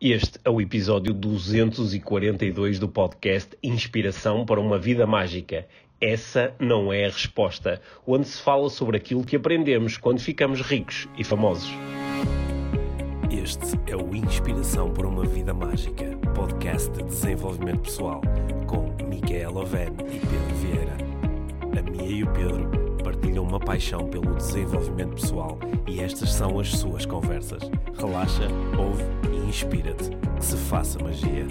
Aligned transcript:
Este 0.00 0.38
é 0.44 0.50
o 0.50 0.60
episódio 0.60 1.12
242 1.12 2.78
do 2.78 2.88
podcast 2.88 3.58
Inspiração 3.60 4.46
para 4.46 4.60
uma 4.60 4.78
Vida 4.78 5.04
Mágica. 5.08 5.66
Essa 6.00 6.54
não 6.60 6.92
é 6.92 7.06
a 7.06 7.10
resposta, 7.10 7.82
onde 8.06 8.28
se 8.28 8.40
fala 8.40 8.70
sobre 8.70 8.96
aquilo 8.96 9.24
que 9.24 9.34
aprendemos 9.34 9.96
quando 9.96 10.20
ficamos 10.20 10.60
ricos 10.60 11.08
e 11.18 11.24
famosos. 11.24 11.72
Este 13.28 13.76
é 13.90 13.96
o 13.96 14.14
Inspiração 14.14 14.94
para 14.94 15.08
uma 15.08 15.26
Vida 15.26 15.52
Mágica, 15.52 16.16
podcast 16.32 16.92
de 16.92 17.02
desenvolvimento 17.02 17.80
pessoal, 17.80 18.20
com 18.68 18.94
Micaela 19.04 19.62
Oven 19.62 19.90
e 20.12 20.20
Pedro 20.20 20.54
Vieira. 20.62 20.96
A 21.76 21.90
Mia 21.90 22.08
e 22.08 22.22
o 22.22 22.32
Pedro 22.32 22.87
partilham 23.28 23.44
uma 23.44 23.60
paixão 23.60 24.08
pelo 24.08 24.34
desenvolvimento 24.36 25.14
pessoal 25.20 25.58
e 25.86 26.00
estas 26.00 26.32
são 26.32 26.58
as 26.58 26.68
suas 26.70 27.04
conversas. 27.04 27.62
Relaxa, 27.94 28.48
ouve 28.78 29.02
e 29.30 29.48
inspira-te. 29.48 30.08
Que 30.38 30.44
se 30.44 30.56
faça 30.56 30.98
magia. 30.98 31.46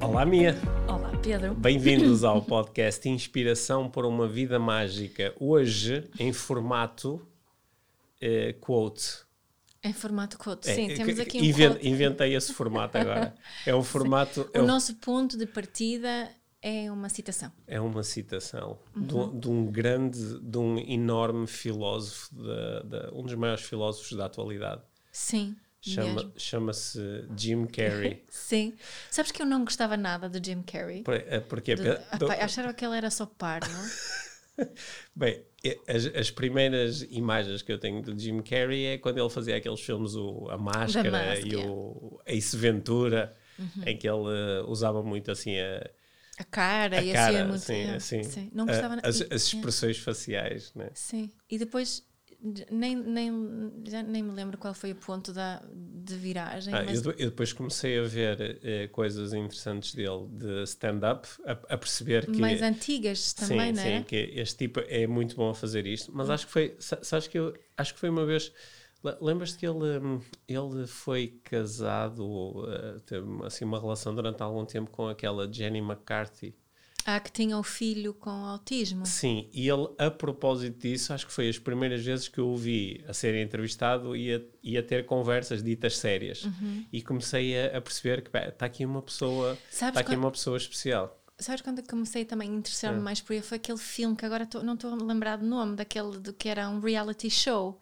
Olá, 0.00 0.24
Mia. 0.24 0.56
Olá, 0.88 1.12
Pedro. 1.22 1.54
Bem-vindos 1.56 2.24
ao 2.24 2.40
podcast 2.40 3.06
Inspiração 3.06 3.90
para 3.90 4.06
uma 4.06 4.26
Vida 4.26 4.58
Mágica. 4.58 5.34
Hoje, 5.38 6.08
em 6.18 6.32
formato 6.32 7.20
eh, 8.18 8.54
quote. 8.60 9.26
Em 9.84 9.92
formato 9.92 10.38
quote. 10.38 10.70
É, 10.70 10.74
Sim, 10.74 10.88
temos 10.88 11.20
aqui 11.20 11.38
um 11.38 11.44
inven- 11.44 11.68
quote. 11.72 11.86
Inventei 11.88 12.34
esse 12.34 12.50
formato 12.54 12.96
agora. 12.96 13.34
É 13.66 13.74
um 13.74 13.82
formato. 13.82 14.48
é 14.54 14.60
O 14.60 14.62
um- 14.62 14.66
nosso 14.66 14.94
ponto 14.94 15.36
de 15.36 15.44
partida 15.46 16.30
é 16.62 16.90
uma 16.90 17.08
citação. 17.08 17.52
É 17.66 17.80
uma 17.80 18.02
citação 18.02 18.78
de, 18.96 19.14
Uhum. 19.14 19.24
um, 19.24 19.40
de 19.40 19.48
um 19.48 19.66
grande, 19.66 20.40
de 20.40 20.58
um 20.58 20.78
enorme 20.78 21.46
filósofo, 21.46 22.34
da- 22.34 22.80
da- 22.82 23.10
um 23.12 23.22
dos 23.22 23.34
maiores 23.34 23.62
filósofos 23.64 24.16
da 24.16 24.26
atualidade. 24.26 24.82
Sim. 25.12 25.56
Chama-. 25.80 26.32
Chama-se 26.36 27.00
Jim 27.36 27.64
Carrey. 27.66 28.24
Sim. 28.28 28.74
Sabes 29.10 29.30
que 29.30 29.40
eu 29.40 29.46
não 29.46 29.64
gostava 29.64 29.96
nada 29.96 30.28
do 30.28 30.44
Jim 30.44 30.60
Carrey? 30.62 31.02
Por- 31.02 31.14
é 31.14 31.38
Porque, 31.40 31.76
Do, 31.76 31.92
ah, 31.92 32.18
pá, 32.18 32.34
achava 32.44 32.74
que 32.74 32.84
ele 32.84 32.96
era 32.96 33.10
só 33.10 33.24
parvo. 33.26 33.70
bem, 35.14 35.42
é- 35.64 35.78
as, 35.86 36.06
as 36.06 36.30
primeiras 36.32 37.02
imagens 37.10 37.62
que 37.62 37.70
eu 37.72 37.78
tenho 37.78 38.02
do 38.02 38.18
Jim 38.18 38.40
Carrey 38.42 38.86
é 38.86 38.98
quando 38.98 39.18
ele 39.18 39.30
fazia 39.30 39.56
aqueles 39.56 39.80
filmes, 39.80 40.14
o, 40.16 40.48
A 40.50 40.58
Máscara 40.58 41.10
Máscara. 41.10 41.40
e 41.46 41.56
o 41.56 42.20
Ace 42.26 42.56
Ventura, 42.56 43.34
Uhum. 43.58 43.82
em 43.86 43.96
que 43.96 44.08
ele 44.08 44.22
eh, 44.28 44.62
usava 44.68 45.02
muito 45.02 45.30
assim 45.32 45.58
a, 45.58 45.90
A 46.38 46.44
cara 46.44 46.98
a 46.98 47.02
e 47.02 47.12
cara, 47.12 47.30
assim 47.30 47.36
é 47.40 47.44
muito. 47.44 47.60
sim, 47.62 47.74
é, 47.74 47.94
assim, 47.96 48.22
sim. 48.22 48.50
Não 48.54 48.66
gostava 48.66 48.96
nada. 48.96 49.08
as, 49.08 49.20
as 49.22 49.30
é, 49.32 49.34
expressões 49.34 49.98
faciais, 49.98 50.72
né? 50.74 50.90
Sim. 50.94 51.30
E 51.50 51.58
depois 51.58 52.06
nem, 52.70 52.94
nem, 52.94 53.32
já 53.86 54.02
nem 54.02 54.22
me 54.22 54.30
lembro 54.30 54.56
qual 54.56 54.72
foi 54.72 54.92
o 54.92 54.94
ponto 54.94 55.32
da, 55.32 55.60
de 55.74 56.14
viragem. 56.16 56.72
Ah, 56.72 56.84
mas 56.84 57.04
eu, 57.04 57.12
de- 57.12 57.22
eu 57.24 57.30
depois 57.30 57.52
comecei 57.52 57.98
a 57.98 58.02
ver 58.02 58.60
eh, 58.62 58.86
coisas 58.88 59.32
interessantes 59.32 59.92
dele 59.94 60.28
de 60.30 60.62
stand-up, 60.62 61.26
a, 61.44 61.52
a 61.74 61.76
perceber 61.78 62.26
que. 62.26 62.40
mais 62.40 62.62
antigas 62.62 63.32
também, 63.32 63.70
sim, 63.70 63.72
não 63.72 63.82
sim, 63.82 63.88
é? 63.88 64.02
que 64.02 64.16
este 64.36 64.56
tipo 64.68 64.80
é 64.86 65.06
muito 65.06 65.34
bom 65.34 65.50
a 65.50 65.54
fazer 65.54 65.86
isto, 65.86 66.12
mas 66.14 66.30
acho 66.30 66.46
que 66.46 66.52
foi. 66.52 66.76
sa- 66.78 67.02
Sabes 67.02 67.26
que 67.26 67.38
eu 67.38 67.52
acho 67.76 67.94
que 67.94 68.00
foi 68.00 68.08
uma 68.08 68.24
vez. 68.24 68.52
Le- 69.04 69.16
Lembras-te 69.20 69.58
que 69.58 69.66
ele, 69.66 69.98
hum, 69.98 70.20
ele 70.46 70.86
foi 70.86 71.40
casado, 71.44 72.24
ou, 72.26 72.70
eh, 72.72 72.96
teve 73.06 73.26
assim 73.44 73.64
uma 73.64 73.80
relação 73.80 74.14
durante 74.14 74.42
algum 74.42 74.64
tempo 74.64 74.90
com 74.90 75.08
aquela 75.08 75.50
Jenny 75.52 75.78
McCarthy? 75.78 76.54
Ah, 77.06 77.18
que 77.20 77.32
tinha 77.32 77.56
o 77.56 77.62
filho 77.62 78.12
com 78.12 78.28
autismo. 78.28 79.06
Sim, 79.06 79.48
e 79.50 79.66
ele, 79.66 79.88
a 79.96 80.10
propósito 80.10 80.78
disso, 80.78 81.12
acho 81.14 81.26
que 81.26 81.32
foi 81.32 81.48
as 81.48 81.58
primeiras 81.58 82.04
vezes 82.04 82.28
que 82.28 82.38
eu 82.38 82.48
o 82.48 82.56
vi 82.56 83.02
a 83.08 83.14
ser 83.14 83.34
entrevistado 83.36 84.14
e 84.14 84.34
a, 84.34 84.40
e 84.62 84.76
a 84.76 84.82
ter 84.82 85.06
conversas 85.06 85.62
ditas 85.62 85.96
sérias. 85.96 86.44
Uhum. 86.44 86.84
E 86.92 87.00
comecei 87.00 87.58
a, 87.58 87.78
a 87.78 87.80
perceber 87.80 88.20
que 88.22 88.36
está 88.36 88.66
aqui 88.66 88.84
uma 88.84 89.00
pessoa, 89.00 89.56
está 89.70 89.88
aqui 89.88 90.02
quando- 90.04 90.18
uma 90.18 90.30
pessoa 90.30 90.58
especial. 90.58 91.14
Sabes 91.38 91.62
quando 91.62 91.78
eu 91.78 91.84
comecei 91.88 92.24
também 92.26 92.50
a 92.50 92.54
interessar-me 92.54 92.98
É. 92.98 93.02
mais 93.02 93.20
por 93.22 93.32
ele? 93.32 93.42
Foi 93.42 93.56
aquele 93.56 93.78
filme 93.78 94.14
que 94.14 94.26
agora 94.26 94.44
tô- 94.44 94.62
não 94.62 94.74
estou 94.74 94.92
a 94.92 94.96
lembrar 94.96 95.36
do 95.36 95.46
nome, 95.46 95.76
daquele 95.76 96.18
do 96.18 96.32
que 96.34 96.48
era 96.48 96.68
um 96.68 96.80
reality 96.80 97.30
show, 97.30 97.80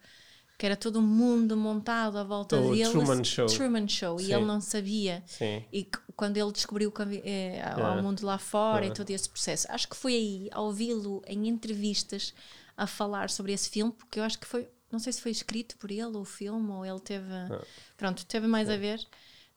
que 0.57 0.65
era 0.65 0.75
todo 0.75 0.99
um 0.99 1.03
mundo 1.03 1.55
montado 1.55 2.17
à 2.17 2.23
volta 2.23 2.57
O 2.59 2.71
dele. 2.71 2.89
Truman 2.89 3.23
Show. 3.23 3.45
Truman 3.45 3.87
Show, 3.87 4.17
Sim. 4.19 4.25
e 4.27 4.33
ele 4.33 4.45
não 4.45 4.59
sabia. 4.59 5.23
Sim. 5.27 5.63
E 5.71 5.87
quando 6.15 6.37
ele 6.37 6.51
descobriu 6.51 6.91
eh, 7.23 7.61
ao 7.75 7.99
É. 7.99 8.01
mundo 8.01 8.25
lá 8.25 8.37
fora 8.39 8.85
É. 8.85 8.89
e 8.89 8.93
todo 8.93 9.09
esse 9.11 9.29
processo, 9.29 9.67
acho 9.69 9.87
que 9.87 9.95
foi 9.95 10.13
aí, 10.15 10.49
ao 10.51 10.65
ouvi-lo 10.65 11.21
em 11.27 11.47
entrevistas, 11.47 12.33
a 12.75 12.87
falar 12.87 13.29
sobre 13.29 13.53
esse 13.53 13.69
filme, 13.69 13.91
porque 13.91 14.19
eu 14.19 14.23
acho 14.23 14.39
que 14.39 14.47
foi, 14.47 14.67
não 14.91 14.99
sei 14.99 15.13
se 15.13 15.21
foi 15.21 15.31
escrito 15.31 15.77
por 15.77 15.91
ele 15.91 16.17
o 16.17 16.25
filme, 16.25 16.69
ou 16.71 16.83
ele 16.85 16.99
teve, 17.01 17.25
pronto, 17.95 18.25
teve 18.25 18.47
mais 18.47 18.67
a 18.69 18.77
ver. 18.77 18.99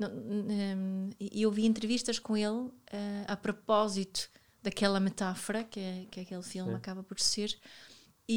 Hum, 0.03 1.11
e 1.21 1.43
eu 1.43 1.51
vi 1.51 1.67
entrevistas 1.67 2.19
com 2.19 2.37
ele 2.37 2.71
eh, 2.93 3.25
a 3.29 3.37
propósito 3.37 4.29
daquela 4.63 4.99
metáfora 5.01 5.65
que, 5.65 5.79
é- 5.81 6.07
que 6.11 6.21
aquele 6.21 6.43
filme 6.43 6.75
acaba 6.75 7.03
por 7.03 7.19
ser. 7.21 7.57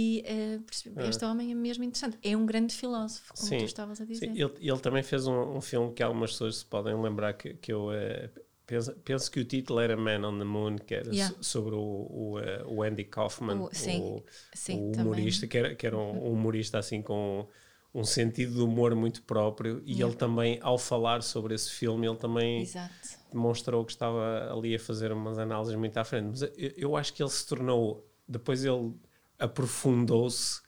E 0.02 0.24
eh, 0.26 0.60
percebi, 0.66 0.96
este 1.10 1.24
homem 1.26 1.52
é 1.52 1.56
mesmo 1.56 1.84
interessante. 1.84 2.18
É 2.24 2.36
um 2.36 2.46
grande 2.52 2.74
filósofo, 2.82 3.34
como 3.40 3.52
tu 3.60 3.66
estavas 3.66 4.02
a 4.02 4.06
dizer. 4.06 4.28
Sim, 4.28 4.32
ele, 4.42 4.54
ele 4.60 4.80
também 4.80 5.04
fez 5.04 5.28
um, 5.28 5.58
um 5.58 5.62
filme 5.62 5.94
que 5.94 6.04
algumas 6.04 6.32
pessoas 6.32 6.58
se 6.58 6.66
podem 6.66 7.00
lembrar 7.02 7.34
que, 7.34 7.54
que 7.56 7.72
eu 7.74 7.92
eh, 7.92 8.30
penso, 8.66 8.94
penso 9.04 9.32
que 9.32 9.40
o 9.40 9.46
título 9.46 9.80
era 9.80 9.96
Man 9.98 10.28
on 10.28 10.38
the 10.38 10.44
Moon, 10.46 10.78
que 10.78 10.96
era 10.96 11.14
Yeah. 11.14 11.30
so- 11.30 11.44
sobre 11.44 11.76
o, 11.76 11.80
o, 11.82 12.40
eh, 12.40 12.64
o 12.66 12.84
Andy 12.84 13.04
Kaufman, 13.06 13.66
O- 13.66 13.70
sim, 13.74 14.02
o, 14.02 14.24
sim, 14.56 14.78
o 14.78 14.92
também. 14.94 14.96
humorista, 15.14 15.48
que 15.48 15.58
era, 15.58 15.76
que 15.76 15.86
era 15.88 15.98
um, 15.98 16.28
um 16.28 16.34
humorista 16.34 16.78
assim 16.80 17.02
com 17.02 17.48
um 17.94 18.04
sentido 18.04 18.54
de 18.56 18.62
humor 18.62 18.96
muito 18.96 19.22
próprio 19.24 19.82
e 19.86 19.94
Yeah. 19.94 20.06
ele 20.06 20.16
também, 20.16 20.60
ao 20.62 20.78
falar 20.78 21.22
sobre 21.24 21.54
esse 21.56 21.72
filme, 21.72 22.08
ele 22.08 22.18
também 22.18 22.64
Exato. 22.64 23.10
demonstrou 23.32 23.84
que 23.86 23.92
estava 23.92 24.52
ali 24.54 24.76
a 24.76 24.80
fazer 24.80 25.12
umas 25.12 25.38
análises 25.40 25.76
muito 25.76 25.98
à 25.98 26.04
frente. 26.04 26.28
Mas 26.30 26.42
eu, 26.44 26.72
eu 26.78 26.98
acho 26.98 27.14
que 27.14 27.22
ele 27.24 27.30
se 27.30 27.46
tornou, 27.48 28.08
depois 28.28 28.64
ele 28.66 28.94
aprofundou-se 29.40 30.62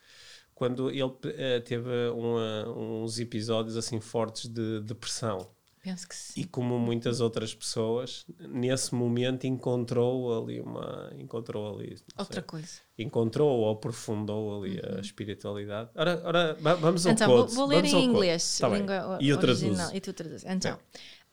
quando 0.53 0.89
ele 0.89 1.01
eh, 1.37 1.59
teve 1.59 1.89
uma- 2.09 2.69
uns 2.69 3.19
episódios 3.19 3.75
assim 3.77 3.99
fortes 3.99 4.47
de 4.47 4.79
depressão. 4.81 5.49
Penso 5.83 6.07
que 6.09 6.15
sim. 6.15 6.41
E 6.41 6.45
como 6.45 6.79
muitas 6.79 7.21
outras 7.21 7.53
pessoas, 7.53 8.25
nesse 8.39 8.95
momento 8.95 9.45
encontrou 9.45 10.43
ali 10.43 10.59
uma. 10.59 11.11
Encontrou 11.15 11.75
ali. 11.75 11.95
Outra 12.17 12.41
sei, 12.41 12.43
coisa. 12.43 12.67
encontrou 12.97 13.47
ou 13.59 13.69
aprofundou 13.71 14.63
ali 14.63 14.81
a 14.83 14.99
espiritualidade. 14.99 15.91
Ora, 15.93 16.19
ora 16.25 16.57
va- 16.59 16.73
vamos 16.73 17.05
ao 17.05 17.13
Então, 17.13 17.27
vou, 17.27 17.37
quote. 17.43 17.53
vou 17.53 17.67
ler 17.67 17.75
vamos 17.75 17.93
ao 17.93 17.99
em 17.99 18.03
inglês, 18.05 18.57
Tá 18.59 18.67
língua 18.69 19.19
E 19.21 19.29
eu 19.29 19.37
original, 19.37 19.75
traduzo. 19.75 19.95
e 19.95 20.01
tu 20.01 20.11
traduz. 20.13 20.43
Então, 20.43 20.79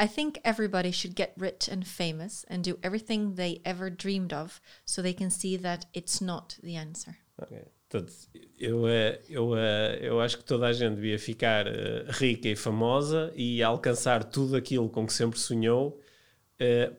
I 0.02 0.08
think 0.08 0.40
everybody 0.42 0.90
should 0.92 1.14
get 1.16 1.32
rich 1.36 1.68
and 1.70 1.84
famous 1.86 2.44
and 2.50 2.62
do 2.62 2.76
everything 2.82 3.34
they 3.36 3.60
ever 3.64 3.88
dreamed 3.90 4.32
of 4.32 4.60
so 4.84 5.00
they 5.02 5.14
can 5.14 5.30
see 5.30 5.56
that 5.58 5.86
it's 5.94 6.20
not 6.20 6.56
the 6.62 6.76
answer. 6.76 7.16
Ok. 7.38 7.56
Portanto, 7.88 8.12
eu, 8.58 8.88
eh, 8.88 9.20
eu, 9.28 9.54
eh, 9.56 9.98
eu 10.00 10.18
acho 10.20 10.38
que 10.38 10.44
toda 10.44 10.66
a 10.66 10.72
gente 10.72 10.94
devia 10.96 11.18
ficar 11.18 11.66
eh, 11.66 12.06
rica 12.08 12.48
e 12.48 12.56
famosa 12.56 13.30
e 13.36 13.62
alcançar 13.62 14.24
tudo 14.24 14.56
aquilo 14.56 14.88
com 14.88 15.06
que 15.06 15.12
sempre 15.12 15.38
sonhou 15.38 16.00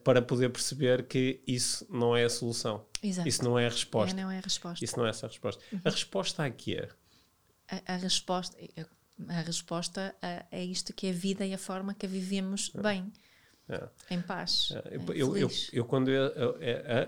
para 0.04 0.20
poder 0.20 0.50
perceber 0.50 1.04
que 1.06 1.40
isso 1.46 1.86
não 1.90 2.14
é 2.14 2.24
a 2.24 2.28
solução. 2.28 2.84
Exato. 3.02 3.26
Isso 3.26 3.42
não 3.42 3.58
é 3.58 3.62
a 3.64 3.66
É, 3.66 3.70
resposta. 3.70 4.14
não 4.22 4.30
é 4.30 4.36
a 4.36 4.40
resposta. 4.42 4.84
Isso 4.84 4.98
não 4.98 5.06
é 5.06 5.08
essa 5.10 5.24
a 5.24 5.28
resposta. 5.28 5.62
A 5.84 5.88
resposta 5.90 6.44
aqui 6.44 6.76
é. 6.76 6.88
A, 7.70 7.94
a 7.94 7.96
resposta, 7.96 8.54
a 9.28 9.40
resposta 9.42 10.14
a, 10.20 10.44
é 10.50 10.64
isto 10.64 10.92
que 10.92 11.06
é 11.06 11.10
a 11.10 11.12
vida 11.14 11.46
e 11.46 11.54
a 11.54 11.58
forma 11.58 11.94
que 11.94 12.06
a 12.06 12.08
vivemos 12.08 12.70
bem, 12.70 13.12
é. 13.68 13.88
em 14.10 14.20
paz. 14.20 14.68
Eu, 14.90 15.36
é, 15.36 15.42
eu, 15.42 15.50
eu, 15.72 15.84
quando 15.84 16.10
eu- 16.10 16.32
eu- 16.32 16.56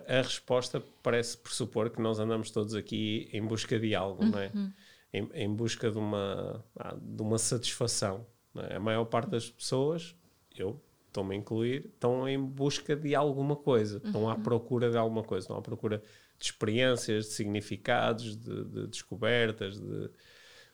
a, 0.08 0.18
a 0.18 0.22
resposta 0.22 0.82
parece 1.02 1.36
pressupor 1.36 1.90
que 1.90 2.00
nós 2.00 2.18
andamos 2.18 2.50
todos 2.50 2.74
aqui 2.74 3.28
em 3.32 3.42
busca 3.44 3.78
de 3.78 3.94
algo, 3.94 4.24
não 4.24 4.38
é? 4.38 4.50
Uhum. 4.54 4.72
Em, 5.12 5.30
em 5.34 5.54
busca 5.54 5.90
de 5.90 5.98
uma, 5.98 6.64
ah, 6.78 6.96
de 7.00 7.22
uma 7.22 7.38
satisfação. 7.38 8.26
é? 8.56 8.76
A 8.76 8.80
maior 8.80 9.04
parte 9.06 9.30
das 9.30 9.50
pessoas, 9.50 10.14
eu 10.56 10.80
estou-me 11.08 11.34
a 11.34 11.38
incluir, 11.38 11.86
estão 11.86 12.28
em 12.28 12.38
busca 12.42 12.94
de 12.94 13.14
alguma 13.14 13.56
coisa, 13.56 13.98
estão 14.04 14.22
Uhum. 14.22 14.30
à 14.30 14.36
procura 14.36 14.90
de 14.90 14.96
alguma 14.98 15.22
coisa, 15.22 15.44
estão 15.44 15.56
à 15.56 15.62
procura 15.62 16.02
de 16.38 16.44
experiências, 16.44 17.26
de 17.26 17.32
significados, 17.32 18.36
de, 18.36 18.64
de 18.64 18.86
descobertas, 18.88 19.78
de, 19.80 20.10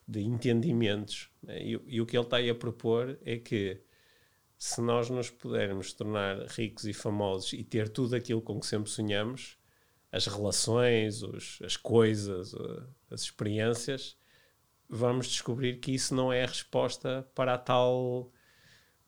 de 0.07 0.21
entendimentos. 0.23 1.31
não 1.43 1.55
é? 1.55 1.63
E, 1.63 1.81
e 1.87 2.01
o 2.01 2.07
que 2.07 2.17
ele 2.17 2.25
está 2.25 2.39
aí 2.39 2.51
a 2.51 2.55
propor 2.55 3.19
é 3.25 3.37
que 3.39 3.81
se 4.59 4.81
nós 4.81 5.11
nos 5.11 5.31
pudermos 5.31 5.93
tornar 5.93 6.47
ricos 6.49 6.87
e 6.87 6.93
famosos 6.93 7.53
e 7.53 7.65
ter 7.65 7.89
tudo 7.89 8.15
aquilo 8.17 8.41
com 8.43 8.61
que 8.61 8.67
sempre 8.67 8.91
sonhamos, 8.91 9.59
as 10.13 10.27
relações, 10.27 11.23
os- 11.23 11.59
as 11.65 11.77
coisas, 11.77 12.55
as 13.11 13.23
experiências, 13.23 14.17
vamos 14.89 15.27
descobrir 15.29 15.81
que 15.81 15.93
isso 15.93 16.15
não 16.15 16.33
é 16.33 16.45
a 16.45 16.47
resposta 16.47 17.29
para 17.35 17.55
a 17.55 17.59
tal 17.59 18.33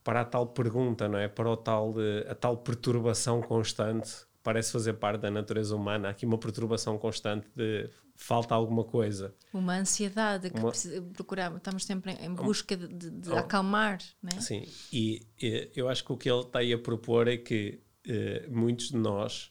para 0.04 0.20
a 0.22 0.24
tal 0.24 0.46
pergunta, 0.48 1.08
não 1.08 1.18
é? 1.18 1.28
Para 1.28 1.50
o 1.50 1.56
tal 1.56 1.94
a 2.28 2.34
tal 2.34 2.58
perturbação 2.58 3.40
constante 3.42 4.26
parece 4.44 4.70
fazer 4.70 4.92
parte 4.92 5.22
da 5.22 5.30
natureza 5.30 5.74
humana, 5.74 6.06
há 6.08 6.10
aqui 6.12 6.24
uma 6.24 6.38
perturbação 6.38 6.96
constante 6.98 7.48
de 7.56 7.90
falta 8.14 8.54
alguma 8.54 8.84
coisa. 8.84 9.34
Uma 9.52 9.76
ansiedade 9.78 10.50
que 10.50 10.60
Uma- 10.60 10.70
procuramos, 11.14 11.56
estamos 11.56 11.84
sempre 11.84 12.12
em, 12.12 12.32
busca 12.32 12.76
de, 12.76 12.86
de- 13.10 13.30
Oh. 13.30 13.36
acalmar, 13.38 13.98
né? 14.22 14.38
Sim, 14.40 14.64
e, 14.92 15.26
eh, 15.42 15.70
eu 15.74 15.88
acho 15.88 16.04
que 16.04 16.12
o 16.12 16.16
que 16.16 16.30
ele 16.30 16.42
está 16.42 16.60
aí 16.60 16.72
a 16.72 16.78
propor 16.78 17.26
é 17.26 17.36
que 17.38 17.80
eh, 18.06 18.46
muitos 18.50 18.90
de 18.90 18.98
nós 18.98 19.50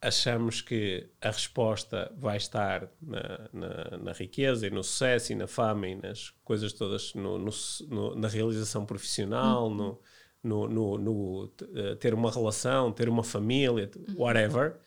achamos 0.00 0.60
que 0.60 1.08
a 1.20 1.28
resposta 1.30 2.12
vai 2.18 2.36
estar 2.36 2.88
na, 3.00 3.48
na, 3.52 3.98
na 3.98 4.12
riqueza 4.12 4.66
e 4.66 4.70
no 4.70 4.82
sucesso 4.82 5.32
e 5.32 5.36
na 5.36 5.46
fama 5.46 5.86
e 5.88 5.94
nas 5.94 6.30
coisas 6.44 6.72
todas, 6.72 7.14
no, 7.14 7.38
no 7.38 7.50
no- 7.88 8.14
na 8.16 8.28
realização 8.28 8.84
profissional, 8.84 9.70
no, 9.70 10.00
no, 10.42 10.68
no, 10.68 10.98
no, 10.98 11.52
eh, 11.74 11.94
ter 11.96 12.14
uma 12.14 12.30
relação, 12.30 12.92
ter 12.92 13.08
uma 13.08 13.22
família, 13.24 13.86
t- 13.88 14.00
whatever, 14.16 14.78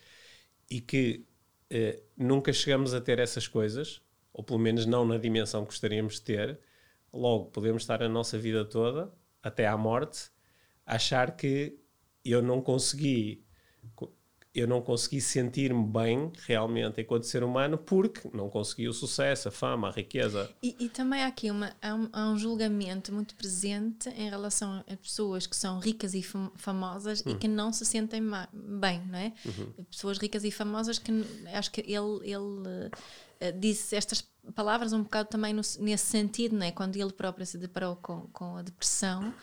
e 0.69 0.81
que 0.81 1.25
eh, 1.69 2.01
nunca 2.17 2.51
chegamos 2.53 2.93
a 2.93 3.01
ter 3.01 3.19
essas 3.19 3.47
coisas, 3.47 4.01
ou 4.33 4.43
pelo 4.43 4.59
menos 4.59 4.85
não 4.85 5.05
na 5.05 5.17
dimensão 5.17 5.61
que 5.63 5.67
gostaríamos 5.71 6.15
de 6.15 6.21
ter, 6.23 6.59
logo 7.13 7.45
podemos 7.51 7.83
estar 7.83 8.03
a 8.03 8.09
nossa 8.09 8.37
vida 8.37 8.65
toda, 8.65 9.11
até 9.43 9.67
à 9.67 9.77
morte, 9.77 10.29
a 10.85 10.95
achar 10.95 11.35
que 11.35 11.79
eu 12.23 12.41
não 12.41 12.61
consegui 12.61 13.45
co- 13.95 14.14
eu 14.55 14.67
não 14.67 14.81
consegui 14.81 15.19
sentir-me 15.21 15.83
bem 15.85 16.31
realmente 16.47 17.01
enquanto 17.01 17.23
ser 17.23 17.43
humano 17.43 17.77
porque 17.77 18.29
não 18.33 18.49
consegui 18.49 18.87
o 18.87 18.93
sucesso, 18.93 19.49
a 19.49 19.51
fama, 19.51 19.89
a 19.89 19.91
riqueza. 19.91 20.49
E, 20.63 20.75
e 20.79 20.89
também 20.89 21.21
há 21.23 21.27
aqui 21.27 21.51
uma, 21.51 21.75
há 21.81 21.93
um, 21.93 22.09
há 22.13 22.29
um 22.29 22.37
julgamento 22.37 23.13
muito 23.13 23.35
presente 23.35 24.09
em 24.09 24.29
relação 24.29 24.83
a 24.89 24.95
pessoas 24.97 25.45
que 25.45 25.55
são 25.55 25.79
ricas 25.79 26.13
e 26.13 26.23
fam- 26.23 26.51
famosas 26.55 27.21
Hum. 27.25 27.31
e 27.31 27.35
que 27.35 27.47
não 27.47 27.73
se 27.73 27.85
sentem 27.85 28.21
bem, 28.53 29.01
não 29.07 29.19
é? 29.19 29.33
Uhum. 29.45 29.85
Pessoas 29.91 30.17
ricas 30.17 30.43
e 30.43 30.51
famosas 30.51 30.97
que 30.97 31.11
acho 31.53 31.71
que 31.71 31.81
ele, 31.81 32.21
ele 32.23 32.91
eh, 33.39 33.51
disse 33.51 33.95
estas 33.95 34.23
palavras 34.53 34.93
um 34.93 35.03
bocado 35.03 35.27
também 35.29 35.53
no 35.53 35.61
nesse 35.79 36.05
sentido, 36.05 36.55
não 36.55 36.65
é? 36.65 36.71
Quando 36.71 36.95
ele 36.95 37.11
próprio 37.11 37.45
se 37.45 37.57
deparou 37.57 37.95
com, 37.97 38.21
com 38.31 38.55
a 38.57 38.61
depressão. 38.61 39.33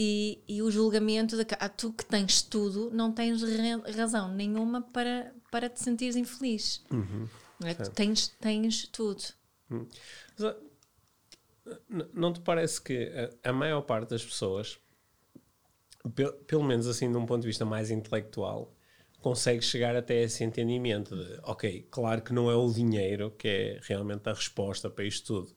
E, 0.00 0.44
e 0.46 0.62
o 0.62 0.70
julgamento 0.70 1.36
de 1.36 1.44
que 1.44 1.56
ah, 1.58 1.68
tu 1.68 1.92
que 1.92 2.04
tens 2.04 2.40
tudo 2.40 2.88
não 2.92 3.12
tens 3.12 3.42
ra- 3.42 3.90
razão 3.96 4.32
nenhuma 4.32 4.80
para, 4.80 5.34
para 5.50 5.68
te 5.68 5.80
sentires 5.82 6.14
infeliz. 6.14 6.84
Não 7.58 7.68
é? 7.68 7.74
Tu 7.74 7.90
tens, 7.90 8.28
tens 8.40 8.86
tudo. 8.86 9.24
Mas, 9.68 10.54
n- 11.90 12.08
não 12.14 12.32
te 12.32 12.40
parece 12.40 12.80
que 12.80 13.10
a, 13.44 13.50
a 13.50 13.52
maior 13.52 13.82
parte 13.82 14.10
das 14.10 14.24
pessoas, 14.24 14.78
pe- 16.14 16.32
pelo 16.46 16.62
menos 16.64 16.86
assim 16.86 17.10
de 17.10 17.16
um 17.16 17.26
ponto 17.26 17.42
de 17.42 17.48
vista 17.48 17.64
mais 17.64 17.90
intelectual, 17.90 18.72
consegue 19.20 19.62
chegar 19.62 19.96
até 19.96 20.22
esse 20.22 20.44
entendimento 20.44 21.16
de, 21.16 21.40
ok, 21.42 21.88
claro 21.90 22.22
que 22.22 22.32
não 22.32 22.48
é 22.50 22.54
o 22.54 22.72
dinheiro 22.72 23.32
que 23.32 23.48
é 23.48 23.80
realmente 23.82 24.28
a 24.28 24.32
resposta 24.32 24.88
para 24.88 25.04
isto 25.04 25.26
tudo. 25.26 25.56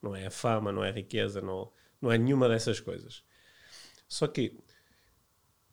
Não 0.00 0.14
é 0.14 0.26
a 0.26 0.30
fama, 0.30 0.70
não 0.72 0.84
é 0.84 0.90
a 0.90 0.92
riqueza, 0.92 1.40
não, 1.40 1.70
não 2.00 2.10
é 2.12 2.16
nenhuma 2.16 2.48
dessas 2.48 2.78
coisas. 2.80 3.22
Só 4.10 4.26
que 4.26 4.52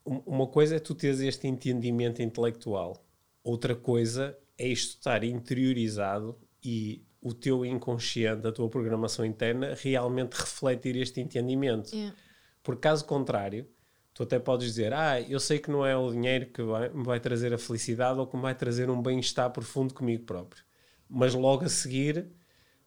um- 0.05 0.21
uma 0.25 0.47
coisa 0.47 0.75
é 0.75 0.79
tu 0.79 0.93
teres 0.95 1.19
este 1.19 1.47
entendimento 1.47 2.21
intelectual, 2.21 3.03
outra 3.43 3.75
coisa 3.75 4.37
é 4.57 4.67
isto 4.67 4.97
estar 4.99 5.23
interiorizado 5.23 6.37
e 6.63 7.03
o 7.19 7.33
teu 7.33 7.65
inconsciente, 7.65 8.45
a 8.47 8.51
tua 8.51 8.69
programação 8.69 9.25
interna, 9.25 9.73
realmente 9.81 10.33
refletir 10.35 10.95
este 10.95 11.19
entendimento. 11.19 11.91
Yeah. 11.93 12.15
Por 12.63 12.77
caso 12.77 13.05
contrário, 13.05 13.67
tu 14.13 14.21
até 14.23 14.37
podes 14.37 14.67
dizer: 14.67 14.93
Ah, 14.93 15.19
eu 15.19 15.39
sei 15.39 15.57
que 15.57 15.71
não 15.71 15.83
é 15.85 15.97
o 15.97 16.11
dinheiro 16.11 16.45
que 16.47 16.61
vai- 16.61 16.89
me 16.89 17.03
vai 17.03 17.19
trazer 17.19 17.53
a 17.53 17.57
felicidade 17.57 18.19
ou 18.19 18.27
que 18.27 18.35
me 18.35 18.41
vai 18.43 18.53
trazer 18.55 18.89
um 18.89 19.01
bem-estar 19.01 19.49
profundo 19.51 19.93
comigo 19.95 20.23
próprio. 20.25 20.63
Mas 21.09 21.33
logo 21.33 21.65
a 21.65 21.69
seguir 21.69 22.27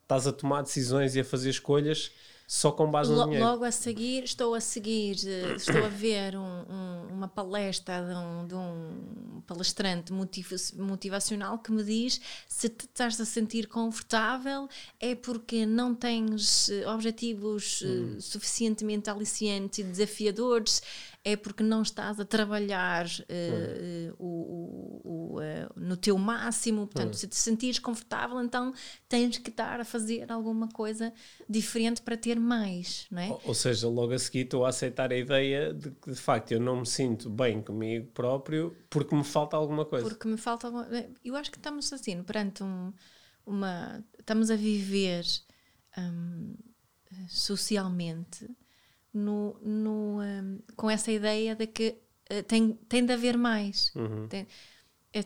estás 0.03 0.27
a 0.27 0.33
tomar 0.33 0.63
decisões 0.63 1.17
e 1.17 1.21
a 1.21 1.25
fazer 1.25 1.51
escolhas 1.51 2.13
só 2.53 2.73
com 2.73 2.91
base 2.91 3.13
no 3.13 3.23
dinheiro. 3.27 3.45
logo 3.45 3.63
a 3.65 3.71
seguir, 3.71 4.25
estou 4.25 4.57
a 4.57 4.61
seguir, 4.61 5.17
eh, 5.25 5.55
estou 5.55 5.85
a 5.85 5.89
ver 5.89 6.35
um- 6.37 6.65
um- 6.69 7.07
uma 7.15 7.29
palestra 7.29 8.03
de 8.03 8.13
um, 8.13 8.47
de 8.49 8.55
um 8.57 9.41
palestrante 9.47 10.13
motiva- 10.13 10.57
motivacional 10.77 11.61
que 11.61 11.71
me 11.71 11.85
diz 11.85 12.21
se 12.49 12.69
te 12.69 12.87
estás 12.87 13.21
a 13.21 13.25
sentir 13.25 13.69
confortável 13.69 14.69
é 14.99 15.15
porque 15.15 15.65
não 15.65 15.95
tens 15.95 16.69
eh, 16.71 16.85
objetivos 16.89 17.83
eh, 17.85 18.21
suficientemente 18.21 19.09
aliciantes 19.09 19.79
e 19.79 19.83
desafiadores, 19.85 20.83
é 21.23 21.37
porque 21.37 21.63
não 21.63 21.83
estás 21.83 22.19
a 22.19 22.25
trabalhar 22.25 23.05
eh, 23.29 24.09
eh, 24.09 24.13
o, 24.19 25.01
o- 25.05 25.35
o, 25.35 25.41
eh, 25.43 25.69
no 25.77 25.97
teu 25.97 26.17
máximo. 26.17 26.87
Portanto, 26.87 27.15
se 27.17 27.29
te 27.29 27.37
sentires 27.37 27.79
confortável, 27.79 28.41
então 28.43 28.73
tens 29.09 29.37
que 29.39 29.51
estar 29.51 29.81
a 29.81 29.85
fazer 29.85 30.31
alguma 30.33 30.69
coisa 30.69 31.13
diferente 31.49 32.01
para 32.01 32.17
ter 32.17 32.41
mais, 32.41 33.07
não 33.11 33.21
é? 33.21 33.29
Ou- 33.29 33.41
Ou 33.49 33.55
seja, 33.55 33.87
logo 33.89 34.13
a 34.15 34.19
seguir 34.19 34.45
estou 34.45 34.65
a 34.65 34.71
aceitar 34.71 35.13
a 35.13 35.17
ideia 35.17 35.75
de 35.75 35.91
que 35.91 36.11
de 36.11 36.17
facto 36.17 36.53
eu 36.53 36.61
não 36.61 36.81
me 36.81 36.87
sinto 36.87 37.29
bem 37.29 37.61
comigo 37.63 38.07
próprio 38.13 38.75
porque 38.89 39.15
me 39.15 39.25
falta 39.25 39.57
alguma 39.57 39.85
coisa. 39.85 40.09
Porque 40.09 40.27
me 40.27 40.37
falta 40.39 40.67
alguma... 40.69 40.89
Eu 41.25 41.37
acho 41.37 41.51
que 41.51 41.59
estamos 41.59 41.93
assim, 41.93 42.23
perante 42.23 42.63
um, 42.63 42.93
uma... 43.45 44.03
Estamos 44.19 44.51
a 44.51 44.57
viver 44.57 45.25
hum, 45.99 46.55
socialmente 47.29 48.49
no, 49.13 49.59
no, 49.63 50.21
hum, 50.21 50.59
com 50.77 50.91
essa 50.91 51.11
ideia 51.11 51.55
de 51.57 51.67
que 51.67 51.97
eh, 52.29 52.43
tem, 52.43 52.73
tem 52.89 53.05
de 53.05 53.13
haver 53.13 53.37
mais. 53.37 53.91
Tem- 54.29 54.47
é- 55.13 55.25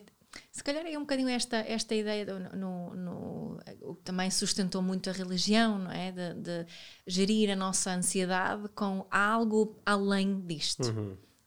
se 0.50 0.64
calhar 0.64 0.84
é 0.86 0.96
um 0.98 1.02
bocadinho 1.02 1.28
esta, 1.28 1.58
esta 1.58 1.94
ideia 1.94 2.26
do- 2.26 2.56
no, 2.56 2.94
no- 2.96 3.58
o 3.82 3.94
que 3.94 4.02
também 4.02 4.30
sustentou 4.30 4.82
muito 4.82 5.08
a 5.08 5.12
religião, 5.12 5.78
não 5.78 5.90
é? 5.92 6.10
De, 6.10 6.34
de 6.34 6.66
gerir 7.06 7.50
a 7.50 7.56
nossa 7.56 7.92
ansiedade 7.94 8.68
com 8.70 9.06
algo 9.10 9.80
além 9.86 10.40
disto. 10.46 10.82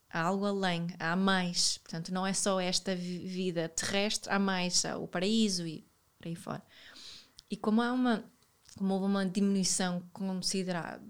Há 0.09 0.21
algo 0.21 0.45
além, 0.45 0.87
há 0.99 1.15
mais. 1.17 1.79
Portanto, 1.79 2.13
não 2.13 2.25
é 2.25 2.31
só 2.33 2.61
esta 2.61 2.95
vi- 2.95 3.27
vida 3.27 3.67
terrestre, 3.67 4.31
há 4.31 4.39
mais, 4.39 4.85
há 4.85 4.97
o 4.97 5.05
paraíso 5.07 5.67
e 5.67 5.85
por 6.17 6.27
aí 6.29 6.35
fora. 6.35 6.63
E 7.51 7.57
como 7.57 7.81
há 7.81 7.91
uma, 7.91 8.23
como 8.77 8.93
houve 8.93 9.05
uma 9.05 9.25
diminuição 9.25 10.01
considera- 10.13 11.01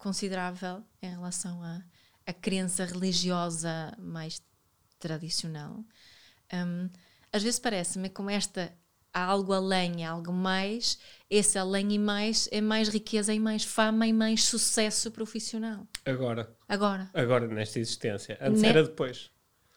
considerável 0.00 0.82
em 1.02 1.10
relação 1.10 1.62
à 1.62 1.82
à 2.26 2.32
crença 2.32 2.84
religiosa 2.84 3.92
mais 3.98 4.40
tradicional, 5.00 5.82
hum, 6.52 6.88
às 7.32 7.42
vezes 7.42 7.58
parece-me 7.58 8.08
como 8.08 8.30
esta 8.30 8.72
há 9.12 9.24
algo 9.24 9.52
além, 9.52 10.04
há 10.04 10.10
algo 10.10 10.32
mais, 10.32 10.98
esse 11.28 11.58
além 11.58 11.92
e 11.94 11.98
mais 11.98 12.48
é 12.52 12.60
mais 12.60 12.88
riqueza 12.88 13.32
e 13.34 13.40
mais 13.40 13.64
fama 13.64 14.06
e 14.06 14.12
mais 14.12 14.44
sucesso 14.44 15.10
profissional. 15.10 15.86
Agora, 16.04 16.54
Agora, 16.68 17.10
agora 17.14 17.48
nesta 17.48 17.80
existência. 17.80 18.38
Antes 18.40 18.62
Ne- 18.62 18.68
era 18.68 18.84
depois. 18.84 19.30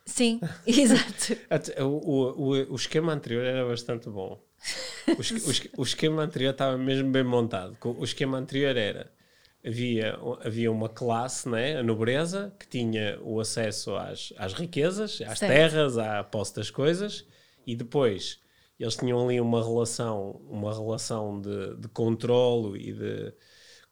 sim, 0.05 0.39
exato. 0.67 1.35
O, 1.81 1.85
o, 1.85 2.73
o, 2.73 2.75
esquema 2.75 3.13
anterior 3.13 3.45
era 3.45 3.65
bastante 3.65 4.09
bom. 4.09 4.39
O, 5.17 5.21
esque- 5.21 5.47
o 5.47 5.51
esque- 5.51 5.71
o 5.77 5.83
esquema 5.83 6.21
anterior 6.23 6.51
estava 6.51 6.77
mesmo 6.77 7.09
bem 7.11 7.23
montado. 7.23 7.75
O 7.83 8.03
esquema 8.03 8.37
anterior 8.37 8.77
era 8.77 9.11
havia, 9.65 10.17
havia 10.41 10.71
uma 10.71 10.89
classe, 10.89 11.47
né, 11.49 11.77
a 11.77 11.83
nobreza, 11.83 12.53
que 12.59 12.67
tinha 12.67 13.19
o 13.21 13.39
acesso 13.39 13.95
às, 13.95 14.33
às 14.37 14.53
riquezas, 14.53 15.21
às 15.21 15.39
Certo. 15.39 15.51
terras, 15.51 15.97
à 15.97 16.23
posse 16.23 16.55
das 16.55 16.69
coisas, 16.69 17.25
e 17.65 17.75
depois 17.75 18.39
eles 18.79 18.95
tinham 18.95 19.23
ali 19.23 19.39
uma 19.39 19.63
relação, 19.63 20.41
uma 20.49 20.73
relação 20.73 21.39
de, 21.39 21.75
de 21.77 21.87
controlo 21.87 22.75
e 22.75 22.91
de 22.91 23.33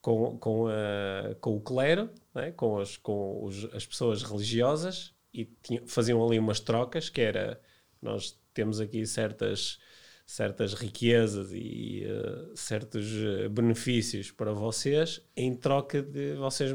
com, 0.01 0.35
com, 0.39 0.67
a, 0.67 1.35
com 1.39 1.55
o 1.55 1.61
clero, 1.61 2.09
né, 2.33 2.51
com, 2.51 2.79
as, 2.79 2.97
com 2.97 3.43
os- 3.45 3.65
as 3.73 3.85
pessoas 3.85 4.23
religiosas, 4.23 5.13
e 5.33 5.45
tinham- 5.63 5.85
faziam 5.87 6.25
ali 6.25 6.39
umas 6.39 6.59
trocas, 6.59 7.07
que 7.07 7.21
era, 7.21 7.61
nós 8.01 8.37
temos 8.53 8.81
aqui 8.81 9.05
certas 9.05 9.79
certas 10.25 10.73
riquezas 10.73 11.51
e 11.53 12.03
eh, 12.05 12.45
certos 12.55 13.05
eh, 13.13 13.49
benefícios 13.49 14.31
para 14.31 14.53
vocês 14.53 15.21
em 15.35 15.53
troca 15.55 16.01
de 16.01 16.35
vocês 16.35 16.73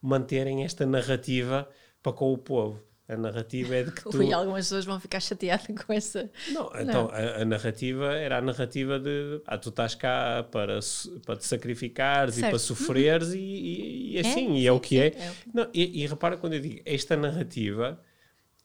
manterem 0.00 0.64
esta 0.64 0.84
narrativa 0.86 1.68
para 2.02 2.12
com 2.12 2.32
o 2.32 2.38
povo. 2.38 2.80
A 3.08 3.16
narrativa 3.16 3.74
é 3.74 3.82
de 3.82 3.92
que 3.92 4.02
tu... 4.08 4.16
Ui, 4.16 4.32
algumas 4.32 4.64
pessoas 4.64 4.84
vão 4.84 4.98
ficar 4.98 5.20
chateadas 5.20 5.66
com 5.84 5.92
essa. 5.92 6.30
Não, 6.50 6.70
então 6.80 7.08
a, 7.12 7.42
a 7.42 7.44
narrativa 7.44 8.12
era 8.14 8.38
a 8.38 8.40
narrativa 8.40 8.98
de 8.98 9.40
ah, 9.46 9.58
tu 9.58 9.68
estás 9.68 9.94
cá 9.94 10.44
para, 10.50 10.78
para 11.26 11.36
te 11.36 11.46
sacrificares 11.46 12.36
e 12.36 12.40
Certo. 12.40 12.50
para 12.50 12.58
sofreres 12.58 13.32
e, 13.34 13.38
e- 13.38 14.12
e 14.14 14.18
assim, 14.18 14.56
É, 14.56 14.60
e 14.60 14.66
é 14.66 14.72
o 14.72 14.76
sim, 14.76 14.80
que 14.82 14.98
é. 15.00 15.06
é 15.08 15.30
o 15.30 15.34
Não, 15.52 15.68
e, 15.74 16.02
e 16.02 16.06
repara 16.06 16.36
quando 16.36 16.54
eu 16.54 16.60
digo 16.60 16.80
esta 16.84 17.16
narrativa, 17.16 18.00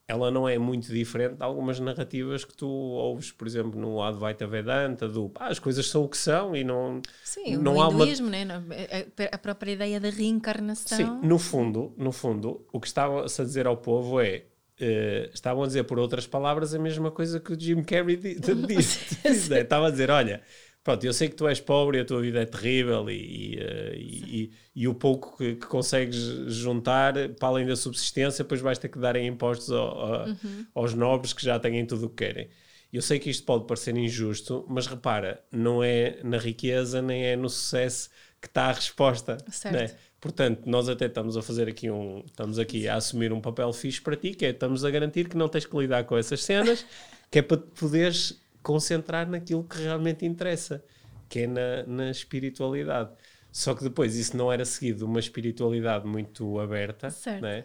ela 0.07 0.31
não 0.31 0.47
é 0.47 0.57
muito 0.57 0.87
diferente 0.91 1.35
de 1.35 1.43
algumas 1.43 1.79
narrativas 1.79 2.45
que 2.45 2.53
tu 2.53 2.65
ouves, 2.67 3.31
por 3.31 3.45
exemplo, 3.45 3.77
no 3.79 4.01
Advaita 4.01 4.47
Vedanta, 4.47 5.07
do 5.07 5.27
pá, 5.29 5.47
as 5.47 5.59
coisas 5.59 5.85
são 5.89 6.03
o 6.03 6.07
que 6.09 6.17
são 6.17 6.55
e 6.55 6.63
não, 6.63 7.01
Sim, 7.23 7.57
não 7.57 7.81
há 7.81 7.89
uma 7.89 8.03
hinduísmo, 8.03 8.29
né? 8.29 8.45
no- 8.45 8.53
a- 8.53 9.29
a 9.35 9.37
própria 9.37 9.71
ideia 9.73 9.99
da 9.99 10.09
reencarnação. 10.09 10.97
Sim, 10.97 11.27
no 11.27 11.37
fundo, 11.37 11.93
no 11.97 12.13
fundo, 12.13 12.65
o 12.71 12.79
que 12.79 12.87
estava-se 12.87 13.41
a 13.41 13.43
dizer 13.45 13.67
ao 13.67 13.75
povo 13.75 14.21
é 14.21 14.45
uh, 14.79 15.29
estavam 15.33 15.63
a 15.63 15.67
dizer, 15.67 15.83
por 15.83 15.99
outras 15.99 16.25
palavras, 16.25 16.73
a 16.73 16.79
mesma 16.79 17.11
coisa 17.11 17.39
que 17.41 17.51
o 17.51 17.59
Jim 17.59 17.83
Carrey 17.83 18.15
disse. 18.67 19.17
Estava 19.27 19.87
a 19.87 19.91
dizer: 19.91 20.09
olha, 20.09 20.41
pronto, 20.87 21.03
eu 21.03 21.11
sei 21.11 21.27
que 21.27 21.35
tu 21.35 21.45
és 21.49 21.59
pobre 21.59 21.97
e 21.97 22.01
a 22.01 22.05
tua 22.05 22.21
vida 22.21 22.41
é 22.41 22.45
terrível 22.45 23.09
e, 23.09 23.13
e, 23.13 23.55
uh, 23.57 23.93
e, 23.93 24.51
e 24.73 24.87
o 24.87 24.93
pouco 24.95 25.37
que, 25.37 25.55
que, 25.55 25.67
consegues 25.67 26.15
juntar, 26.47 27.13
para 27.37 27.49
além 27.49 27.65
da 27.65 27.75
subsistência, 27.75 28.41
depois 28.41 28.61
vais 28.61 28.77
ter 28.77 28.87
que 28.87 28.97
dar 28.97 29.17
em 29.17 29.27
impostos 29.27 29.69
ao, 29.69 30.13
a, 30.13 30.25
uhum. 30.27 30.65
aos 30.73 30.93
nobres 30.93 31.33
que 31.33 31.43
já 31.43 31.59
têm 31.59 31.85
tudo 31.85 32.05
o 32.05 32.09
que 32.09 32.25
querem. 32.25 32.49
Eu 32.93 33.01
sei 33.01 33.19
que 33.19 33.29
isto 33.29 33.45
pode 33.45 33.67
parecer 33.67 33.97
injusto, 33.97 34.65
mas 34.69 34.87
repara, 34.87 35.43
não 35.51 35.83
é 35.83 36.19
na 36.23 36.37
riqueza 36.37 37.01
nem 37.01 37.21
é 37.25 37.35
no 37.35 37.49
sucesso 37.49 38.09
que 38.39 38.47
está 38.47 38.67
a 38.67 38.71
resposta. 38.71 39.37
Certo. 39.51 39.75
Né? 39.75 39.93
Portanto, 40.21 40.61
nós 40.67 40.87
até 40.87 41.07
estamos 41.07 41.35
a 41.35 41.41
fazer 41.41 41.67
aqui 41.67 41.91
um. 41.91 42.23
Estamos 42.25 42.57
aqui 42.57 42.87
a 42.87 42.95
assumir 42.95 43.33
um 43.33 43.41
papel 43.41 43.73
fixe 43.73 43.99
para 43.99 44.15
ti, 44.15 44.31
que 44.31 44.45
é 44.45 44.51
estamos 44.51 44.85
a 44.85 44.89
garantir 44.89 45.27
que 45.27 45.35
não 45.35 45.49
tens 45.49 45.65
que 45.65 45.77
lidar 45.77 46.05
com 46.05 46.17
essas 46.17 46.41
cenas, 46.45 46.85
que 47.29 47.39
é 47.39 47.41
para 47.41 47.57
te 47.57 47.67
poderes 47.77 48.39
concentrar 48.67 49.29
naquilo 49.29 49.63
que 49.63 49.81
realmente 49.81 50.25
interessa, 50.25 50.83
que 51.29 51.39
é 51.39 51.47
na, 51.47 51.83
na 51.87 52.11
espiritualidade. 52.11 53.11
Só 53.49 53.73
que 53.73 53.81
depois 53.81 54.17
isso 54.17 54.35
não 54.35 54.51
era 54.51 54.65
seguido 54.65 54.99
de 54.99 55.05
uma 55.05 55.21
espiritualidade 55.21 56.05
muito 56.05 56.59
aberta, 56.59 57.09
certo. 57.09 57.43
Né? 57.43 57.63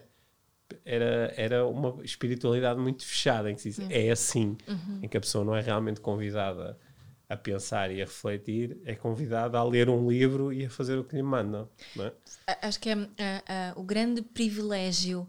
era, 0.85 1.33
era 1.35 1.67
uma 1.67 2.01
espiritualidade 2.05 2.79
muito 2.79 3.05
fechada, 3.05 3.51
em 3.51 3.55
que 3.55 3.61
se 3.61 3.69
diz, 3.69 3.79
uhum. 3.79 3.87
é 3.89 4.09
assim, 4.09 4.57
uhum. 4.65 4.99
em 5.03 5.07
que 5.09 5.17
a 5.17 5.19
pessoa 5.19 5.43
não 5.43 5.53
é 5.53 5.59
realmente 5.59 5.99
convidada 5.99 6.79
a 7.27 7.35
pensar 7.35 7.91
e 7.91 8.01
a 8.01 8.05
refletir, 8.05 8.77
é 8.85 8.95
convidada 8.95 9.57
a 9.57 9.63
ler 9.63 9.89
um 9.89 10.09
livro 10.09 10.53
e 10.53 10.65
a 10.65 10.69
fazer 10.69 10.97
o 10.97 11.03
que 11.03 11.17
lhe 11.17 11.21
mandam. 11.21 11.67
É? 11.99 12.13
Acho 12.61 12.79
que 12.79 12.89
é, 12.89 12.93
é, 13.17 13.43
é, 13.45 13.73
o 13.75 13.83
grande 13.83 14.21
privilégio 14.21 15.27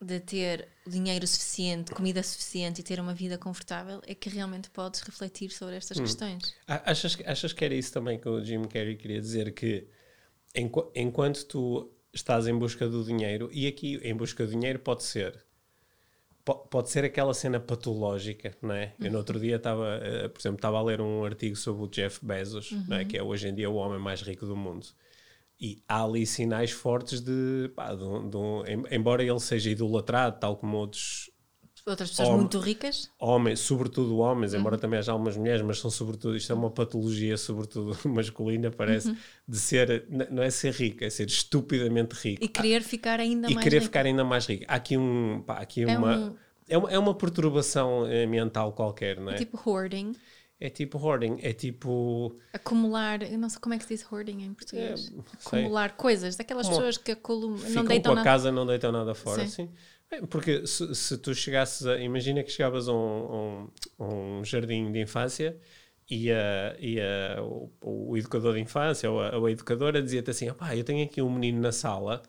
de 0.00 0.20
ter 0.20 0.68
dinheiro 0.86 1.26
suficiente, 1.26 1.92
comida 1.92 2.22
suficiente 2.22 2.80
e 2.80 2.84
ter 2.84 3.00
uma 3.00 3.14
vida 3.14 3.38
confortável 3.38 4.02
é 4.06 4.14
que 4.14 4.28
realmente 4.28 4.68
podes 4.70 5.00
refletir 5.00 5.50
sobre 5.50 5.76
estas 5.76 5.98
hum. 5.98 6.02
questões. 6.02 6.54
Achas, 6.66 7.16
achas 7.24 7.52
que 7.52 7.64
era 7.64 7.74
isso 7.74 7.92
também 7.92 8.18
que 8.18 8.28
o 8.28 8.44
Jim 8.44 8.64
Carrey 8.64 8.96
queria 8.96 9.20
dizer? 9.20 9.52
Que 9.52 9.88
enquanto 10.94 11.44
tu 11.46 11.90
estás 12.12 12.46
em 12.46 12.58
busca 12.58 12.88
do 12.88 13.04
dinheiro, 13.04 13.48
e 13.52 13.66
aqui 13.66 14.00
em 14.02 14.14
busca 14.14 14.44
do 14.46 14.52
dinheiro 14.52 14.78
pode 14.78 15.02
ser 15.02 15.44
pode 16.70 16.90
ser 16.90 17.04
aquela 17.04 17.34
cena 17.34 17.58
patológica, 17.58 18.56
não 18.62 18.72
é? 18.72 18.94
Eu 19.00 19.10
no 19.10 19.18
outro 19.18 19.40
dia 19.40 19.56
estava, 19.56 19.98
uh, 19.98 20.28
por 20.30 20.40
exemplo, 20.40 20.56
estava 20.56 20.78
a 20.78 20.82
ler 20.82 21.00
um 21.00 21.24
artigo 21.24 21.56
sobre 21.56 21.84
o 21.84 21.88
Jeff 21.88 22.24
Bezos, 22.24 22.70
uhum. 22.70 22.84
não 22.86 22.96
é? 22.98 23.04
que 23.04 23.18
é 23.18 23.22
hoje 23.22 23.48
em 23.48 23.54
dia 23.54 23.68
o 23.68 23.74
homem 23.74 23.98
mais 23.98 24.22
rico 24.22 24.46
do 24.46 24.56
mundo. 24.56 24.86
E 25.58 25.82
há 25.88 26.04
ali 26.04 26.26
sinais 26.26 26.70
fortes 26.70 27.20
de, 27.20 27.70
pá, 27.74 27.94
de, 27.94 27.98
de, 27.98 28.94
embora 28.94 29.24
ele 29.24 29.40
seja 29.40 29.70
idolatrado, 29.70 30.38
tal 30.38 30.56
como 30.56 30.76
outros 30.76 31.30
outras 31.86 32.10
pessoas 32.10 32.30
muito 32.30 32.58
ricas? 32.58 33.10
Homens, 33.18 33.60
sobretudo 33.60 34.18
homens, 34.18 34.52
uhum. 34.52 34.60
embora 34.60 34.76
também 34.76 34.98
haja 34.98 35.12
algumas 35.12 35.36
mulheres, 35.36 35.62
mas 35.62 35.78
são 35.78 35.90
sobretudo, 35.90 36.36
isto 36.36 36.52
é 36.52 36.54
uma 36.54 36.70
patologia, 36.70 37.36
sobretudo 37.36 37.96
masculina, 38.08 38.70
parece, 38.70 39.10
uhum. 39.10 39.16
de 39.46 39.58
ser, 39.58 40.06
não 40.30 40.42
é 40.42 40.50
ser 40.50 40.72
rico, 40.72 41.04
é 41.04 41.10
ser 41.10 41.28
estupidamente 41.28 42.14
rico. 42.14 42.44
E 42.44 42.48
querer 42.48 42.82
ficar 42.82 43.20
ainda 43.20 43.48
e 43.48 43.54
mais 43.54 43.64
querer 43.64 43.76
rico. 43.76 43.86
ficar 43.86 44.04
ainda 44.04 44.24
mais 44.24 44.46
rico. 44.46 44.64
Há 44.66 44.74
aqui, 44.74 44.96
um, 44.96 45.42
pá, 45.46 45.58
aqui 45.58 45.82
é 45.82 45.96
uma, 45.96 46.16
um... 46.16 46.36
É 46.68 46.76
uma. 46.76 46.90
É 46.90 46.98
uma 46.98 47.14
perturbação 47.14 48.06
mental 48.28 48.72
qualquer, 48.72 49.20
não 49.20 49.30
é? 49.30 49.34
É 49.34 49.38
tipo 49.38 49.60
hoarding. 49.64 50.14
É 50.58 50.70
tipo 50.70 50.98
hoarding, 50.98 51.38
é 51.42 51.52
tipo. 51.52 52.38
Acumular, 52.52 53.22
eu 53.22 53.38
não 53.38 53.48
sei 53.50 53.60
como 53.60 53.74
é 53.74 53.78
que 53.78 53.84
se 53.84 53.94
diz 53.94 54.10
hoarding 54.10 54.42
em 54.42 54.54
português. 54.54 55.12
É, 55.12 55.20
Acumular 55.46 55.96
coisas, 55.96 56.34
daquelas 56.34 56.66
como 56.66 56.78
pessoas 56.78 56.96
que 56.96 57.12
acumulam. 57.12 57.58
Não 57.70 57.84
deitam 57.84 58.14
com 58.14 58.20
a 58.20 58.24
nada. 58.24 58.24
casa, 58.24 58.50
não 58.50 58.66
deitam 58.66 58.90
nada 58.90 59.14
fora, 59.14 59.46
sim. 59.46 59.66
sim. 59.66 59.70
É, 60.10 60.24
porque 60.24 60.66
se, 60.66 60.94
se, 60.94 61.18
tu 61.18 61.34
chegasses 61.34 61.86
a. 61.86 61.98
Imagina 61.98 62.42
que 62.42 62.50
chegavas 62.50 62.88
a 62.88 62.92
um, 62.92 63.68
um, 63.98 64.38
um 64.38 64.44
jardim 64.44 64.90
de 64.90 65.00
infância 65.00 65.58
e, 66.08 66.30
a, 66.30 66.74
e 66.78 66.98
a, 67.00 67.42
o, 67.42 67.70
o, 67.80 68.16
educador 68.16 68.54
de 68.54 68.60
infância 68.60 69.10
ou 69.10 69.20
a, 69.20 69.36
a 69.36 69.50
educadora 69.50 70.02
dizia-te 70.02 70.30
assim: 70.30 70.50
pá, 70.54 70.74
eu 70.74 70.84
tenho 70.84 71.04
aqui 71.04 71.20
um 71.20 71.30
menino 71.30 71.60
na 71.60 71.72
sala 71.72 72.22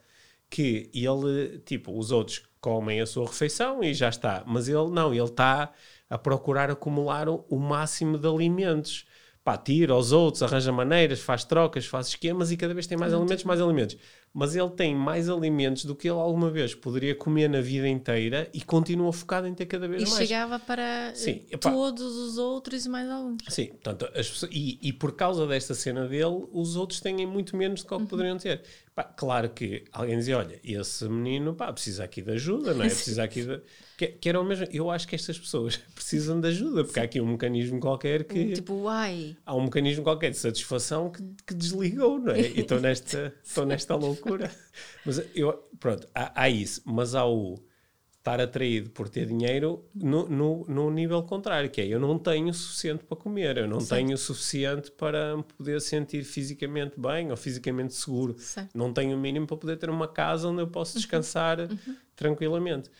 que 0.49 0.89
ele, 0.93 1.59
tipo, 1.59 1.97
os 1.97 2.11
outros 2.11 2.43
comem 2.59 2.99
a 2.99 3.05
sua 3.05 3.27
refeição 3.27 3.83
e 3.83 3.93
já 3.93 4.09
está, 4.09 4.43
mas 4.45 4.67
ele 4.67 4.89
não, 4.89 5.13
ele 5.13 5.23
está 5.23 5.71
a 6.09 6.17
procurar 6.17 6.69
acumular 6.69 7.27
o, 7.29 7.59
máximo 7.59 8.17
de 8.17 8.27
alimentos. 8.27 9.05
Pá, 9.43 9.57
tira 9.57 9.93
aos 9.93 10.11
outros, 10.11 10.43
arranja 10.43 10.71
maneiras, 10.71 11.21
faz 11.21 11.45
trocas, 11.45 11.85
faz 11.85 12.07
esquemas 12.07 12.51
e 12.51 12.57
cada 12.57 12.73
vez 12.73 12.85
tem 12.85 12.97
mais 12.97 13.13
alimentos, 13.13 13.45
mais 13.45 13.61
alimentos 13.61 13.97
mas 14.37 14.55
ele 14.55 14.69
tem 14.69 14.93
mais 14.93 15.27
alimentos 15.29 15.83
do 15.83 15.95
que 15.95 16.07
ele 16.07 16.19
alguma 16.19 16.51
vez 16.51 16.75
poderia 16.75 17.15
comer 17.15 17.49
na 17.49 17.59
vida 17.59 17.89
inteira 17.89 18.47
e 18.53 18.61
continua 18.61 19.11
focado 19.11 19.47
em 19.47 19.53
ter 19.55 19.65
cada 19.65 19.87
vez 19.87 20.03
e 20.03 20.05
mais. 20.05 20.15
E 20.15 20.27
chegava 20.27 20.59
para 20.59 21.11
Sim, 21.15 21.41
todos 21.59 22.15
os 22.15 22.37
outros 22.37 22.85
e 22.85 22.89
mais 22.89 23.09
alguns. 23.09 23.41
Sim, 23.49 23.69
portanto, 23.69 24.05
as 24.15 24.29
pessoas, 24.29 24.51
e, 24.53 24.77
e 24.79 24.93
por 24.93 25.13
causa 25.13 25.47
desta 25.47 25.73
cena 25.73 26.07
dele, 26.07 26.45
os 26.53 26.75
outros 26.75 26.99
têm 26.99 27.25
muito 27.25 27.57
menos 27.57 27.81
do 27.81 27.87
que, 27.87 27.93
uhum. 27.95 28.01
que 28.01 28.05
poderiam 28.05 28.37
ter. 28.37 28.61
Pá, 28.93 29.03
claro 29.03 29.49
que 29.49 29.83
alguém 29.91 30.17
dizia, 30.17 30.37
olha, 30.37 30.59
esse 30.63 31.07
menino 31.09 31.55
pá, 31.55 31.73
precisa 31.73 32.03
aqui 32.03 32.21
de 32.21 32.31
ajuda, 32.31 32.75
não 32.75 32.83
é? 32.83 32.89
Precisa 32.97 33.23
aqui 33.23 33.43
de... 33.43 33.59
Que, 33.95 34.07
que 34.07 34.29
era 34.29 34.39
o 34.39 34.43
mesmo. 34.43 34.67
Eu 34.71 34.91
acho 34.91 35.07
que 35.07 35.15
estas 35.15 35.39
pessoas 35.39 35.77
precisam 35.95 36.39
de 36.39 36.47
ajuda, 36.47 36.83
porque 36.83 36.99
Sim. 36.99 36.99
há 36.99 37.03
aqui 37.03 37.21
um 37.21 37.27
mecanismo 37.27 37.79
qualquer 37.79 38.23
que. 38.23 38.53
Tipo, 38.53 38.73
uai. 38.83 39.35
Há 39.43 39.55
um 39.55 39.63
mecanismo 39.63 40.03
qualquer 40.03 40.29
de 40.29 40.37
satisfação 40.37 41.09
que, 41.09 41.23
que 41.45 41.53
desligou, 41.55 42.19
não 42.19 42.31
é? 42.31 42.41
E 42.41 42.59
estou 42.59 42.79
nesta, 42.79 43.33
estou 43.43 43.65
nesta 43.65 43.95
loucura. 43.95 44.26
Mas 45.05 45.23
eu, 45.35 45.53
pronto, 45.79 46.07
há, 46.13 46.43
há 46.43 46.49
isso, 46.49 46.81
mas 46.85 47.15
há 47.15 47.25
o 47.25 47.55
estar 48.27 48.41
atraído 48.41 48.89
por 48.89 49.07
ter 49.07 49.25
dinheiro 49.25 49.85
no, 49.95 50.27
no, 50.27 50.65
no, 50.67 50.91
nível 50.91 51.23
contrário, 51.23 51.69
que 51.69 51.79
é 51.79 51.87
eu 51.87 51.99
não 51.99 52.19
tenho 52.19 52.49
o 52.49 52.53
suficiente 52.53 53.05
para 53.05 53.15
comer, 53.15 53.57
eu 53.57 53.67
não 53.67 53.79
Sim. 53.79 53.95
tenho 53.95 54.13
o 54.15 54.17
suficiente 54.17 54.91
para 54.91 55.37
me 55.37 55.43
poder 55.43 55.79
sentir 55.79 56.23
fisicamente 56.25 56.99
bem 56.99 57.31
ou 57.31 57.37
fisicamente 57.37 57.93
seguro. 57.93 58.35
Sim. 58.37 58.67
Não 58.73 58.91
tenho 58.91 59.15
o 59.15 59.19
mínimo 59.19 59.47
para 59.47 59.55
poder 59.55 59.77
ter 59.77 59.89
uma 59.89 60.07
casa 60.07 60.49
onde 60.49 60.61
eu 60.61 60.67
posso 60.67 60.95
uhum. 60.95 60.99
descansar 60.99 61.59
uhum. 61.59 61.95
tranquilamente. 62.15 62.91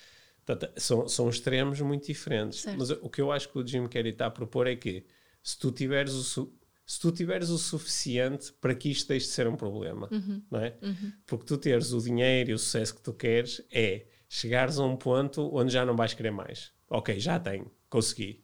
Portanto, 0.45 0.71
são, 0.77 1.09
são 1.09 1.29
extremos 1.29 1.81
muito 1.81 2.07
diferentes. 2.07 2.61
Certo. 2.61 2.77
Mas 2.77 2.89
o 2.89 3.09
que 3.09 3.19
eu 3.19 3.29
acho 3.29 3.49
que 3.49 3.59
o 3.59 3.67
Jim 3.67 3.85
Carrey 3.87 4.13
está 4.13 4.27
a 4.27 4.31
propor 4.31 4.65
é 4.65 4.77
que 4.77 5.03
se 5.43 5.59
tu 5.59 5.71
tiveres 5.71 6.37
o, 6.37 6.53
se 6.87 7.01
tu 7.01 7.11
tiveres 7.11 7.49
o 7.49 7.57
suficiente 7.57 8.53
para 8.61 8.73
que 8.73 8.89
isto 8.89 9.09
deixe 9.09 9.25
de 9.25 9.33
ser 9.33 9.45
um 9.45 9.57
problema, 9.57 10.07
uhum. 10.09 10.41
não 10.49 10.61
é? 10.61 10.73
Uhum. 10.81 11.11
Porque 11.25 11.45
tu 11.45 11.57
teres 11.57 11.91
o 11.91 11.99
dinheiro 12.01 12.51
e 12.51 12.53
o 12.53 12.57
sucesso 12.57 12.95
que 12.95 13.01
tu 13.01 13.11
queres 13.11 13.61
é 13.69 14.05
chegares 14.29 14.79
a 14.79 14.85
um 14.85 14.95
ponto 14.95 15.53
onde 15.53 15.73
já 15.73 15.85
não 15.85 15.97
vais 15.97 16.13
querer 16.13 16.31
mais. 16.31 16.71
Ok, 16.89 17.19
já 17.19 17.37
tenho, 17.37 17.69
consegui. 17.89 18.41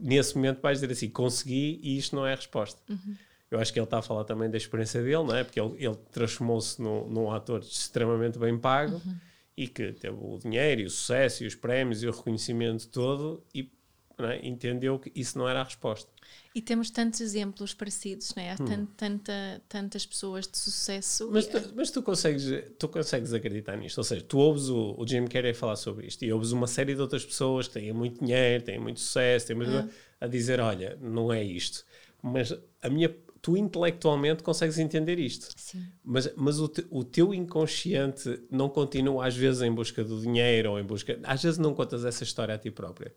Nesse 0.00 0.34
momento 0.34 0.62
vais 0.62 0.80
dizer 0.80 0.90
assim, 0.90 1.10
consegui 1.10 1.78
e 1.82 1.98
isto 1.98 2.16
não 2.16 2.26
é 2.26 2.32
a 2.32 2.36
resposta. 2.36 2.80
Uhum. 2.88 3.14
Eu 3.50 3.60
acho 3.60 3.70
que 3.70 3.78
ele 3.78 3.84
está 3.84 3.98
a 3.98 4.02
falar 4.02 4.24
também 4.24 4.48
da 4.48 4.56
experiência 4.56 5.02
dele, 5.02 5.24
não 5.24 5.36
é? 5.36 5.44
Porque 5.44 5.60
ele, 5.60 5.84
ele 5.84 5.96
transformou-se 6.10 6.80
num, 6.80 7.06
num, 7.06 7.30
ator 7.30 7.60
extremamente 7.60 8.38
bem 8.38 8.58
pago 8.58 8.94
uhum. 9.04 9.16
e 9.54 9.68
que 9.68 9.92
teve 9.92 10.16
o 10.18 10.38
dinheiro 10.38 10.80
e 10.80 10.84
o 10.86 10.90
sucesso 10.90 11.44
e 11.44 11.46
os 11.46 11.54
prémios 11.54 12.02
e 12.02 12.08
o 12.08 12.10
reconhecimento 12.10 12.88
todo 12.88 13.44
e 13.54 13.70
é? 14.18 14.46
entendeu 14.46 14.98
que 14.98 15.10
isso 15.14 15.38
não 15.38 15.48
era 15.48 15.60
a 15.60 15.64
resposta. 15.64 16.10
E 16.54 16.60
temos 16.60 16.90
tantos 16.90 17.20
exemplos 17.20 17.72
parecidos, 17.72 18.34
não 18.34 18.42
é? 18.42 18.50
Há 18.50 18.56
hum. 18.60 18.86
tanta, 18.96 19.62
tantas 19.68 20.04
pessoas 20.04 20.46
de 20.46 20.58
sucesso. 20.58 21.28
Mas, 21.30 21.46
tu, 21.46 21.58
mas 21.74 21.90
tu, 21.90 22.02
consegues, 22.02 22.44
tu 22.78 22.88
consegues 22.88 23.32
acreditar 23.32 23.76
nisto? 23.76 23.98
Ou 23.98 24.04
seja, 24.04 24.22
tu 24.22 24.38
ouves 24.38 24.68
o, 24.68 24.94
o 24.98 25.06
Jim 25.06 25.26
Carrey 25.26 25.54
falar 25.54 25.76
sobre 25.76 26.06
isto 26.06 26.24
e 26.24 26.32
ouves 26.32 26.52
uma 26.52 26.66
série 26.66 26.94
de 26.94 27.00
outras 27.00 27.24
pessoas 27.24 27.68
que 27.68 27.74
têm 27.74 27.92
muito 27.92 28.22
dinheiro, 28.22 28.64
têm 28.64 28.78
muito 28.78 29.00
sucesso, 29.00 29.46
têm 29.46 29.56
muito, 29.56 29.74
ah. 29.74 29.88
a 30.20 30.26
dizer: 30.26 30.60
olha, 30.60 30.98
não 31.00 31.32
é 31.32 31.42
isto. 31.42 31.84
Mas 32.22 32.54
a 32.82 32.88
minha, 32.90 33.14
tu 33.40 33.56
intelectualmente 33.56 34.42
consegues 34.42 34.78
entender 34.78 35.18
isto. 35.18 35.48
Sim. 35.56 35.84
Mas, 36.04 36.32
mas 36.36 36.60
o, 36.60 36.68
te, 36.68 36.86
o 36.90 37.02
teu 37.02 37.34
inconsciente 37.34 38.40
não 38.50 38.68
continua 38.68 39.26
às 39.26 39.36
vezes 39.36 39.62
em 39.62 39.72
busca 39.72 40.04
do 40.04 40.20
dinheiro 40.20 40.72
ou 40.72 40.78
em 40.78 40.84
busca. 40.84 41.18
Às 41.24 41.42
vezes 41.42 41.58
não 41.58 41.74
contas 41.74 42.04
essa 42.04 42.22
história 42.22 42.54
a 42.54 42.58
ti 42.58 42.70
própria. 42.70 43.12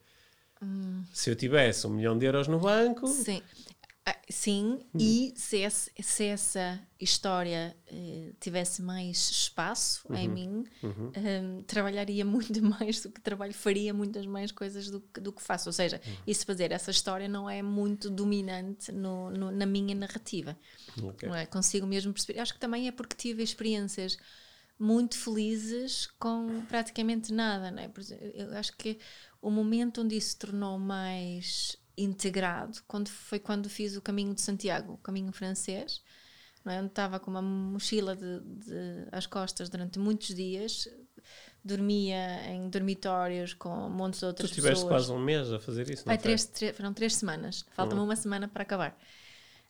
Hum. 0.61 1.03
Se 1.13 1.29
eu 1.29 1.35
tivesse 1.35 1.85
um 1.87 1.91
milhão 1.91 2.17
de 2.17 2.25
euros 2.25 2.47
no 2.47 2.59
banco. 2.59 3.07
Sim, 3.07 3.41
ah, 4.07 4.15
sim 4.29 4.79
hum. 4.93 4.97
e 4.99 5.33
se, 5.35 5.57
esse, 5.57 5.91
se 5.99 6.25
essa 6.25 6.79
história 6.99 7.75
eh, 7.87 8.33
tivesse 8.39 8.79
mais 8.83 9.31
espaço 9.31 10.05
uhum. 10.07 10.15
em 10.15 10.27
mim, 10.27 10.63
uhum. 10.83 11.11
um, 11.17 11.63
trabalharia 11.63 12.23
muito 12.25 12.61
mais 12.61 13.01
do 13.01 13.09
que 13.09 13.19
trabalho, 13.19 13.53
faria 13.53 13.91
muitas 13.95 14.27
mais 14.27 14.51
coisas 14.51 14.91
do 14.91 15.01
que, 15.01 15.19
do 15.19 15.31
que 15.33 15.41
faço. 15.41 15.67
Ou 15.69 15.73
seja, 15.73 15.99
uhum. 16.05 16.13
isso 16.27 16.45
fazer 16.45 16.71
essa 16.71 16.91
história 16.91 17.27
não 17.27 17.49
é 17.49 17.63
muito 17.63 18.07
dominante 18.07 18.91
no, 18.91 19.31
no 19.31 19.49
na 19.49 19.65
minha 19.65 19.95
narrativa. 19.95 20.55
Okay. 21.01 21.27
Não 21.27 21.35
é? 21.35 21.47
Consigo 21.47 21.87
mesmo 21.87 22.13
perceber. 22.13 22.39
Acho 22.39 22.53
que 22.53 22.59
também 22.59 22.87
é 22.87 22.91
porque 22.91 23.15
tive 23.15 23.41
experiências 23.41 24.19
muito 24.77 25.17
felizes 25.17 26.07
com 26.19 26.61
praticamente 26.67 27.33
nada, 27.33 27.71
não 27.71 27.81
é? 27.81 27.89
Eu 28.33 28.55
acho 28.57 28.75
que 28.77 28.99
o 29.47 29.51
momento 29.51 30.01
onde 30.01 30.15
isso 30.17 30.29
se 30.29 30.37
tornou 30.37 30.77
mais 30.79 31.77
integrado 31.97 32.79
quando 32.87 33.07
foi 33.09 33.39
quando 33.39 33.69
fiz 33.69 33.95
o 33.95 34.01
caminho 34.01 34.33
de 34.33 34.41
Santiago, 34.41 34.93
o 34.93 34.97
caminho 34.97 35.31
francês, 35.31 36.01
não 36.63 36.73
é? 36.73 36.79
onde 36.79 36.87
estava 36.87 37.19
com 37.19 37.29
uma 37.29 37.41
mochila 37.41 38.15
de, 38.15 38.39
de, 38.39 39.07
às 39.11 39.25
costas 39.27 39.69
durante 39.69 39.99
muitos 39.99 40.33
dias, 40.35 40.89
dormia 41.63 42.49
em 42.51 42.69
dormitórios 42.69 43.53
com 43.53 43.69
montes 43.89 44.19
de 44.19 44.25
outras 44.25 44.49
tu 44.49 44.55
pessoas. 44.55 44.83
quase 44.83 45.11
um 45.11 45.19
mês 45.19 45.51
a 45.51 45.59
fazer 45.59 45.89
isso, 45.89 46.03
não 46.05 46.11
Ai, 46.11 46.17
foi? 46.17 46.23
três, 46.23 46.45
três- 46.45 46.75
foram 46.75 46.93
três 46.93 47.15
semanas. 47.15 47.63
Falta-me 47.75 48.01
Hum. 48.01 48.05
uma 48.05 48.15
semana 48.15 48.47
para 48.47 48.63
acabar. 48.63 48.97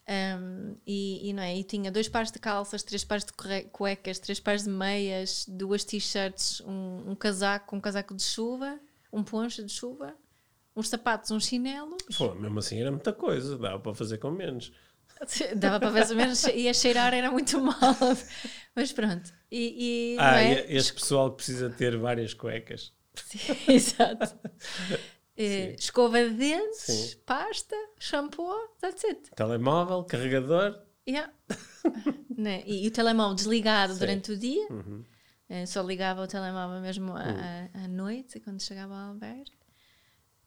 Um, 0.07 0.75
e, 0.85 1.29
e 1.29 1.33
não 1.33 1.41
é? 1.41 1.57
E 1.57 1.63
tinha 1.63 1.91
dois 1.91 2.07
pares 2.07 2.31
de 2.31 2.37
calças, 2.39 2.83
três 2.83 3.03
pares 3.03 3.25
de 3.25 3.33
cuecas, 3.71 4.19
três 4.19 4.39
pares 4.39 4.63
de 4.63 4.69
meias, 4.69 5.45
duas 5.47 5.83
t-shirts, 5.83 6.61
um, 6.61 7.11
um 7.11 7.15
casaco, 7.15 7.75
um 7.75 7.81
casaco 7.81 8.13
de 8.15 8.21
chuva, 8.23 8.79
um 9.11 9.23
poncho 9.23 9.63
de 9.63 9.71
chuva, 9.71 10.15
uns 10.75 10.89
sapatos, 10.89 11.31
uns 11.31 11.47
chinelos. 11.47 11.97
Pô, 12.17 12.33
mesmo 12.35 12.59
assim 12.59 12.79
era 12.81 12.91
muita 12.91 13.13
coisa, 13.13 13.57
dava 13.57 13.79
para 13.79 13.93
fazer 13.95 14.17
com 14.17 14.31
menos. 14.31 14.71
Dava 15.55 15.79
para 15.79 16.05
se 16.05 16.13
menos 16.13 16.43
ia 16.45 16.73
cheirar, 16.73 17.13
era 17.13 17.31
muito 17.31 17.57
mal. 17.61 17.75
Mas 18.75 18.91
pronto. 18.91 19.31
E, 19.49 20.15
e, 20.15 20.17
Ah, 20.19 20.41
é? 20.41 20.69
e 20.69 20.75
este 20.75 20.93
pessoal 20.93 21.29
que 21.31 21.37
precisa 21.37 21.69
ter 21.69 21.95
várias 21.97 22.33
cuecas. 22.33 22.91
Sim, 23.15 23.39
exato. 23.71 24.37
Eh, 25.37 25.75
escova 25.79 26.21
de 26.21 26.31
dentes, 26.31 26.77
Sim. 26.81 27.17
pasta, 27.25 27.75
shampoo, 27.97 28.53
that's 28.81 29.03
it. 29.05 29.31
Telemóvel, 29.35 30.03
carregador. 30.03 30.81
Yeah. 31.07 31.31
Né? 32.35 32.63
e, 32.65 32.83
e 32.83 32.87
o 32.87 32.91
telemóvel 32.91 33.35
desligado 33.35 33.93
Sim. 33.93 33.99
durante 33.99 34.31
o 34.33 34.37
dia, 34.37 34.67
Uhum. 34.69 35.03
Eh, 35.49 35.65
só 35.65 35.81
ligava 35.81 36.23
o 36.23 36.27
telemóvel 36.27 36.81
mesmo 36.81 37.13
à, 37.15 37.21
à- 37.73 37.83
à 37.85 37.87
noite, 37.87 38.39
quando 38.39 38.61
chegava 38.61 38.93
ao 38.95 39.09
albergue. 39.09 39.51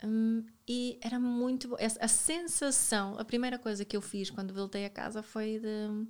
Hum, 0.05 0.45
e 0.69 0.99
era 1.03 1.19
muito 1.19 1.77
A 2.01 2.09
sensação, 2.09 3.19
a 3.19 3.25
primeira 3.25 3.59
coisa 3.59 3.85
que 3.85 3.97
eu 3.97 4.01
fiz 4.01 4.31
quando 4.31 4.55
voltei 4.55 4.85
a 4.85 4.91
casa 4.91 5.23
foi 5.23 5.59
de 5.59 6.07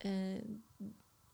eh, 0.00 0.44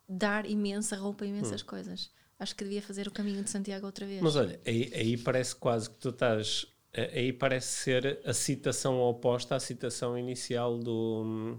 dar 0.09 0.47
imensa 0.49 0.97
roupa, 0.97 1.27
imensas 1.27 1.63
coisas. 1.63 2.11
Acho 2.39 2.55
que 2.57 2.65
devia 2.65 2.83
fazer 2.83 3.07
o 3.07 3.11
caminho 3.13 3.43
de 3.43 3.51
Santiago 3.51 3.87
outra 3.87 4.05
vez. 4.07 4.21
Hum. 4.21 4.25
Mas 4.25 4.37
olha, 4.37 4.61
aí, 4.67 4.93
aí 4.95 5.17
parece 5.17 5.55
quase 5.57 5.89
que 5.91 5.97
tu 5.97 6.09
estás. 6.11 6.67
eh, 6.93 7.19
Aí 7.21 7.33
parece 7.33 7.69
ser 7.83 8.21
a 8.25 8.33
citação 8.35 9.01
oposta 9.01 9.55
à 9.57 9.61
citação 9.61 10.17
inicial 10.19 10.79
do, 10.79 11.59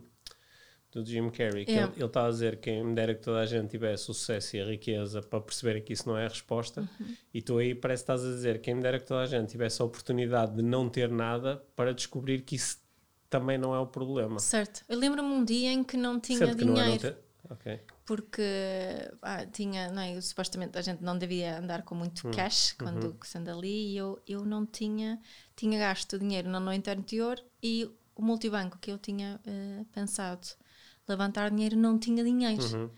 do 1.01 1.05
Jim 1.05 1.29
Carrey. 1.29 1.65
Que 1.65 1.71
É. 1.71 1.83
ele, 1.83 1.91
ele 1.95 2.05
está 2.05 2.25
a 2.25 2.29
dizer 2.29 2.57
que 2.57 2.71
quem 2.71 2.83
me 2.83 2.93
dera 2.93 3.15
que 3.15 3.21
toda 3.21 3.39
a 3.39 3.45
gente 3.45 3.69
tivesse 3.69 4.03
o 4.11 4.13
sucesso 4.13 4.55
e 4.57 4.61
a 4.61 4.65
riqueza 4.65 5.21
para 5.21 5.39
perceber 5.41 5.81
que 5.81 5.93
isso 5.93 6.07
não 6.07 6.17
é 6.17 6.25
a 6.25 6.29
resposta. 6.29 6.81
Uhum. 6.99 7.15
E 7.33 7.41
tu 7.41 7.57
aí 7.57 7.73
parece 7.73 8.03
que 8.03 8.11
estás 8.11 8.23
a 8.23 8.29
dizer 8.35 8.61
quem 8.61 8.75
me 8.75 8.81
dera 8.81 8.99
que 8.99 9.05
toda 9.05 9.21
a 9.21 9.25
gente 9.25 9.49
tivesse 9.49 9.81
a 9.81 9.85
oportunidade 9.85 10.55
de 10.55 10.61
não 10.61 10.89
ter 10.89 11.09
nada 11.09 11.63
para 11.75 11.93
descobrir 11.93 12.41
que 12.41 12.55
isso 12.55 12.77
também 13.29 13.57
não 13.57 13.73
é 13.73 13.79
o 13.79 13.87
problema. 13.87 14.37
Certo. 14.39 14.83
Eu 14.87 14.99
lembro-me 14.99 15.29
um 15.33 15.43
dia 15.43 15.71
em 15.71 15.83
que 15.83 15.97
não 15.97 16.19
tinha 16.19 16.37
Certo 16.37 16.57
que 16.57 16.65
não 16.65 16.73
é 16.73 16.75
não 16.77 16.83
dinheiro. 16.83 17.01
ter. 17.01 17.17
Ok. 17.49 17.79
porque 18.05 18.41
ah, 19.21 19.45
tinha, 19.45 19.89
não 19.91 20.01
é, 20.01 20.19
supostamente 20.21 20.77
a 20.77 20.81
gente 20.81 21.03
não 21.03 21.17
devia 21.17 21.59
andar 21.59 21.83
com 21.83 21.93
muito 21.93 22.29
cash 22.31 22.73
quando 22.79 23.15
se 23.23 23.37
anda 23.37 23.53
ali 23.53 23.91
e 23.93 23.97
eu, 23.97 24.17
eu 24.27 24.45
não 24.45 24.65
tinha, 24.65 25.19
tinha 25.55 25.77
gasto 25.77 26.17
dinheiro 26.17 26.49
na 26.49 26.59
noite 26.59 26.89
anterior 26.89 27.37
e 27.61 27.89
o 28.15 28.21
multibanco 28.21 28.77
que 28.79 28.91
eu 28.91 28.97
tinha 28.97 29.39
eh, 29.45 29.83
pensado 29.91 30.47
levantar 31.07 31.49
dinheiro 31.49 31.75
não 31.77 31.97
tinha 31.99 32.23
dinheiro. 32.23 32.91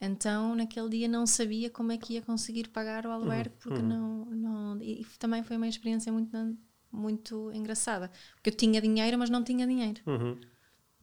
Então 0.00 0.54
naquele 0.54 0.88
dia 0.90 1.08
não 1.08 1.26
sabia 1.26 1.70
como 1.70 1.90
é 1.92 1.98
que 1.98 2.14
ia 2.14 2.22
conseguir 2.22 2.68
pagar 2.68 3.04
o 3.06 3.10
albergue 3.10 3.54
porque 3.60 3.82
não, 3.82 4.24
não 4.26 4.80
e 4.82 5.04
também 5.18 5.42
foi 5.42 5.56
uma 5.56 5.66
experiência 5.66 6.12
muito 6.12 6.56
muito 6.90 7.52
engraçada 7.52 8.10
porque 8.34 8.50
eu 8.50 8.54
tinha 8.54 8.80
dinheiro 8.80 9.18
mas 9.18 9.28
não 9.28 9.42
tinha 9.42 9.66
dinheiro 9.66 10.00
Uhum. 10.06 10.38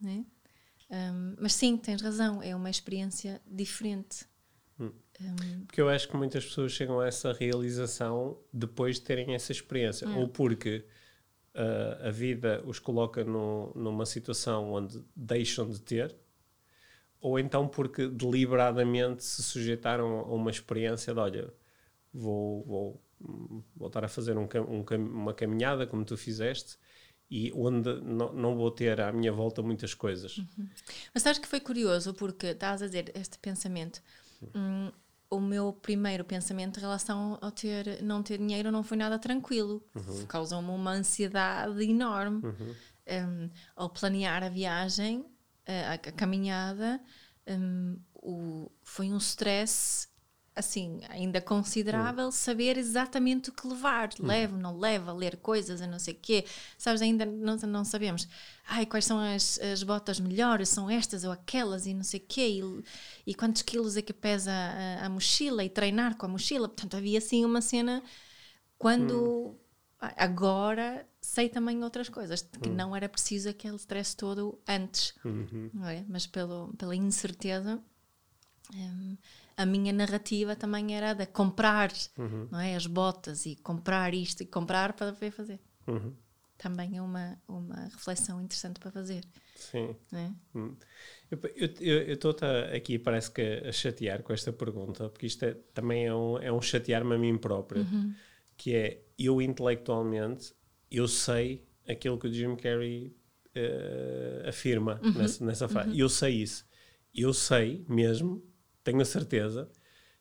né? 0.00 0.24
Um, 0.88 1.34
mas 1.40 1.52
sim, 1.52 1.76
tens 1.76 2.00
razão, 2.00 2.40
é 2.42 2.54
uma 2.54 2.70
experiência 2.70 3.42
diferente. 3.46 4.24
Um, 4.78 4.92
Porque 5.66 5.80
eu 5.80 5.88
acho 5.88 6.08
que 6.08 6.16
muitas 6.16 6.44
pessoas 6.44 6.70
chegam 6.72 7.00
a 7.00 7.06
essa 7.08 7.32
realização 7.32 8.38
depois 8.52 8.96
de 8.96 9.02
terem 9.02 9.34
essa 9.34 9.50
experiência. 9.50 10.08
Ou 10.10 10.28
porque 10.28 10.84
ah, 11.54 12.08
a 12.08 12.10
vida 12.10 12.62
os 12.66 12.78
coloca 12.78 13.24
no- 13.24 13.72
numa 13.74 14.06
situação 14.06 14.72
onde 14.72 15.02
deixam 15.16 15.68
de 15.68 15.80
ter, 15.80 16.14
ou 17.26 17.40
então 17.40 17.66
porque 17.66 18.06
deliberadamente 18.06 19.24
se 19.24 19.42
sujeitaram 19.42 20.20
a 20.20 20.32
uma 20.32 20.48
experiência 20.48 21.12
de: 21.12 21.18
olha, 21.18 21.52
vou, 22.14 22.64
vou 22.64 23.02
voltar 23.74 24.04
a 24.04 24.08
fazer 24.08 24.38
um 24.38 24.46
um 24.68 24.84
uma 24.96 25.34
caminhada 25.34 25.88
como 25.88 26.04
tu 26.04 26.16
fizeste. 26.16 26.78
E 27.28 27.52
onde 27.52 28.00
não, 28.02 28.32
não 28.32 28.56
vou 28.56 28.70
ter 28.70 29.00
à 29.00 29.10
minha 29.10 29.32
volta 29.32 29.60
muitas 29.60 29.92
coisas. 29.92 30.40
Mas 31.12 31.24
sabes 31.24 31.40
que 31.40 31.48
foi 31.48 31.58
curioso 31.58 32.14
porque 32.14 32.46
estás 32.46 32.80
a 32.80 32.86
dizer 32.86 33.10
este 33.16 33.36
pensamento. 33.40 34.00
Hum, 34.54 34.92
o 35.28 35.40
meu 35.40 35.72
primeiro 35.72 36.24
pensamento 36.24 36.78
em 36.78 36.82
relação 36.82 37.36
ao 37.42 37.50
ter, 37.50 38.00
não 38.04 38.22
ter 38.22 38.38
dinheiro 38.38 38.70
não 38.70 38.84
foi 38.84 38.96
nada 38.96 39.18
tranquilo. 39.18 39.84
Causou-me 40.28 40.70
uma 40.70 40.92
ansiedade 40.92 41.82
enorme. 41.82 42.42
Um, 43.08 43.50
ao 43.74 43.90
planear 43.90 44.44
a 44.44 44.48
viagem, 44.48 45.26
a, 45.66 45.94
a 45.94 45.98
caminhada, 45.98 47.00
um, 47.46 47.98
o- 48.14 48.70
foi 48.82 49.12
um 49.12 49.18
stress 49.18 50.08
assim, 50.54 51.00
ainda 51.10 51.38
considerável 51.38 52.32
saber 52.32 52.78
exatamente 52.78 53.50
o 53.50 53.52
que 53.52 53.66
levar. 53.66 54.08
Levo, 54.18 54.56
não 54.56 54.78
levo, 54.78 55.10
a 55.10 55.12
ler 55.12 55.36
coisas, 55.36 55.82
a 55.82 55.86
não 55.86 55.98
sei 55.98 56.14
o 56.14 56.18
quê. 56.18 56.46
Sabes, 56.78 57.02
ainda 57.02 57.26
não, 57.26 57.56
não 57.56 57.84
sabemos. 57.84 58.26
Ai, 58.66 58.86
quais 58.86 59.04
são 59.04 59.18
as, 59.18 59.58
as 59.60 59.82
botas 59.82 60.18
melhores? 60.18 60.70
São 60.70 60.88
estas 60.88 61.24
ou 61.24 61.30
aquelas 61.32 61.86
e 61.86 61.92
não 61.92 62.02
sei 62.02 62.20
o 62.20 62.24
quê. 62.26 62.60
E, 63.26 63.30
e 63.30 63.34
quantos 63.34 63.60
quilos 63.60 63.98
é 63.98 64.02
que 64.02 64.14
pesa 64.14 64.50
a, 64.50 65.04
a 65.04 65.08
mochila 65.10 65.62
e 65.62 65.68
treinar 65.68 66.16
com 66.16 66.24
a 66.24 66.28
mochila. 66.28 66.68
Portanto, 66.68 66.96
havia 66.96 67.18
assim 67.18 67.44
uma 67.44 67.60
cena 67.60 68.02
quando... 68.78 69.56
ah, 70.00 70.14
Agora 70.16 71.06
sei 71.26 71.48
também 71.48 71.82
outras 71.82 72.08
coisas, 72.08 72.42
que 72.62 72.68
não 72.68 72.94
era 72.94 73.08
preciso 73.08 73.48
aquele 73.48 73.76
stress 73.76 74.16
todo 74.16 74.58
antes, 74.66 75.14
não 75.72 75.88
é? 75.88 76.04
mas 76.08 76.26
pelo, 76.26 76.72
pela 76.76 76.94
incerteza 76.94 77.82
Hum, 78.74 79.16
a 79.56 79.64
minha 79.64 79.92
narrativa 79.92 80.56
também 80.56 80.96
era 80.96 81.14
de 81.14 81.26
comprar 81.26 81.92
não 82.50 82.58
é, 82.58 82.74
as 82.74 82.86
botas 82.86 83.46
e 83.46 83.56
comprar 83.56 84.12
isto 84.14 84.42
e 84.42 84.46
comprar 84.46 84.92
para 84.94 85.12
poder 85.12 85.30
fazer. 85.30 85.60
Uhum. 85.86 86.12
Também 86.58 86.96
é 86.96 87.02
uma, 87.02 87.38
uma 87.46 87.84
reflexão 87.84 88.40
interessante 88.40 88.80
para 88.80 88.90
fazer. 88.90 89.22
Sim. 89.54 89.94
É? 90.12 90.30
Hum. 90.54 90.74
Eu 91.30 92.14
estou 92.14 92.34
aqui, 92.74 92.98
parece 92.98 93.30
que, 93.30 93.42
a 93.42 93.72
chatear 93.72 94.22
com 94.22 94.32
esta 94.32 94.52
pergunta, 94.52 95.08
porque 95.08 95.26
isto 95.26 95.44
é, 95.44 95.54
também 95.74 96.06
é 96.06 96.14
um, 96.14 96.38
é 96.38 96.52
um 96.52 96.60
chatear-me 96.60 97.14
a 97.14 97.18
mim 97.18 97.36
próprio, 97.36 97.86
que 98.56 98.74
é, 98.74 99.02
eu 99.18 99.40
intelectualmente, 99.42 100.54
eu 100.90 101.06
sei 101.08 101.64
aquilo 101.88 102.18
que 102.18 102.26
o 102.26 102.32
Jim 102.32 102.56
Carrey 102.56 103.14
eh, 103.54 104.44
afirma 104.48 105.00
nessa, 105.16 105.44
nessa 105.44 105.68
frase. 105.68 105.98
Eu 105.98 106.08
sei 106.08 106.42
isso. 106.42 106.66
Eu 107.14 107.32
sei 107.32 107.84
mesmo, 107.88 108.44
tenho 108.84 109.00
a 109.00 109.04
certeza, 109.04 109.70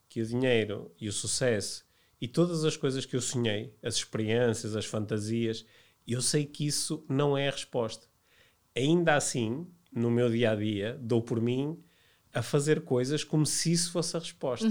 que 0.08 0.21
o 0.21 0.25
dinheiro 0.25 0.91
e 0.99 1.10
o 1.10 1.12
sucesso 1.12 1.86
e 2.21 2.28
todas 2.28 2.63
as 2.63 2.78
coisas 2.78 3.06
que 3.06 3.15
eu 3.15 3.21
sonhei, 3.21 3.73
as 3.84 3.95
experiências, 3.95 4.75
as 4.75 4.86
fantasias, 4.86 5.65
eu 6.08 6.21
sei 6.21 6.45
que 6.45 6.65
isso 6.65 7.04
não 7.10 7.38
é 7.38 7.47
a 7.49 7.51
resposta 7.51 8.08
ainda 8.75 9.15
assim, 9.15 9.65
no 9.91 10.12
meu 10.12 10.30
dia 10.30 10.51
a 10.51 10.56
dia, 10.56 10.99
dou 11.01 11.21
por 11.21 11.41
mim 11.41 11.82
a 12.34 12.41
fazer 12.41 12.82
coisas 12.82 13.23
como 13.23 13.45
se 13.45 13.71
isso 13.71 13.91
fosse 13.91 14.17
a 14.17 14.19
resposta. 14.19 14.67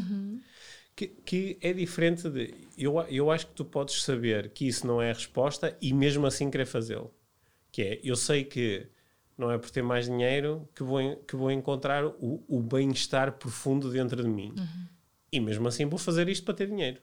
Que, 0.96 1.08
que 1.08 1.58
é 1.60 1.72
diferente 1.72 2.28
de. 2.30 2.54
Eu, 2.78 3.00
eu 3.08 3.30
acho 3.30 3.46
que 3.48 3.54
tu 3.54 3.64
podes 3.64 4.02
saber 4.02 4.50
que 4.50 4.66
isso 4.66 4.86
não 4.86 5.02
é 5.02 5.10
a 5.10 5.14
resposta 5.14 5.76
e 5.80 5.92
mesmo 5.92 6.26
assim 6.26 6.50
querer 6.50 6.66
fazê-lo. 6.66 7.12
Que 7.72 7.82
é, 7.82 8.00
eu 8.04 8.14
sei 8.14 8.44
que 8.44 8.86
não 9.36 9.50
é 9.50 9.58
por 9.58 9.70
ter 9.70 9.82
mais 9.82 10.06
dinheiro 10.06 10.68
que 10.74 10.82
vou, 10.82 11.16
que 11.16 11.34
vou 11.34 11.50
encontrar 11.50 12.06
o, 12.06 12.44
o 12.46 12.62
bem-estar 12.62 13.32
profundo 13.32 13.90
dentro 13.90 14.22
de 14.22 14.28
mim. 14.28 14.54
E 15.32 15.40
mesmo 15.40 15.66
assim 15.66 15.86
vou 15.86 15.98
fazer 15.98 16.28
isto 16.28 16.44
para 16.44 16.54
ter 16.54 16.68
dinheiro. 16.68 17.00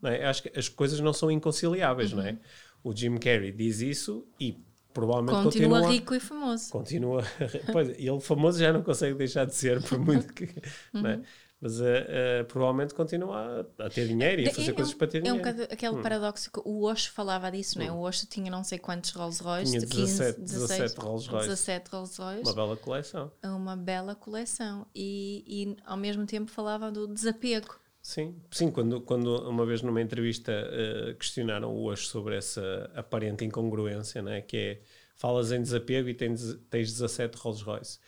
Não 0.00 0.10
é? 0.10 0.24
Acho 0.24 0.44
que 0.44 0.58
as 0.58 0.68
coisas 0.68 0.98
não 1.00 1.12
são 1.12 1.30
inconciliáveis, 1.30 2.12
não 2.12 2.22
é? 2.22 2.38
O 2.82 2.94
Jim 2.96 3.18
Carrey 3.18 3.52
diz 3.52 3.80
isso 3.80 4.26
e 4.40 4.56
provavelmente 4.94 5.42
Continua, 5.42 5.80
continua 5.80 5.92
rico 5.92 6.14
e 6.14 6.20
famoso. 6.20 6.70
continua. 6.70 7.22
pois, 7.70 7.90
ele 7.90 8.20
famoso 8.20 8.58
já 8.58 8.72
não 8.72 8.82
consegue 8.82 9.14
deixar 9.14 9.44
de 9.44 9.54
ser, 9.54 9.82
por 9.82 9.98
muito 9.98 10.32
que. 10.32 10.48
não 10.92 11.10
é? 11.10 11.20
Mas 11.60 11.80
eh, 11.80 12.06
eh, 12.08 12.44
provavelmente 12.44 12.94
continua 12.94 13.66
a, 13.78 13.86
a 13.86 13.90
ter 13.90 14.06
dinheiro 14.06 14.42
e 14.42 14.46
a 14.48 14.50
fazer 14.52 14.68
É- 14.68 14.70
é 14.70 14.74
coisas 14.74 14.94
um- 14.94 14.96
para 14.98 15.06
ter 15.08 15.18
É 15.18 15.20
um 15.20 15.22
dinheiro. 15.38 15.38
bocado 15.56 15.72
aquele 15.74 16.02
paradoxo 16.02 16.52
que 16.52 16.60
o 16.64 16.84
Osho 16.84 17.10
falava 17.10 17.50
disso, 17.50 17.78
não 17.80 17.84
é? 17.86 17.90
O 17.90 17.98
Osho 17.98 18.26
tinha 18.26 18.48
não 18.48 18.62
sei 18.62 18.78
quantos 18.78 19.10
Rolls 19.10 19.42
Royce, 19.42 19.72
Tinha 19.72 19.80
de 19.80 19.86
15, 19.88 20.18
17 20.18 20.40
16, 20.40 20.68
17 20.68 21.00
Rolls 21.00 21.28
Royce. 21.28 21.48
17 21.48 21.90
Rolls 21.90 22.20
Royce. 22.22 22.42
Uma 22.44 22.54
bela 22.54 22.76
coleção. 22.76 23.32
É 23.42 23.48
uma 23.48 23.76
bela 23.76 24.14
coleção 24.14 24.86
e, 24.94 25.44
e 25.46 25.76
ao 25.84 25.96
mesmo 25.96 26.24
tempo 26.26 26.48
falava 26.50 26.92
do 26.92 27.08
desapego. 27.08 27.74
Sim, 28.00 28.36
sim 28.52 28.70
quando, 28.70 29.00
quando 29.00 29.26
uma 29.50 29.66
vez 29.66 29.82
numa 29.82 30.00
entrevista 30.00 30.52
eh, 30.52 31.14
questionaram 31.18 31.74
o 31.74 31.82
Osho 31.86 32.06
sobre 32.06 32.36
essa 32.36 32.88
aparente 32.94 33.44
incongruência, 33.44 34.22
né? 34.22 34.40
que 34.42 34.56
é 34.56 34.80
falas 35.16 35.50
em 35.50 35.60
desapego 35.60 36.08
e 36.08 36.14
tens, 36.14 36.54
tens 36.70 36.92
17 36.92 37.36
Rolls 37.36 37.64
Royce. 37.64 37.98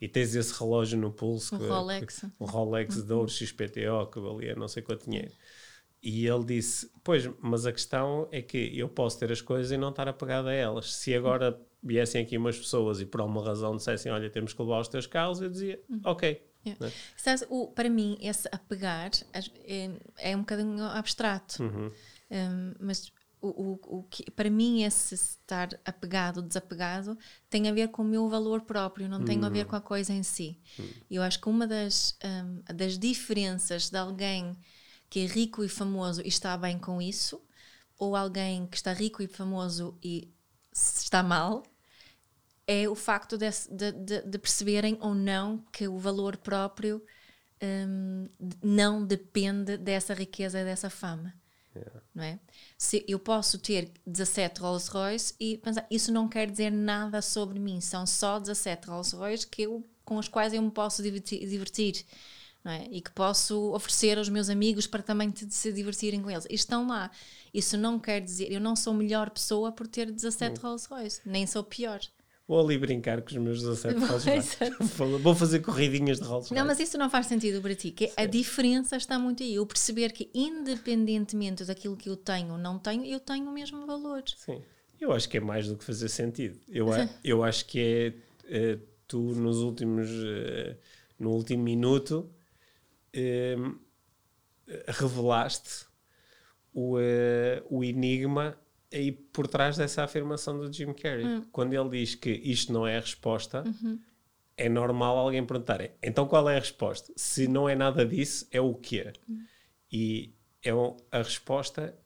E 0.00 0.08
tens 0.08 0.34
esse 0.34 0.58
relógio 0.58 0.98
no 0.98 1.12
pulso, 1.12 1.54
Um 1.54 1.58
que- 1.58 1.66
Rolex. 1.66 2.20
que- 2.20 2.26
um 2.40 2.46
Rolex 2.46 3.02
de 3.02 3.12
ouro 3.12 3.28
XPTO, 3.28 4.06
que 4.10 4.18
valia 4.20 4.54
não 4.54 4.66
sei 4.68 4.82
quanto 4.82 5.04
dinheiro. 5.04 5.32
e 6.02 6.26
ele 6.26 6.44
disse: 6.44 6.90
Pois, 7.04 7.28
mas 7.42 7.66
a 7.66 7.72
questão 7.72 8.26
é 8.32 8.40
que 8.40 8.78
eu 8.78 8.88
posso 8.88 9.18
ter 9.18 9.30
as 9.30 9.42
coisas 9.42 9.70
e 9.70 9.76
não 9.76 9.90
estar 9.90 10.08
apegado 10.08 10.48
a 10.48 10.52
elas. 10.54 10.94
Se 10.94 11.14
agora 11.14 11.60
viessem 11.82 12.22
aqui 12.22 12.38
umas 12.38 12.56
pessoas 12.58 13.00
e 13.02 13.04
por 13.06 13.20
alguma 13.20 13.44
razão 13.44 13.76
dissessem: 13.76 14.10
Olha, 14.10 14.30
temos 14.30 14.54
que 14.54 14.62
levar 14.62 14.80
os 14.80 14.88
teus 14.88 15.06
carros, 15.06 15.42
eu 15.42 15.50
dizia: 15.50 15.78
Ok. 16.04 16.42
Yeah. 16.66 16.86
Né? 16.86 16.92
Sabes, 17.16 17.44
o, 17.50 17.68
para 17.68 17.88
mim, 17.90 18.16
esse 18.20 18.48
apegar 18.52 19.10
é, 19.66 19.90
é 20.18 20.36
um 20.36 20.40
bocadinho 20.40 20.84
abstrato, 20.84 21.62
uhum. 21.62 21.90
um, 22.30 22.74
mas 22.80 23.10
o, 23.40 23.48
o, 23.48 23.98
o 23.98 24.02
que, 24.04 24.30
para 24.30 24.50
mim, 24.50 24.82
esse 24.82 25.14
estar 25.14 25.68
apegado, 25.84 26.42
desapegado, 26.42 27.18
tem 27.48 27.68
a 27.68 27.72
ver 27.72 27.88
com 27.88 28.02
o 28.02 28.04
meu 28.04 28.28
valor 28.28 28.62
próprio, 28.62 29.08
não 29.08 29.24
tem 29.24 29.42
a 29.44 29.48
ver 29.48 29.66
com 29.66 29.76
a 29.76 29.80
coisa 29.80 30.12
em 30.12 30.22
si. 30.22 30.58
Hum. 30.78 30.88
Eu 31.10 31.22
acho 31.22 31.40
que 31.40 31.48
uma 31.48 31.66
das, 31.66 32.16
um, 32.24 32.74
das 32.74 32.98
diferenças 32.98 33.88
de 33.88 33.96
alguém 33.96 34.56
que 35.08 35.20
é 35.20 35.26
rico 35.26 35.64
e 35.64 35.68
famoso 35.68 36.22
e 36.22 36.28
está 36.28 36.56
bem 36.56 36.78
com 36.78 37.02
isso, 37.02 37.42
ou 37.98 38.14
alguém 38.14 38.66
que 38.66 38.76
está 38.76 38.92
rico 38.92 39.22
e 39.22 39.26
famoso 39.26 39.98
e 40.02 40.32
está 40.72 41.22
mal, 41.22 41.64
é 42.66 42.88
o 42.88 42.94
facto 42.94 43.36
de, 43.36 43.50
de, 43.70 44.22
de 44.22 44.38
perceberem 44.38 44.96
ou 45.00 45.14
não 45.14 45.64
que 45.72 45.88
o 45.88 45.98
valor 45.98 46.36
próprio 46.36 47.02
um, 47.62 48.28
não 48.62 49.04
depende 49.04 49.76
dessa 49.76 50.14
riqueza 50.14 50.60
e 50.60 50.64
dessa 50.64 50.88
fama. 50.88 51.34
Yeah. 51.74 52.02
Não 52.14 52.24
é? 52.24 52.40
Se 52.76 53.04
eu 53.06 53.18
posso 53.18 53.58
ter 53.58 53.92
17 54.06 54.60
Rolls 54.60 54.90
Royce 54.90 55.34
e 55.38 55.58
pensar, 55.58 55.86
isso 55.90 56.12
não 56.12 56.28
quer 56.28 56.50
dizer 56.50 56.70
nada 56.70 57.22
sobre 57.22 57.58
mim, 57.60 57.80
são 57.80 58.06
só 58.06 58.38
17 58.38 58.88
Rolls 58.88 59.14
Royce 59.14 59.46
que 59.46 59.62
eu, 59.62 59.86
com 60.04 60.16
os 60.16 60.26
quais 60.26 60.52
eu 60.52 60.60
me 60.62 60.70
posso 60.70 61.02
divertir, 61.02 61.46
divertir 61.46 62.04
é? 62.64 62.88
e 62.90 63.00
que 63.00 63.10
posso 63.12 63.72
oferecer 63.72 64.18
aos 64.18 64.28
meus 64.28 64.48
amigos 64.48 64.86
para 64.86 65.02
também 65.02 65.32
se 65.34 65.72
divertirem 65.72 66.20
com 66.20 66.30
eles. 66.30 66.46
E 66.50 66.54
estão 66.54 66.86
lá. 66.86 67.10
Isso 67.54 67.76
não 67.76 67.98
quer 67.98 68.20
dizer, 68.20 68.52
eu 68.52 68.60
não 68.60 68.74
sou 68.76 68.92
melhor 68.92 69.30
pessoa 69.30 69.72
por 69.72 69.86
ter 69.86 70.10
17 70.10 70.58
hum. 70.58 70.62
Rolls 70.62 70.88
Royce, 70.88 71.20
nem 71.24 71.46
sou 71.46 71.64
pior. 71.64 72.00
Vou 72.50 72.58
ali 72.58 72.76
brincar 72.76 73.22
com 73.22 73.28
os 73.28 73.36
meus 73.36 73.62
17 73.62 74.00
Rolls 74.06 74.28
Royce. 74.28 74.56
Vou 75.22 75.36
fazer 75.36 75.60
corridinhas 75.60 76.18
de 76.18 76.24
Rolls 76.24 76.48
Royce. 76.48 76.54
Não, 76.60 76.66
mas 76.66 76.80
isso 76.80 76.98
não 76.98 77.08
faz 77.08 77.26
sentido 77.26 77.62
para 77.62 77.76
ti. 77.76 77.92
Que 77.92 78.10
a 78.16 78.26
diferença 78.26 78.96
está 78.96 79.16
muito 79.20 79.44
aí. 79.44 79.54
Eu 79.54 79.64
perceber 79.64 80.10
que, 80.10 80.28
independentemente 80.34 81.64
daquilo 81.64 81.96
que 81.96 82.08
eu 82.08 82.16
tenho 82.16 82.54
ou 82.54 82.58
não 82.58 82.76
tenho, 82.76 83.04
eu 83.04 83.20
tenho 83.20 83.48
o 83.48 83.52
mesmo 83.52 83.86
valor. 83.86 84.24
Sim. 84.34 84.60
Eu 85.00 85.12
acho 85.12 85.28
que 85.28 85.36
é 85.36 85.40
mais 85.40 85.68
do 85.68 85.76
que 85.76 85.84
fazer 85.84 86.08
sentido. 86.08 86.58
Eu, 86.68 86.92
a, 86.92 87.08
eu 87.22 87.44
acho 87.44 87.66
que 87.66 87.78
é, 88.48 88.72
é, 88.72 88.78
tu, 89.06 89.20
nos 89.20 89.58
últimos. 89.58 90.10
Uh, 90.10 90.76
no 91.20 91.30
último 91.30 91.62
minuto, 91.62 92.28
uh, 93.14 93.78
revelaste 94.88 95.86
o, 96.74 96.96
o 97.70 97.84
enigma 97.84 98.58
aí 98.92 99.12
por 99.12 99.46
trás 99.46 99.76
dessa 99.76 100.02
afirmação 100.02 100.58
do 100.58 100.72
Jim 100.72 100.92
Carrey. 100.92 101.24
Hum. 101.24 101.44
Quando 101.52 101.72
ele 101.72 101.88
diz 101.90 102.14
que 102.14 102.30
isto 102.30 102.72
não 102.72 102.86
é 102.86 102.96
a 102.96 103.00
resposta, 103.00 103.64
uhum. 103.64 103.98
é 104.56 104.68
normal 104.68 105.16
alguém 105.18 105.44
perguntar: 105.44 105.80
então 106.02 106.26
qual 106.26 106.48
é 106.48 106.56
a 106.56 106.60
resposta? 106.60 107.12
Se 107.16 107.48
não 107.48 107.68
é 107.68 107.74
nada 107.74 108.04
disso, 108.04 108.46
é 108.50 108.60
o 108.60 108.74
quê? 108.74 109.12
Hum. 109.28 109.44
E 109.92 110.34
é 110.62 110.74
um, 110.74 110.96
a 111.10 111.18
resposta 111.18 111.96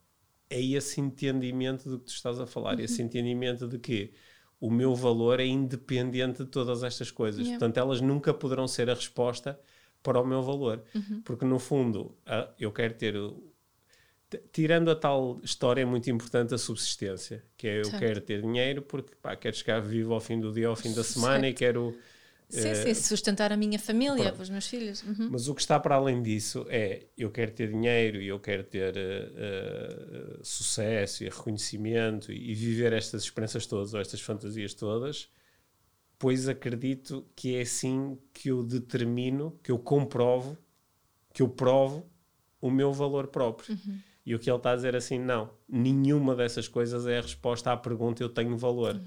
é 0.49 0.61
esse 0.61 1.01
entendimento 1.01 1.89
do 1.89 1.99
que 1.99 2.07
tu 2.07 2.13
estás 2.13 2.39
a 2.39 2.47
falar, 2.47 2.77
uhum. 2.77 2.85
esse 2.85 3.03
entendimento 3.03 3.67
de 3.67 3.79
que 3.79 4.13
o 4.61 4.71
meu 4.71 4.95
valor 4.95 5.41
é 5.41 5.47
independente 5.47 6.45
de 6.45 6.51
todas 6.51 6.83
estas 6.83 7.11
coisas. 7.11 7.41
Yeah. 7.43 7.59
Portanto, 7.59 7.77
elas 7.79 8.01
nunca 8.01 8.33
poderão 8.33 8.67
ser 8.67 8.89
a 8.89 8.95
resposta 8.95 9.59
para 10.03 10.21
o 10.21 10.27
meu 10.27 10.43
valor. 10.43 10.83
Uhum. 10.95 11.23
Porque, 11.23 11.45
no 11.45 11.59
fundo, 11.59 12.17
eu 12.59 12.71
quero 12.73 12.95
ter 12.95 13.15
tirando 14.53 14.91
a 14.91 14.97
tal 14.97 15.41
história 15.43 15.87
muito 15.87 16.11
importante 16.11 16.55
a 16.55 16.59
subsistência, 16.59 17.43
que 17.57 17.67
é 17.67 17.81
eu 17.81 17.85
certo. 17.85 17.99
quero 17.99 18.21
ter 18.21 18.43
dinheiro 18.43 18.83
porque 18.83 19.15
pá, 19.21 19.37
quero 19.37 19.57
chegar 19.57 19.81
vivo 19.81 20.15
ao 20.15 20.21
fim 20.21 20.41
do 20.41 20.53
dia, 20.53 20.69
ao 20.69 20.77
fim 20.77 20.93
da 20.93 21.05
semana 21.05 21.41
certo. 21.41 21.47
e 21.47 21.55
quero 21.55 21.99
sim, 22.49 22.71
uh, 22.71 22.77
sim, 22.77 22.95
sustentar 22.95 23.53
a 23.53 23.57
minha 23.57 23.79
família, 23.79 24.27
pronto. 24.27 24.43
os 24.43 24.51
meus 24.51 24.67
filhos. 24.67 25.03
Uhum. 25.03 25.29
Mas 25.31 25.49
o 25.49 25.55
que 25.55 25.61
está 25.61 25.79
para 25.79 25.97
além 25.97 26.23
disso 26.23 26.67
é 26.69 27.07
eu 27.17 27.31
quero 27.31 27.53
ter 27.53 27.71
dinheiro 27.71 28.21
e 28.21 28.29
eu 28.29 28.39
quero 28.39 28.65
ter 28.65 28.95
uh, 28.95 30.41
uh, 30.41 30.45
sucesso 30.45 31.25
e 31.25 31.29
reconhecimento 31.29 32.33
e, 32.33 32.51
e, 32.51 32.55
viver 32.55 32.93
estas 32.93 33.23
experiências 33.23 33.67
todas 33.67 33.95
ou 33.95 34.01
estas 34.01 34.21
fantasias 34.21 34.75
todas, 34.75 35.29
pois 36.19 36.49
acredito 36.49 37.27
que 37.35 37.57
é 37.57 37.63
assim 37.63 38.19
que 38.33 38.51
eu 38.51 38.63
determino, 38.63 39.59
que 39.63 39.71
eu 39.71 39.79
comprovo, 39.79 40.57
que 41.33 41.43
eu 41.43 41.49
provo 41.49 42.09
o 42.61 42.71
meu 42.71 42.93
valor 42.93 43.27
próprio. 43.27 43.75
Uhum. 43.75 43.99
E 44.27 44.35
o 44.35 44.39
que 44.39 44.51
ele 44.51 44.57
está 44.57 44.73
a 44.73 44.77
dizer 44.77 44.97
assim, 44.97 45.19
não, 45.19 45.51
nenhuma 45.69 46.35
dessas 46.35 46.67
coisas 46.67 47.07
é 47.07 47.19
a 47.19 47.23
resposta 47.23 47.73
à 47.73 47.77
pergunta 47.77 48.23
eu 48.23 48.29
tenho 48.29 48.57
valor. 48.57 49.01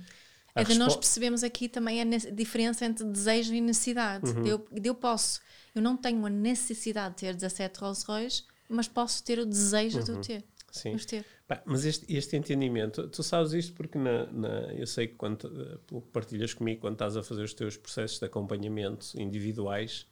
É 0.53 0.65
que 0.65 0.75
nós 0.75 0.95
percebemos 0.95 1.43
aqui 1.43 1.69
também 1.69 2.01
a 2.01 2.05
diferença 2.31 2.85
entre 2.85 3.05
desejo 3.05 3.53
e 3.53 3.61
necessidade. 3.61 4.29
Uhum. 4.31 4.45
Eu, 4.45 4.67
eu 4.83 4.95
posso, 4.95 5.39
eu 5.73 5.81
não 5.81 5.95
tenho 5.95 6.25
a 6.25 6.29
necessidade 6.29 7.15
de 7.15 7.21
ter 7.21 7.35
17 7.35 7.79
Rolls 7.79 8.05
Royce, 8.05 8.43
mas 8.67 8.87
posso 8.87 9.23
ter 9.23 9.39
o 9.39 9.45
desejo 9.45 9.99
uhum. 9.99 10.03
de 10.03 10.11
o 10.11 10.21
ter. 10.21 10.43
Sim. 10.71 10.95
De 10.95 11.07
ter. 11.07 11.25
Bah, 11.47 11.61
mas 11.65 11.85
este, 11.85 12.13
este 12.13 12.35
entendimento, 12.35 13.07
tu 13.07 13.23
sabes 13.23 13.53
isto 13.53 13.73
porque 13.73 13.97
na, 13.97 14.25
na, 14.31 14.49
eu 14.73 14.85
sei 14.85 15.07
que 15.07 15.15
quando 15.15 15.45
uh, 15.91 16.01
partilhas 16.01 16.53
comigo 16.53 16.81
quando 16.81 16.93
estás 16.93 17.15
a 17.15 17.23
fazer 17.23 17.43
os 17.43 17.53
teus 17.53 17.77
processos 17.77 18.19
de 18.19 18.25
acompanhamento 18.25 19.07
individuais, 19.15 20.07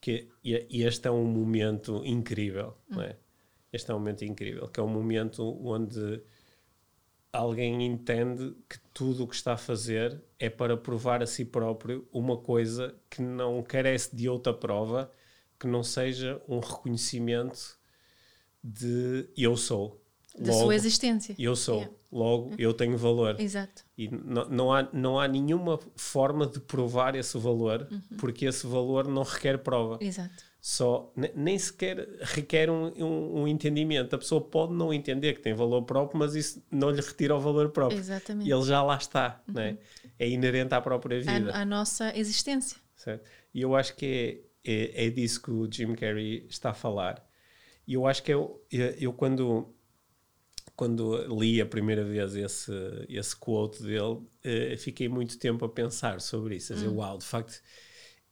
que 0.00 0.28
este 0.42 1.06
é 1.06 1.10
um 1.10 1.26
momento 1.26 2.02
incrível, 2.04 2.78
uhum. 2.88 2.96
não 2.96 3.02
é? 3.02 3.16
Este 3.72 3.90
é 3.90 3.94
um 3.94 3.98
momento 3.98 4.24
incrível, 4.24 4.66
que 4.68 4.80
é 4.80 4.82
um 4.82 4.88
momento 4.88 5.58
onde 5.64 6.22
alguém 7.32 7.86
entende 7.86 8.54
que 8.68 8.78
tudo 8.92 9.24
o 9.24 9.28
que 9.28 9.34
está 9.34 9.52
a 9.52 9.56
fazer 9.56 10.20
é 10.38 10.50
para 10.50 10.76
provar 10.76 11.22
a 11.22 11.26
si 11.26 11.44
próprio 11.44 12.06
uma 12.12 12.36
coisa 12.36 12.94
que 13.08 13.22
não 13.22 13.62
carece 13.62 14.14
de 14.14 14.28
outra 14.28 14.52
prova 14.52 15.10
que 15.58 15.66
não 15.66 15.82
seja 15.82 16.40
um 16.48 16.58
reconhecimento 16.58 17.78
de 18.62 19.28
eu 19.36 19.56
sou. 19.56 20.00
Da 20.38 20.52
sua 20.52 20.74
existência. 20.74 21.34
Eu 21.38 21.54
sou. 21.54 21.76
Yeah. 21.76 21.94
Logo, 22.10 22.54
eu 22.58 22.72
tenho 22.72 22.96
valor. 22.96 23.38
Exato. 23.40 23.84
E 23.96 24.08
não, 24.08 24.48
não, 24.48 24.72
há, 24.72 24.88
não 24.92 25.20
há 25.20 25.28
nenhuma 25.28 25.78
forma 25.94 26.46
de 26.46 26.60
provar 26.60 27.14
esse 27.14 27.36
valor, 27.38 27.86
uhum. 27.90 28.16
porque 28.18 28.46
esse 28.46 28.66
valor 28.66 29.06
não 29.06 29.22
requer 29.22 29.58
prova. 29.58 29.98
Exato 30.00 30.49
só 30.60 31.10
nem 31.34 31.58
sequer 31.58 32.06
requer 32.20 32.68
um, 32.68 32.92
um, 32.98 33.40
um, 33.40 33.48
entendimento. 33.48 34.14
A 34.14 34.18
pessoa 34.18 34.42
pode 34.42 34.74
não 34.74 34.92
entender 34.92 35.32
que 35.32 35.40
tem 35.40 35.54
valor 35.54 35.82
próprio, 35.82 36.18
mas 36.18 36.34
isso 36.34 36.62
não 36.70 36.90
lhe 36.90 37.00
retira 37.00 37.34
o 37.34 37.40
valor 37.40 37.70
próprio. 37.70 37.98
Exatamente. 37.98 38.50
Ele 38.50 38.62
já 38.62 38.82
lá 38.82 38.96
está, 38.96 39.42
uhum. 39.48 39.54
né? 39.54 39.78
é 40.18 40.28
inerente 40.28 40.74
à 40.74 40.80
própria 40.80 41.18
vida. 41.18 41.50
À, 41.54 41.64
nossa 41.64 42.14
existência. 42.16 42.76
Certo? 42.94 43.24
E 43.54 43.62
eu 43.62 43.74
acho 43.74 43.96
que 43.96 44.44
é, 44.62 44.72
é, 44.72 45.06
é, 45.06 45.10
disso 45.10 45.40
que 45.40 45.50
o 45.50 45.70
Jim 45.70 45.94
Carrey 45.94 46.46
está 46.50 46.70
a 46.70 46.74
falar. 46.74 47.26
E 47.86 47.94
eu 47.94 48.06
acho 48.06 48.22
que 48.22 48.30
eu, 48.30 48.62
eu, 48.70 48.86
eu 49.00 49.12
quando, 49.14 49.74
quando 50.76 51.16
li 51.40 51.58
a 51.58 51.66
primeira 51.66 52.04
vez 52.04 52.36
esse, 52.36 52.72
esse 53.08 53.34
quote 53.34 53.82
dele, 53.82 54.02
uh, 54.02 54.76
fiquei 54.76 55.08
muito 55.08 55.38
tempo 55.38 55.64
a 55.64 55.68
pensar 55.70 56.20
sobre 56.20 56.56
isso. 56.56 56.74
A 56.74 56.76
dizer, 56.76 56.88
uhum. 56.88 56.96
uau, 56.96 57.16
de 57.16 57.24
facto 57.24 57.62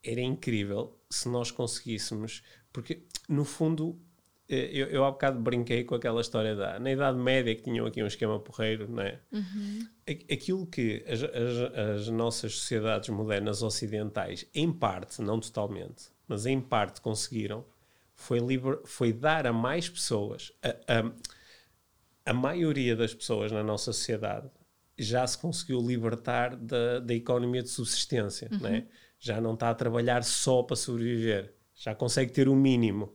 era 0.03 0.21
incrível 0.21 0.99
se 1.11 1.29
nós 1.29 1.51
conseguíssemos, 1.51 2.43
porque 2.73 3.07
no 3.29 3.45
fundo 3.45 4.01
eh, 4.49 4.71
eu, 4.73 4.87
eu 4.87 5.05
há 5.05 5.11
bocado 5.11 5.39
brinquei 5.39 5.85
com 5.85 5.95
aquela 5.95 6.21
história 6.21 6.57
da 6.57 6.79
na 6.79 6.91
Idade 6.91 7.19
Média 7.19 7.55
que 7.55 7.63
tinham 7.63 7.87
aqui 7.87 8.03
um 8.03 8.07
esquema 8.07 8.41
porreiro, 8.41 8.91
não 8.91 9.03
é? 9.03 9.21
Uhum. 9.31 9.87
Aquilo 10.07 10.67
que 10.67 11.05
as, 11.07 11.23
as, 11.23 12.01
as, 12.01 12.09
nossas 12.09 12.55
sociedades 12.55 13.11
modernas 13.11 13.63
ocidentais, 13.63 14.47
em 14.55 14.73
parte, 14.73 15.21
não 15.21 15.39
totalmente, 15.39 16.07
mas 16.27 16.47
em 16.47 16.61
parte 16.61 17.01
conseguiram, 17.01 17.65
foi, 18.15 18.39
liber, 18.39 18.81
foi 18.85 19.13
dar 19.13 19.47
a 19.47 19.53
mais 19.53 19.89
pessoas, 19.89 20.53
a, 20.63 20.69
a, 20.71 21.13
a 22.31 22.33
maioria 22.33 22.97
das 22.97 23.15
pessoas 23.15 23.53
na 23.53 23.63
nossa 23.63 23.93
sociedade 23.93 24.51
já 24.99 25.27
se 25.27 25.39
conseguiu 25.39 25.81
libertar 25.81 26.57
da, 26.57 26.99
da 26.99 27.15
economia 27.15 27.63
de 27.63 27.69
subsistência, 27.69 28.49
uhum. 28.51 28.59
não 28.59 28.69
é? 28.71 28.87
Já 29.19 29.41
não 29.41 29.55
está 29.55 29.71
a 29.71 29.75
trabalhar 29.75 30.23
só 30.23 30.63
para 30.63 30.77
sobreviver, 30.77 31.53
já 31.75 31.95
consegue 31.95 32.33
ter 32.33 32.49
o 32.49 32.53
um 32.53 32.57
mínimo. 32.57 33.13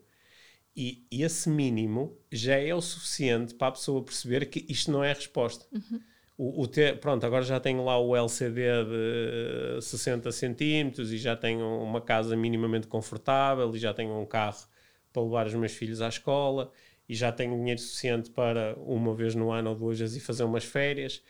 E, 0.76 1.06
esse 1.12 1.50
mínimo 1.50 2.18
já 2.32 2.56
é 2.58 2.74
o 2.74 2.82
suficiente 2.82 3.54
para 3.54 3.68
a 3.68 3.72
pessoa 3.72 4.04
perceber 4.04 4.48
que 4.48 4.66
isto 4.68 4.92
não 4.92 5.04
é 5.04 5.12
a 5.12 5.16
resposta. 5.16 5.66
Uhum. 5.72 6.02
O, 6.36 6.64
o 6.64 6.68
ter, 6.68 7.00
pronto, 7.00 7.24
agora 7.26 7.44
já 7.44 7.60
tenho 7.60 7.86
lá 7.86 8.00
o 8.00 8.16
LCD 8.16 8.62
de 8.86 9.82
60 9.82 10.32
centímetros 10.32 11.14
e 11.14 11.18
já 11.18 11.36
tenho 11.36 11.64
uma 11.84 12.02
casa 12.02 12.36
minimamente 12.36 12.88
confortável 12.88 13.74
e 13.76 13.80
já 13.80 13.94
tenho 13.94 14.20
um 14.20 14.26
carro 14.26 14.68
para 15.12 15.22
levar 15.22 15.46
os 15.46 15.54
meus 15.54 15.74
filhos 15.74 16.02
à 16.02 16.10
escola 16.10 16.72
e 17.08 17.14
já 17.14 17.32
tenho 17.32 17.56
dinheiro 17.56 17.80
suficiente 17.80 18.32
para 18.32 18.76
uma 18.80 19.14
vez 19.14 19.36
no 19.36 19.52
ano 19.52 19.70
ou 19.70 19.76
duas 19.76 20.00
vezes 20.00 20.18
ir 20.18 20.22
fazer 20.22 20.44
umas 20.44 20.64
férias. 20.64 21.22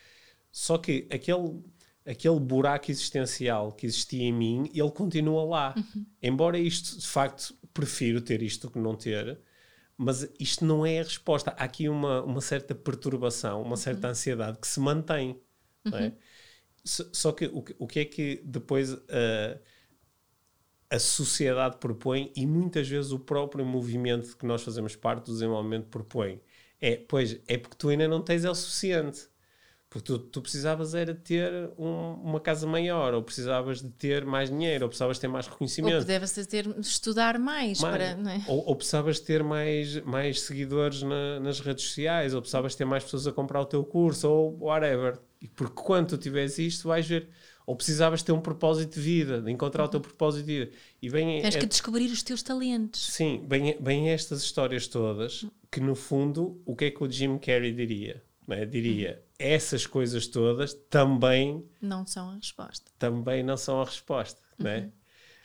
Só 0.49 0.77
que 0.77 1.07
aquele 1.11 1.61
aquele 2.05 2.39
buraco 2.39 2.91
existencial 2.91 3.71
que 3.71 3.85
existia 3.85 4.23
em 4.23 4.33
mim, 4.33 4.69
ele 4.73 4.91
continua 4.91 5.43
lá. 5.45 5.75
Uhum. 5.77 6.05
Embora 6.21 6.57
isto, 6.57 6.99
de 6.99 7.07
facto, 7.07 7.55
prefiro 7.73 8.21
ter 8.21 8.41
isto 8.41 8.69
que 8.69 8.79
não 8.79 8.95
ter, 8.95 9.39
Mas 9.97 10.27
isto 10.39 10.65
não 10.65 10.85
é 10.85 10.99
a 10.99 11.03
resposta. 11.03 11.51
Há 11.51 11.63
aqui 11.63 11.87
uma, 11.89 12.23
uma 12.23 12.41
certa 12.41 12.75
perturbação, 12.75 13.61
uma 13.61 13.77
certa 13.77 14.09
ansiedade 14.09 14.57
que 14.59 14.67
se 14.67 14.79
mantém. 14.79 15.41
Não 15.85 15.97
é? 15.97 16.13
Só 16.83 17.03
só 17.13 17.31
que 17.31 17.45
o, 17.47 17.61
que 17.63 17.75
o 17.79 17.87
que 17.87 17.99
é 17.99 18.05
que 18.05 18.41
depois 18.45 18.91
uh, 18.93 19.59
a 20.89 20.99
sociedade 20.99 21.77
propõe 21.77 22.31
e 22.35 22.45
muitas 22.45 22.87
vezes 22.87 23.11
o 23.11 23.19
próprio 23.19 23.65
movimento 23.65 24.37
que 24.37 24.45
nós 24.45 24.61
fazemos 24.63 24.95
parte 24.95 25.25
do 25.27 25.33
desenvolvimento 25.33 25.87
propõe 25.87 26.41
é, 26.79 26.97
pois, 26.97 27.39
é 27.47 27.57
porque 27.57 27.77
tu 27.77 27.89
ainda 27.89 28.07
não 28.09 28.21
tens 28.21 28.43
é 28.43 28.49
o 28.49 28.55
suficiente. 28.55 29.29
Porque 29.93 30.07
tu, 30.07 30.17
tu 30.17 30.41
precisavas 30.41 30.95
era 30.95 31.13
de 31.13 31.19
ter 31.19 31.69
um- 31.77 32.13
uma 32.23 32.39
casa 32.39 32.65
maior, 32.65 33.13
ou 33.13 33.21
precisavas 33.21 33.79
de 33.79 33.89
ter 33.91 34.25
mais 34.25 34.49
dinheiro, 34.49 34.85
ou 34.85 34.89
precisavas 34.89 35.17
de 35.17 35.21
ter 35.21 35.27
mais 35.27 35.45
Ou 35.45 35.51
reconhecimento. 35.53 35.99
pudesse 35.99 36.43
ter 36.47 36.65
estudar 36.79 37.37
mais, 37.37 37.79
Mais- 37.79 37.95
para. 38.15 38.31
É? 38.33 38.41
ou, 38.47 38.65
ou 38.69 38.75
precisavas 38.75 39.17
de 39.17 39.21
ter 39.21 39.43
mais, 39.43 39.99
mais 40.03 40.41
seguidores 40.41 41.03
na- 41.03 41.39
nas 41.39 41.59
redes 41.59 41.85
sociais, 41.85 42.33
ou 42.33 42.41
precisavas 42.41 42.73
ter 42.73 42.85
mais 42.85 43.03
pessoas 43.03 43.27
a 43.27 43.31
comprar 43.31 43.61
o 43.61 43.65
teu 43.65 43.83
curso, 43.85 44.27
ou 44.27 44.57
whatever. 44.61 45.19
E 45.39 45.47
porque 45.47 45.79
quando 45.83 46.07
tu 46.09 46.17
tiveres 46.17 46.57
isto, 46.57 46.87
vais 46.87 47.05
ver. 47.07 47.29
Ou 47.67 47.75
precisavas 47.75 48.23
ter 48.23 48.31
um 48.31 48.41
propósito 48.41 48.95
de 48.95 48.99
vida, 48.99 49.41
de 49.43 49.51
encontrar 49.51 49.85
o 49.85 49.87
teu 49.87 50.01
propósito 50.01 50.43
de 50.47 50.59
vida. 50.65 50.71
E 51.03 51.07
vem 51.07 51.39
Tens 51.39 51.55
é- 51.55 51.59
que 51.59 51.65
descobrir 51.67 52.07
os 52.11 52.23
teus 52.23 52.41
talentos. 52.41 53.05
Sim, 53.13 53.45
bem, 53.47 53.77
bem 53.79 54.09
estas 54.09 54.41
histórias 54.41 54.87
todas, 54.87 55.45
que 55.71 55.79
no 55.79 55.93
fundo, 55.93 56.59
o 56.65 56.75
que 56.75 56.85
é 56.85 56.89
que 56.91 57.03
o 57.03 57.09
Jim 57.09 57.37
Carrey 57.37 57.71
diria? 57.71 58.23
Não 58.47 58.55
é? 58.55 58.65
Diria, 58.65 59.23
essas 59.37 59.85
coisas 59.85 60.27
todas 60.27 60.73
também, 60.89 61.65
Não 61.81 62.05
são 62.05 62.29
a 62.29 62.35
resposta. 62.35 62.91
também 62.97 63.43
não 63.43 63.57
são 63.57 63.81
a 63.81 63.85
resposta. 63.85 64.41
É? 64.65 64.89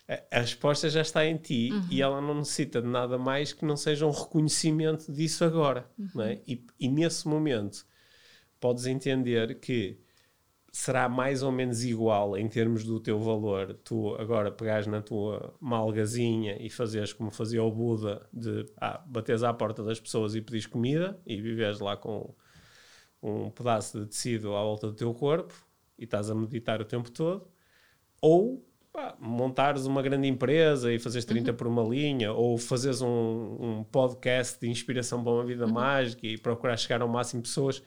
a, 0.09 0.39
a 0.39 0.41
resposta 0.41 0.89
já 0.89 1.01
está 1.01 1.25
em 1.27 1.37
ti 1.37 1.71
e 1.91 2.01
ela 2.03 2.21
não 2.21 2.35
necessita 2.37 2.81
de 2.81 2.89
nada 2.89 3.19
mais 3.19 3.53
que 3.53 3.65
não 3.65 3.77
seja 3.77 4.07
um 4.07 4.11
reconhecimento 4.11 5.11
disso 5.13 5.45
agora. 5.45 5.91
É? 6.21 6.41
e, 6.47 6.65
e 6.79 6.89
nesse 6.89 7.27
momento, 7.27 7.85
podes 8.61 8.87
entender 8.87 9.59
que 9.61 9.99
será 10.71 11.09
mais 11.09 11.43
ou 11.43 11.51
menos 11.51 11.83
igual 11.85 12.37
em 12.37 12.49
termos 12.49 12.85
do 12.85 13.01
teu 13.01 13.19
valor. 13.19 13.75
Tu 13.83 14.15
agora 14.17 14.51
pegares 14.53 14.87
na 14.87 15.01
tua 15.03 15.55
malgazinha 15.61 16.57
e 16.61 16.71
fazeres 16.71 17.13
como 17.13 17.31
fazia 17.31 17.63
o 17.63 17.71
Buda, 17.71 18.27
de 18.33 18.67
ah, 18.77 19.03
bateres 19.07 19.43
à 19.43 19.53
porta 19.53 19.83
das 19.83 19.99
pessoas 19.99 20.35
e 20.35 20.41
pedires 20.41 20.67
comida 20.67 21.21
e 21.27 21.41
viveres 21.41 21.81
lá 21.81 21.97
com 21.97 22.35
um 23.23 23.51
pedaço 23.51 24.01
de 24.01 24.07
tecido 24.07 24.55
à 24.55 24.63
volta 24.63 24.87
do 24.89 24.95
teu 24.95 25.13
corpo 25.13 25.55
e 25.99 26.05
estás 26.05 26.31
a 26.31 26.35
meditar 26.35 26.81
o 26.81 26.85
tempo 26.85 27.11
todo, 27.11 27.47
ou 28.21 28.65
pá, 28.93 29.17
montares 29.19 29.87
uma 29.87 30.03
grande 30.03 30.29
empresa 30.29 30.93
e 30.93 30.99
fazeres 30.99 31.25
30 31.25 31.53
por 31.53 31.67
uma 31.67 31.83
linha, 31.83 32.33
ou 32.33 32.57
fazeres 32.57 33.03
um, 33.03 33.09
um 33.09 33.85
podcast 33.85 34.61
de 34.61 34.69
inspiração 34.69 35.23
para 35.23 35.33
uma 35.33 35.45
vida 35.45 35.67
mágica 35.67 36.27
e 36.27 36.39
procurar 36.39 36.77
chegar 36.77 37.03
ao 37.03 37.09
máximo 37.09 37.43
de 37.43 37.49
pessoas. 37.49 37.83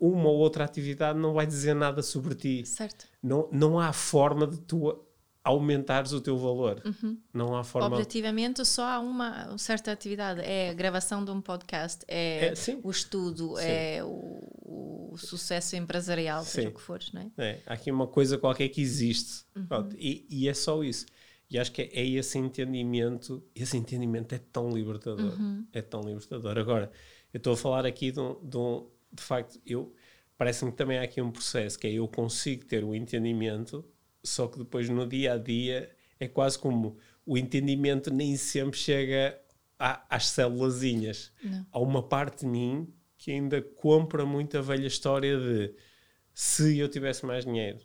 Uma 0.00 0.28
ou 0.30 0.38
outra 0.38 0.64
atividade 0.64 1.18
não 1.18 1.34
vai 1.34 1.46
dizer 1.46 1.74
nada 1.74 2.02
sobre 2.02 2.34
ti. 2.34 2.64
Certo. 2.64 3.06
Não, 3.22 3.48
não 3.52 3.78
há 3.78 3.92
forma 3.92 4.46
de 4.46 4.58
tu 4.58 5.04
aumentares 5.44 6.12
o 6.12 6.20
teu 6.20 6.38
valor. 6.38 6.80
Uhum. 6.84 7.18
Não 7.32 7.56
há 7.56 7.64
forma. 7.64 7.88
Objetivamente, 7.88 8.64
só 8.64 8.84
há 8.84 8.98
uma 9.00 9.56
certa 9.58 9.90
atividade. 9.90 10.40
É 10.42 10.70
a 10.70 10.74
gravação 10.74 11.24
de 11.24 11.30
um 11.30 11.40
podcast, 11.40 12.04
é, 12.06 12.46
É, 12.46 12.54
o 12.82 12.90
estudo, 12.90 13.56
Sim. 13.56 13.62
é 13.64 14.04
o, 14.04 15.10
o 15.12 15.16
sucesso 15.18 15.74
empresarial, 15.76 16.44
seja 16.44 16.68
Sim. 16.68 16.72
o 16.74 16.76
que 16.76 16.80
for, 16.80 17.00
não 17.12 17.22
é? 17.22 17.30
É, 17.38 17.60
há 17.66 17.74
aqui 17.74 17.90
uma 17.90 18.06
coisa 18.06 18.38
qualquer 18.38 18.68
que 18.68 18.80
existe. 18.80 19.44
Uhum. 19.56 19.88
E, 19.98 20.26
e 20.30 20.48
é 20.48 20.54
só 20.54 20.82
isso. 20.84 21.06
E 21.50 21.58
acho 21.58 21.70
que 21.72 21.82
é, 21.82 21.90
é 21.92 22.06
esse 22.06 22.38
entendimento, 22.38 23.42
esse 23.54 23.76
entendimento 23.76 24.34
é 24.34 24.38
tão 24.38 24.70
libertador. 24.70 25.38
Uhum. 25.38 25.66
É 25.72 25.82
tão 25.82 26.00
libertador. 26.02 26.56
Agora, 26.58 26.90
eu 27.32 27.38
estou 27.38 27.52
a 27.52 27.56
falar 27.56 27.84
aqui 27.84 28.10
de 28.10 28.20
um, 28.20 28.36
de 28.42 28.56
um- 28.56 28.86
de 29.12 29.22
facto, 29.22 29.60
eu 29.66 29.92
parece-me 30.38 30.70
que 30.70 30.76
também 30.78 30.98
há 30.98 31.02
aqui 31.02 31.20
um 31.20 31.30
processo 31.30 31.78
que 31.78 31.86
é 31.86 31.92
eu 31.92 32.08
consigo 32.08 32.64
ter 32.64 32.82
o 32.82 32.94
entendimento, 32.94 33.84
só 34.22 34.46
que 34.46 34.58
depois 34.58 34.88
no 34.88 35.06
dia 35.06 35.34
a 35.34 35.38
dia 35.38 35.90
é 36.18 36.28
quase 36.28 36.58
como 36.58 36.98
o 37.26 37.36
entendimento 37.36 38.12
nem 38.12 38.36
sempre 38.36 38.78
chega 38.78 39.40
às 39.78 40.28
célulazinhas. 40.28 41.32
Não. 41.42 41.66
Há 41.72 41.78
uma 41.80 42.02
parte 42.02 42.40
de 42.40 42.46
mim 42.46 42.92
que 43.18 43.30
ainda 43.30 43.60
compra 43.60 44.24
muito 44.24 44.56
a 44.56 44.60
velha 44.60 44.86
história 44.86 45.38
de 45.38 45.74
se 46.34 46.78
eu 46.78 46.88
tivesse 46.88 47.24
mais 47.26 47.44
dinheiro, 47.44 47.80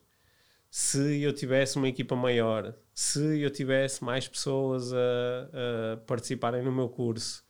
se 0.69 1.21
eu 1.21 1.33
tivesse 1.33 1.77
uma 1.77 1.87
equipa 1.87 2.15
maior, 2.15 2.75
se 2.93 3.39
eu 3.41 3.49
tivesse 3.49 4.03
mais 4.03 4.27
pessoas 4.27 4.93
a, 4.93 4.97
a 5.93 5.97
participarem 5.97 6.63
no 6.63 6.71
meu 6.71 6.89
curso, 6.89 7.43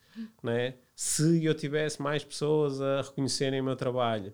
né? 0.43 0.75
se 0.95 1.43
eu 1.45 1.53
tivesse 1.53 2.01
mais 2.01 2.23
pessoas 2.23 2.81
a 2.81 3.01
reconhecerem 3.01 3.61
o 3.61 3.63
meu 3.63 3.75
trabalho. 3.75 4.33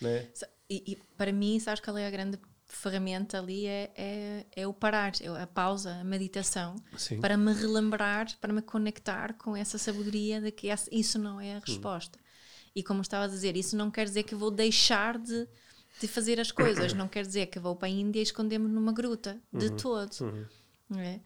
Né? 0.00 0.28
E, 0.68 0.92
e 0.92 0.96
para 1.16 1.32
mim, 1.32 1.58
sabes 1.58 1.80
qual 1.80 1.98
é 1.98 2.06
a 2.06 2.10
grande 2.10 2.38
ferramenta 2.76 3.38
ali? 3.38 3.66
É, 3.66 3.90
é, 3.96 4.46
é 4.56 4.66
o 4.66 4.72
parar, 4.72 5.12
é 5.20 5.28
a 5.42 5.46
pausa, 5.46 5.94
a 5.96 6.04
meditação, 6.04 6.76
Sim. 6.96 7.20
para 7.20 7.36
me 7.36 7.52
relembrar, 7.52 8.36
para 8.40 8.52
me 8.52 8.62
conectar 8.62 9.34
com 9.34 9.56
essa 9.56 9.78
sabedoria 9.78 10.40
de 10.40 10.50
que 10.50 10.68
isso 10.92 11.18
não 11.18 11.40
é 11.40 11.56
a 11.56 11.58
resposta. 11.60 12.18
E 12.74 12.82
como 12.82 13.02
estava 13.02 13.24
a 13.24 13.28
dizer, 13.28 13.56
isso 13.56 13.76
não 13.76 13.90
quer 13.90 14.04
dizer 14.04 14.22
que 14.22 14.34
eu 14.34 14.38
vou 14.38 14.50
deixar 14.50 15.18
de, 15.18 15.48
de 16.00 16.06
fazer 16.06 16.38
as 16.40 16.52
coisas, 16.52 16.92
não 16.92 17.08
quer 17.08 17.26
dizer 17.26 17.46
que 17.46 17.58
eu 17.58 17.62
vou 17.62 17.74
para 17.74 17.88
a 17.88 17.90
Índia 17.90 18.20
e 18.20 18.22
esconder-me 18.22 18.68
numa 18.68 18.92
gruta, 18.92 19.40
de 19.52 19.70
todo. 19.70 20.10
não 20.88 21.00
é? 21.00 21.20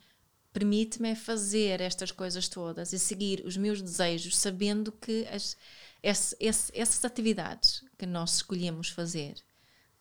Permite-me 0.53 1.09
é 1.11 1.15
fazer 1.17 1.81
estas 1.81 2.13
coisas 2.13 2.49
todas 2.49 2.93
e 2.93 2.99
seguir 2.99 3.43
os 3.45 3.57
meus 3.57 3.83
desejos, 3.83 4.37
sabendo 4.37 4.93
que 4.93 5.27
as, 5.27 5.57
esse- 6.01 6.37
esse- 6.39 6.71
essas 6.73 7.05
atividades 7.05 7.85
que 7.99 8.07
nós 8.07 8.37
escolhemos 8.37 8.89
fazer 8.89 9.35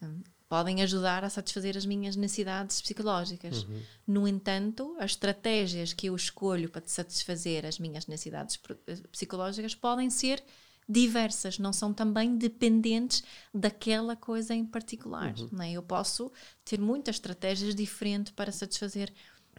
hum, 0.01 0.21
podem 0.53 0.83
ajudar 0.83 1.23
a 1.23 1.31
satisfazer 1.31 1.75
as 1.75 1.83
minhas 1.83 2.15
necessidades 2.15 2.79
psicológicas. 2.79 3.65
No 4.05 4.27
entanto, 4.27 4.95
as 4.99 5.09
estratégias 5.09 5.93
que 5.93 6.05
eu 6.05 6.15
escolho 6.15 6.69
para 6.69 6.83
satisfazer 6.85 7.65
as 7.65 7.79
minhas 7.79 8.05
necessidades 8.05 8.59
eh, 8.85 8.97
psicológicas 9.11 9.73
podem 9.73 10.11
ser 10.11 10.43
diversas, 10.87 11.57
não 11.57 11.73
são 11.73 11.91
também 11.91 12.37
dependentes 12.37 13.23
daquela 13.51 14.15
coisa 14.15 14.53
em 14.53 14.63
particular. 14.63 15.33
Não 15.51 15.63
é? 15.63 15.71
Eu 15.71 15.81
posso 15.81 16.31
ter 16.63 16.79
muitas 16.79 17.15
estratégias 17.15 17.73
diferentes 17.73 18.31
para 18.31 18.51
satisfazer 18.51 19.11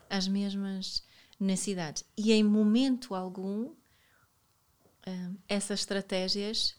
as 0.08 0.28
mesmas 0.28 1.02
necessidades. 1.40 2.04
E 2.16 2.30
em 2.30 2.44
momento 2.44 3.16
algum, 3.16 3.72
hum, 5.08 5.36
essas 5.48 5.80
estratégias 5.80 6.76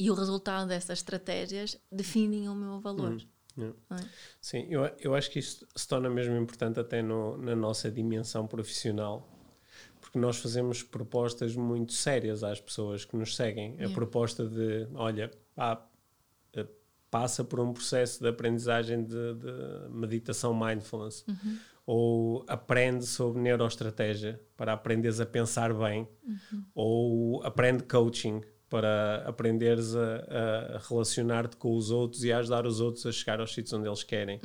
e 0.00 0.10
o 0.10 0.14
resultado 0.14 0.66
dessas 0.68 0.98
estratégias 1.00 1.78
definem 1.92 2.48
o 2.48 2.54
meu 2.54 2.80
valor. 2.80 3.10
Não 3.90 3.96
é? 3.98 4.00
Sim, 4.40 4.66
eu, 4.70 4.82
eu 4.98 5.14
acho 5.14 5.30
que 5.30 5.38
isto 5.38 5.66
se 5.76 5.86
torna 5.86 6.08
mesmo 6.08 6.34
importante 6.36 6.80
até 6.80 7.02
no- 7.02 7.36
na 7.36 7.54
nossa 7.54 7.90
dimensão 7.90 8.46
profissional, 8.46 9.28
porque 10.00 10.18
nós 10.18 10.38
fazemos 10.38 10.82
propostas 10.82 11.54
muito 11.54 11.92
sérias 11.92 12.42
às 12.42 12.58
pessoas 12.60 13.04
que 13.04 13.14
nos 13.16 13.36
seguem. 13.36 13.74
A 13.84 13.88
proposta 13.94 14.46
de, 14.48 14.88
olha, 14.94 15.30
pá, 15.54 15.86
eh, 16.54 16.66
passa 17.10 17.44
por 17.44 17.60
um 17.60 17.72
processo 17.72 18.22
de 18.22 18.28
aprendizagem 18.28 19.04
de, 19.04 19.34
de 19.34 19.88
meditação 19.90 20.54
mindfulness, 20.54 21.24
ou 21.84 22.44
aprende 22.48 23.04
sobre 23.04 23.42
neuroestratégia 23.42 24.40
para 24.56 24.72
aprenderes 24.72 25.20
a 25.20 25.26
pensar 25.26 25.74
bem, 25.74 26.08
ou 26.74 27.42
aprende 27.44 27.82
coaching 27.82 28.40
para 28.70 29.24
aprenderes 29.26 29.96
a, 29.96 30.76
a 30.76 30.78
relacionar-te 30.88 31.56
com 31.56 31.76
os 31.76 31.90
outros 31.90 32.22
e 32.22 32.32
a 32.32 32.38
ajudar 32.38 32.64
os 32.64 32.80
outros 32.80 33.04
a 33.04 33.10
chegar 33.10 33.40
aos 33.40 33.52
sítios 33.52 33.72
onde 33.72 33.88
eles 33.88 34.04
querem. 34.04 34.40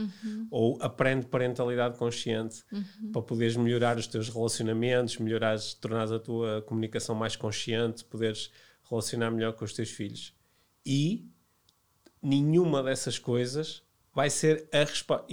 Ou 0.49 0.77
aprende 0.81 1.27
parentalidade 1.27 1.97
consciente 1.97 2.63
para 3.13 3.21
poderes 3.21 3.55
melhorar 3.55 3.97
os 3.97 4.07
teus 4.07 4.27
relacionamentos, 4.27 5.19
melhorares, 5.19 5.75
tornares 5.75 6.11
a 6.11 6.19
tua 6.19 6.63
comunicação 6.63 7.13
mais 7.13 7.35
consciente, 7.35 8.03
poderes 8.03 8.51
relacionar 8.89 9.29
melhor 9.29 9.53
com 9.53 9.63
os 9.63 9.73
teus 9.73 9.91
filhos. 9.91 10.33
E 10.83 11.29
nenhuma 12.21 12.81
dessas 12.81 13.19
coisas 13.19 13.84
vai 14.15 14.29
ser 14.29 14.67
a 14.73 14.79
resposta. 14.85 15.25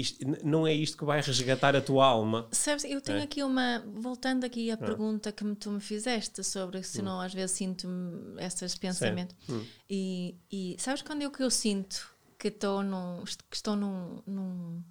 Não 0.44 0.66
é 0.66 0.74
isto 0.74 0.96
que 0.98 1.04
vai 1.04 1.20
resgatar 1.22 1.76
a 1.76 1.80
tua 1.80 2.04
alma. 2.04 2.48
Sabes, 2.50 2.82
eu 2.84 3.00
tenho 3.00 3.20
É. 3.20 3.22
aqui 3.22 3.42
uma. 3.42 3.78
Voltando 3.94 4.44
aqui 4.44 4.70
à 4.72 4.76
pergunta 4.76 5.30
que 5.30 5.44
tu 5.54 5.70
me 5.70 5.80
fizeste 5.80 6.42
sobre 6.42 6.82
se 6.82 7.00
não 7.00 7.20
às 7.20 7.32
vezes 7.32 7.52
sinto 7.56 7.88
esses 8.38 8.76
pensamentos. 8.76 9.36
E, 9.88 10.34
e 10.50 10.76
sabes 10.80 11.00
quando 11.02 11.22
é 11.22 11.30
que 11.30 11.42
eu 11.42 11.50
sinto 11.50 12.10
que 12.38 12.48
estou 12.48 12.82
num, 12.82 13.22
que 13.48 13.56
estou 13.56 13.76
num, 13.76 14.20
num 14.26 14.82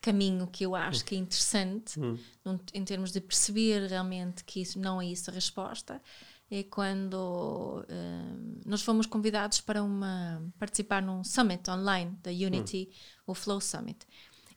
caminho 0.00 0.46
que 0.46 0.64
eu 0.66 0.74
acho 0.76 1.02
que 1.04 1.14
é 1.14 1.18
interessante, 1.18 1.98
num- 2.44 2.60
em 2.74 2.84
termos 2.84 3.10
de 3.10 3.20
perceber 3.20 3.86
realmente 3.88 4.44
que 4.44 4.60
isso 4.60 4.78
não 4.78 5.00
é 5.00 5.06
isso 5.06 5.30
a 5.30 5.32
resposta? 5.32 6.02
É 6.50 6.62
quando 6.62 7.84
hum, 7.90 8.60
nós 8.64 8.80
fomos 8.80 9.04
convidados 9.04 9.60
para 9.60 9.82
uma, 9.82 10.42
participar 10.58 11.02
num 11.02 11.22
summit 11.22 11.68
online 11.70 12.16
da 12.22 12.30
Unity, 12.30 12.88
o 13.26 13.34
Flow 13.34 13.60
Summit. 13.60 14.06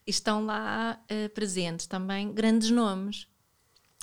Estão 0.06 0.46
lá 0.46 1.02
eh, 1.08 1.28
presentes 1.28 1.86
também 1.86 2.32
grandes 2.32 2.70
nomes. 2.70 3.26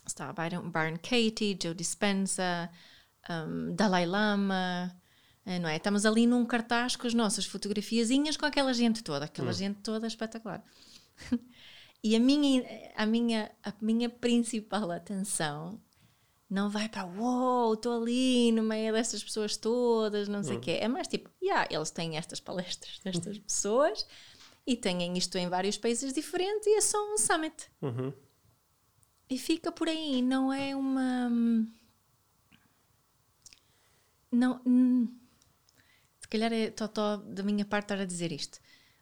está 0.05 0.31
Byron, 0.31 0.69
Byron 0.69 0.97
Katie, 0.97 1.57
Joe 1.61 1.73
Dispenza, 1.73 2.69
um, 3.29 3.75
Dalai 3.75 4.05
Lama, 4.05 4.95
eh, 5.45 5.57
não 5.57 5.67
é? 5.67 5.77
Estamos 5.77 6.05
ali 6.05 6.27
num 6.27 6.45
cartaz 6.45 6.95
com 6.95 7.07
as 7.07 7.13
nossas 7.15 7.45
fotografiazinhas 7.45 8.37
com 8.37 8.45
aquela 8.45 8.73
gente 8.73 9.03
toda, 9.03 9.25
aquela 9.25 9.49
hum. 9.49 9.53
gente 9.53 9.79
toda 9.81 10.05
espetacular. 10.05 10.63
e 12.03 12.15
a 12.15 12.19
minha, 12.19 12.63
a, 12.95 13.05
minha, 13.05 13.51
a 13.63 13.73
minha 13.81 14.09
principal 14.09 14.91
atenção 14.91 15.81
não 16.49 16.69
vai 16.69 16.89
para 16.89 17.05
uou, 17.05 17.67
wow, 17.67 17.73
estou 17.73 18.01
ali 18.01 18.51
no 18.51 18.63
meio 18.63 18.91
destas 18.91 19.23
pessoas 19.23 19.55
todas, 19.55 20.27
não 20.27 20.43
sei 20.43 20.55
o 20.55 20.57
hum. 20.57 20.61
quê. 20.61 20.79
É 20.81 20.87
mais 20.87 21.07
tipo, 21.07 21.29
yeah, 21.41 21.67
eles 21.69 21.91
têm 21.91 22.17
estas 22.17 22.39
palestras 22.39 22.99
destas 23.05 23.37
pessoas 23.37 24.05
e 24.65 24.75
têm 24.75 25.15
isto 25.15 25.37
em 25.37 25.47
vários 25.47 25.77
países 25.77 26.11
diferentes 26.11 26.65
e 26.65 26.75
é 26.75 26.81
só 26.81 26.97
um 27.13 27.17
summit. 27.17 27.69
Uhum. 27.81 28.11
E 29.29 29.37
fica 29.37 29.71
por 29.71 29.87
aí, 29.87 30.23
não 30.23 30.51
é 30.51 30.75
uma. 30.75 31.29
Não. 34.31 34.59
Se 36.19 36.27
calhar 36.27 36.51
é 36.51 36.71
totó 36.71 37.17
da 37.17 37.43
minha 37.43 37.63
parte 37.63 37.85
estar 37.85 37.99
a 37.99 38.05
dizer 38.05 38.31
isto. 38.31 38.59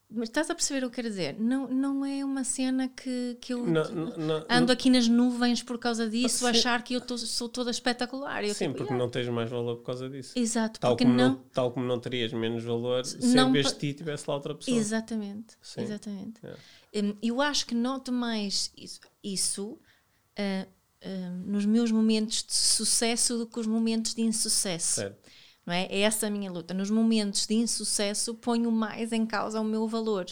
Mas 0.09 0.29
estás 0.29 0.49
a 0.49 0.55
perceber 0.55 0.85
o 0.85 0.89
que 0.89 0.95
quero 0.95 1.09
dizer? 1.09 1.37
Não, 1.37 1.67
não 1.67 2.05
é 2.05 2.23
uma 2.23 2.45
cena 2.45 2.87
que, 2.87 3.37
que 3.41 3.53
eu 3.53 3.67
não, 3.67 3.83
não, 3.91 4.45
ando 4.49 4.71
aqui 4.71 4.89
nas 4.89 5.05
nuvens 5.05 5.61
por 5.61 5.77
causa 5.77 6.09
disso, 6.09 6.45
sim. 6.45 6.47
achar 6.47 6.81
que 6.81 6.93
eu 6.93 7.01
tô, 7.01 7.17
sou 7.17 7.49
toda 7.49 7.69
espetacular. 7.69 8.41
Eu, 8.41 8.53
sim, 8.53 8.67
tipo, 8.67 8.77
porque 8.77 8.93
yeah. 8.93 9.03
não 9.03 9.11
tens 9.11 9.27
mais 9.27 9.49
valor 9.49 9.75
por 9.75 9.83
causa 9.83 10.09
disso. 10.09 10.31
Exato, 10.39 10.79
tal 10.79 10.95
como 10.95 11.13
não, 11.13 11.35
tal 11.51 11.71
como 11.71 11.85
não 11.85 11.99
terias 11.99 12.31
menos 12.31 12.63
valor 12.63 13.05
se 13.05 13.17
em 13.17 13.51
vez 13.51 13.73
de 13.73 13.79
ti 13.79 13.93
tivesse 13.95 14.23
lá 14.29 14.35
outra 14.35 14.55
pessoa. 14.55 14.77
Exatamente, 14.77 15.55
sim. 15.61 15.81
exatamente. 15.81 16.39
Yeah. 16.41 17.17
Eu 17.21 17.41
acho 17.41 17.65
que 17.65 17.75
noto 17.75 18.09
mais 18.09 18.71
isso, 18.77 19.01
isso 19.21 19.71
uh, 19.71 20.67
uh, 21.05 21.31
nos 21.45 21.65
meus 21.65 21.91
momentos 21.91 22.43
de 22.43 22.53
sucesso 22.53 23.37
do 23.37 23.45
que 23.45 23.59
os 23.59 23.67
momentos 23.67 24.15
de 24.15 24.21
insucesso. 24.21 25.01
Certo. 25.01 25.26
Não 25.67 25.73
é? 25.73 25.83
é 25.87 25.99
essa 25.99 26.27
a 26.27 26.29
minha 26.29 26.49
luta. 26.49 26.73
Nos 26.73 26.89
momentos 26.89 27.45
de 27.45 27.55
insucesso, 27.55 28.33
ponho 28.35 28.71
mais 28.71 29.11
em 29.11 29.25
causa 29.25 29.59
o 29.59 29.65
meu 29.65 29.85
valor. 29.85 30.25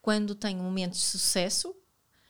Quando 0.00 0.32
tenho 0.32 0.62
momentos 0.62 1.00
de 1.00 1.06
sucesso, 1.06 1.74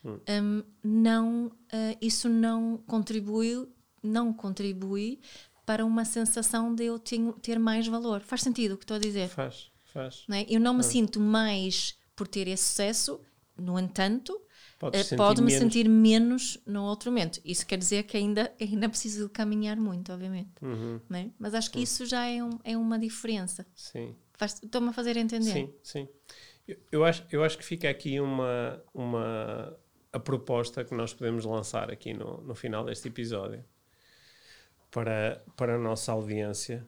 hum. 0.03 0.19
um, 0.27 0.63
não, 0.83 1.45
uh, 1.45 1.97
isso 2.01 2.27
não 2.27 2.79
contribui, 2.87 3.69
não 4.01 4.33
contribui 4.33 5.19
para 5.67 5.85
uma 5.85 6.03
sensação 6.03 6.73
de 6.73 6.85
eu 6.85 6.97
tenho, 6.97 7.33
ter 7.33 7.59
mais 7.59 7.87
valor. 7.87 8.21
Faz 8.21 8.41
sentido 8.41 8.73
o 8.73 8.77
que 8.77 8.85
estou 8.85 8.97
a 8.97 8.99
dizer? 8.99 9.29
Faz, 9.29 9.71
faz. 9.93 10.23
Não 10.27 10.35
é? 10.35 10.45
Eu 10.49 10.59
não 10.59 10.73
me 10.73 10.79
hum. 10.79 10.83
sinto 10.83 11.19
mais 11.19 11.95
por 12.15 12.27
ter 12.27 12.47
esse 12.47 12.63
sucesso, 12.63 13.21
no 13.55 13.77
entanto, 13.77 14.41
uh, 14.87 15.15
pode-me 15.17 15.51
sentir 15.51 15.87
menos 15.87 16.59
no 16.65 16.83
outro 16.83 17.11
momento. 17.11 17.39
Isso 17.45 17.65
quer 17.65 17.77
dizer 17.77 18.03
que 18.03 18.17
ainda, 18.17 18.51
ainda 18.59 18.89
preciso 18.89 19.29
caminhar 19.29 19.77
muito, 19.77 20.11
obviamente. 20.11 20.51
Uhum. 20.61 20.99
É? 21.13 21.29
Mas 21.37 21.53
acho 21.53 21.71
que 21.71 21.77
uhum. 21.77 21.83
isso 21.83 22.05
já 22.05 22.25
é, 22.25 22.43
um, 22.43 22.59
é 22.63 22.77
uma 22.77 22.97
diferença. 22.97 23.65
Sim. 23.75 24.15
Estou-me 24.41 24.89
a 24.89 24.93
fazer 24.93 25.17
entender. 25.17 25.51
Sim, 25.51 25.73
sim. 25.83 26.07
Eu, 26.67 26.77
eu, 26.91 27.05
acho, 27.05 27.23
eu 27.31 27.43
acho 27.43 27.57
que 27.57 27.65
fica 27.65 27.89
aqui 27.89 28.19
uma, 28.19 28.81
uma 28.93 29.77
a 30.11 30.19
proposta 30.19 30.83
que 30.83 30.93
nós 30.93 31.13
podemos 31.13 31.45
lançar 31.45 31.91
aqui 31.91 32.13
no, 32.13 32.41
no 32.41 32.55
final 32.55 32.83
deste 32.83 33.07
episódio 33.07 33.63
para, 34.89 35.43
para 35.55 35.75
a 35.75 35.77
nossa 35.77 36.11
audiência 36.11 36.85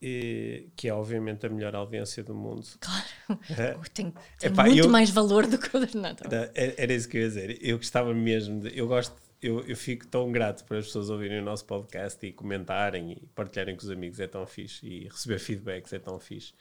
e, 0.00 0.68
que 0.76 0.88
é 0.88 0.92
obviamente 0.92 1.46
a 1.46 1.48
melhor 1.48 1.74
audiência 1.74 2.22
do 2.22 2.34
mundo. 2.34 2.66
Claro, 2.80 3.80
tem, 3.94 4.12
tem 4.38 4.50
Epá, 4.50 4.64
muito 4.64 4.78
eu, 4.78 4.88
mais 4.88 5.10
valor 5.10 5.46
do 5.46 5.58
que 5.58 5.74
o 5.76 5.80
Renato. 5.80 6.24
Era 6.54 6.92
isso 6.92 7.08
que 7.08 7.16
eu 7.16 7.22
ia 7.22 7.28
dizer. 7.28 7.58
Eu 7.62 7.78
gostava 7.78 8.12
mesmo 8.12 8.60
de. 8.60 8.78
Eu 8.78 8.86
gosto, 8.86 9.14
eu, 9.40 9.60
eu 9.66 9.76
fico 9.76 10.06
tão 10.06 10.30
grato 10.30 10.64
para 10.64 10.78
as 10.78 10.86
pessoas 10.86 11.08
ouvirem 11.08 11.40
o 11.40 11.44
nosso 11.44 11.64
podcast 11.64 12.24
e 12.26 12.32
comentarem 12.32 13.12
e 13.12 13.26
partilharem 13.34 13.76
com 13.76 13.82
os 13.82 13.90
amigos, 13.90 14.20
é 14.20 14.26
tão 14.26 14.46
fixe, 14.46 14.86
e 14.86 15.04
receber 15.04 15.38
feedbacks 15.38 15.92
é 15.92 15.98
tão 15.98 16.18
fixe. 16.18 16.52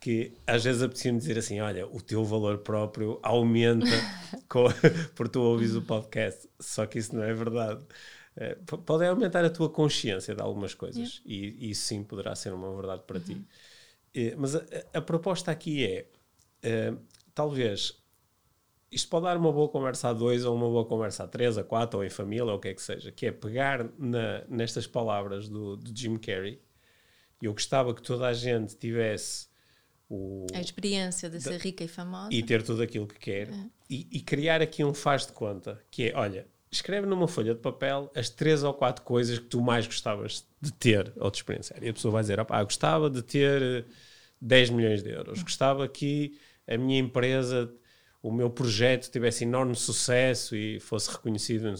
Que 0.00 0.32
às 0.44 0.64
vezes 0.64 0.82
apetecia-me 0.82 1.18
dizer 1.18 1.38
assim: 1.38 1.60
olha, 1.60 1.86
o 1.86 2.00
teu 2.00 2.24
valor 2.24 2.58
próprio 2.58 3.20
aumenta 3.22 3.86
com, 4.48 4.64
por 5.14 5.28
tu 5.28 5.40
ouvis 5.40 5.76
o 5.76 5.82
podcast. 5.82 6.48
Só 6.58 6.86
que 6.86 6.98
isso 6.98 7.14
não 7.14 7.22
é 7.22 7.32
verdade. 7.32 7.84
Eh, 8.36 8.56
pode 8.64 9.04
aumentar 9.04 9.44
a 9.44 9.50
tua 9.50 9.68
consciência 9.68 10.34
de 10.34 10.40
algumas 10.40 10.74
coisas 10.74 11.22
yeah. 11.26 11.56
e, 11.60 11.70
isso 11.70 11.82
sim 11.82 12.02
poderá 12.02 12.34
ser 12.34 12.52
uma 12.52 12.74
verdade 12.74 13.02
para 13.06 13.18
uhum. 13.18 13.24
ti. 13.24 13.46
Uh, 14.14 14.36
mas 14.38 14.56
a, 14.56 14.62
a, 14.94 15.00
proposta 15.02 15.50
aqui 15.50 15.84
é, 15.84 16.06
uh, 16.92 16.98
talvez, 17.34 18.02
isto 18.90 19.08
pode 19.08 19.24
dar 19.24 19.36
uma 19.36 19.52
boa 19.52 19.68
conversa 19.68 20.08
a 20.08 20.12
dois 20.12 20.44
ou 20.44 20.54
uma 20.54 20.66
boa 20.66 20.84
conversa 20.84 21.24
a 21.24 21.28
três, 21.28 21.58
a 21.58 21.64
quatro 21.64 21.98
ou 21.98 22.04
em 22.04 22.10
família 22.10 22.44
ou 22.44 22.56
o 22.56 22.58
que 22.58 22.68
é 22.68 22.74
que 22.74 22.82
seja, 22.82 23.12
que 23.12 23.26
é 23.26 23.32
pegar 23.32 23.86
na, 23.98 24.44
nestas 24.48 24.86
palavras 24.86 25.48
do, 25.48 25.76
do 25.76 25.96
Jim 25.96 26.16
Carrey. 26.16 26.60
Eu 27.40 27.52
gostava 27.52 27.94
que 27.94 28.02
toda 28.02 28.26
a 28.26 28.32
gente 28.32 28.76
tivesse 28.76 29.48
o, 30.08 30.46
a 30.54 30.60
experiência 30.60 31.28
de 31.28 31.40
ser 31.40 31.58
rica 31.58 31.84
e 31.84 31.88
famosa 31.88 32.28
e 32.32 32.42
ter 32.42 32.62
tudo 32.62 32.82
aquilo 32.82 33.06
que 33.06 33.18
quer 33.18 33.48
uhum. 33.48 33.70
e, 33.90 34.06
e 34.10 34.20
criar 34.20 34.62
aqui 34.62 34.84
um 34.84 34.94
faz 34.94 35.26
de 35.26 35.32
conta 35.32 35.82
que 35.90 36.10
é, 36.10 36.14
olha, 36.14 36.46
escreve 36.72 37.06
numa 37.06 37.28
folha 37.28 37.54
de 37.54 37.60
papel 37.60 38.10
as 38.16 38.30
três 38.30 38.64
ou 38.64 38.72
quatro 38.72 39.04
coisas 39.04 39.38
que 39.38 39.44
tu 39.44 39.60
mais 39.60 39.86
gostavas 39.86 40.46
de 40.60 40.72
ter 40.72 41.12
ou 41.16 41.30
de 41.30 41.36
experienciar. 41.36 41.84
E 41.84 41.88
a 41.88 41.92
pessoa 41.92 42.12
vai 42.12 42.22
dizer: 42.22 42.40
ah, 42.40 42.64
gostava 42.64 43.10
de 43.10 43.22
ter 43.22 43.84
10 44.40 44.70
eh, 44.70 44.72
milhões 44.72 45.02
de 45.02 45.10
euros, 45.10 45.42
gostava 45.42 45.86
que 45.86 46.38
a 46.66 46.76
minha 46.78 46.98
empresa, 46.98 47.72
o 48.22 48.32
meu 48.32 48.48
projeto 48.48 49.10
tivesse 49.10 49.44
enorme 49.44 49.76
sucesso 49.76 50.56
e 50.56 50.80
fosse 50.80 51.10
reconhecido. 51.10 51.72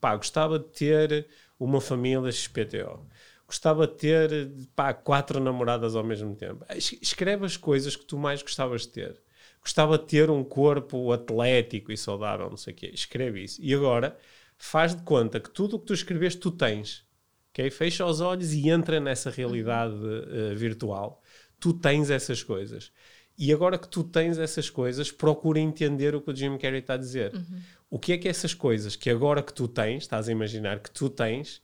Pá, 0.00 0.14
gostava 0.14 0.58
de 0.58 0.66
ter 0.66 1.26
uma 1.58 1.80
família 1.80 2.30
XPTO. 2.30 3.06
Gostava 3.46 3.86
de 3.86 3.94
ter 3.94 4.50
pá, 4.74 4.92
quatro 4.92 5.40
namoradas 5.40 5.96
ao 5.96 6.04
mesmo 6.04 6.34
tempo. 6.34 6.64
Escreve 6.74 7.46
as 7.46 7.56
coisas 7.56 7.96
que 7.96 8.04
tu 8.04 8.18
mais 8.18 8.42
gostavas 8.42 8.82
de 8.82 8.88
ter 8.88 9.25
gostava 9.66 9.98
de 9.98 10.04
ter 10.04 10.30
um 10.30 10.44
corpo 10.44 11.10
atlético 11.10 11.90
e 11.90 11.96
saudável, 11.96 12.48
não 12.48 12.56
sei 12.56 12.72
o 12.72 12.76
quê. 12.76 12.90
Escreve 12.94 13.42
isso. 13.42 13.60
E 13.60 13.74
agora 13.74 14.16
faz 14.56 14.94
de 14.94 15.02
conta 15.02 15.40
que 15.40 15.50
tudo 15.50 15.74
o 15.74 15.80
que 15.80 15.86
tu 15.86 15.92
escreveste 15.92 16.38
tu 16.38 16.52
tens. 16.52 17.04
Okay? 17.50 17.68
Fecha 17.68 18.06
os 18.06 18.20
olhos 18.20 18.52
e 18.52 18.68
entra 18.68 19.00
nessa 19.00 19.28
realidade 19.28 19.92
uh, 19.92 20.54
virtual. 20.54 21.20
Tu 21.58 21.72
tens 21.72 22.10
essas 22.10 22.44
coisas. 22.44 22.92
E 23.36 23.52
agora 23.52 23.76
que 23.76 23.88
tu 23.88 24.04
tens 24.04 24.38
essas 24.38 24.70
coisas, 24.70 25.10
procura 25.10 25.58
entender 25.58 26.14
o 26.14 26.20
que 26.20 26.30
o 26.30 26.36
Jim 26.36 26.56
Carrey 26.58 26.78
está 26.78 26.94
a 26.94 26.98
dizer. 26.98 27.34
Uhum. 27.34 27.60
O 27.90 27.98
que 27.98 28.12
é 28.12 28.18
que 28.18 28.28
essas 28.28 28.54
coisas 28.54 28.94
que 28.94 29.10
agora 29.10 29.42
que 29.42 29.52
tu 29.52 29.66
tens, 29.66 30.04
estás 30.04 30.28
a 30.28 30.32
imaginar 30.32 30.78
que 30.78 30.90
tu 30.92 31.10
tens, 31.10 31.60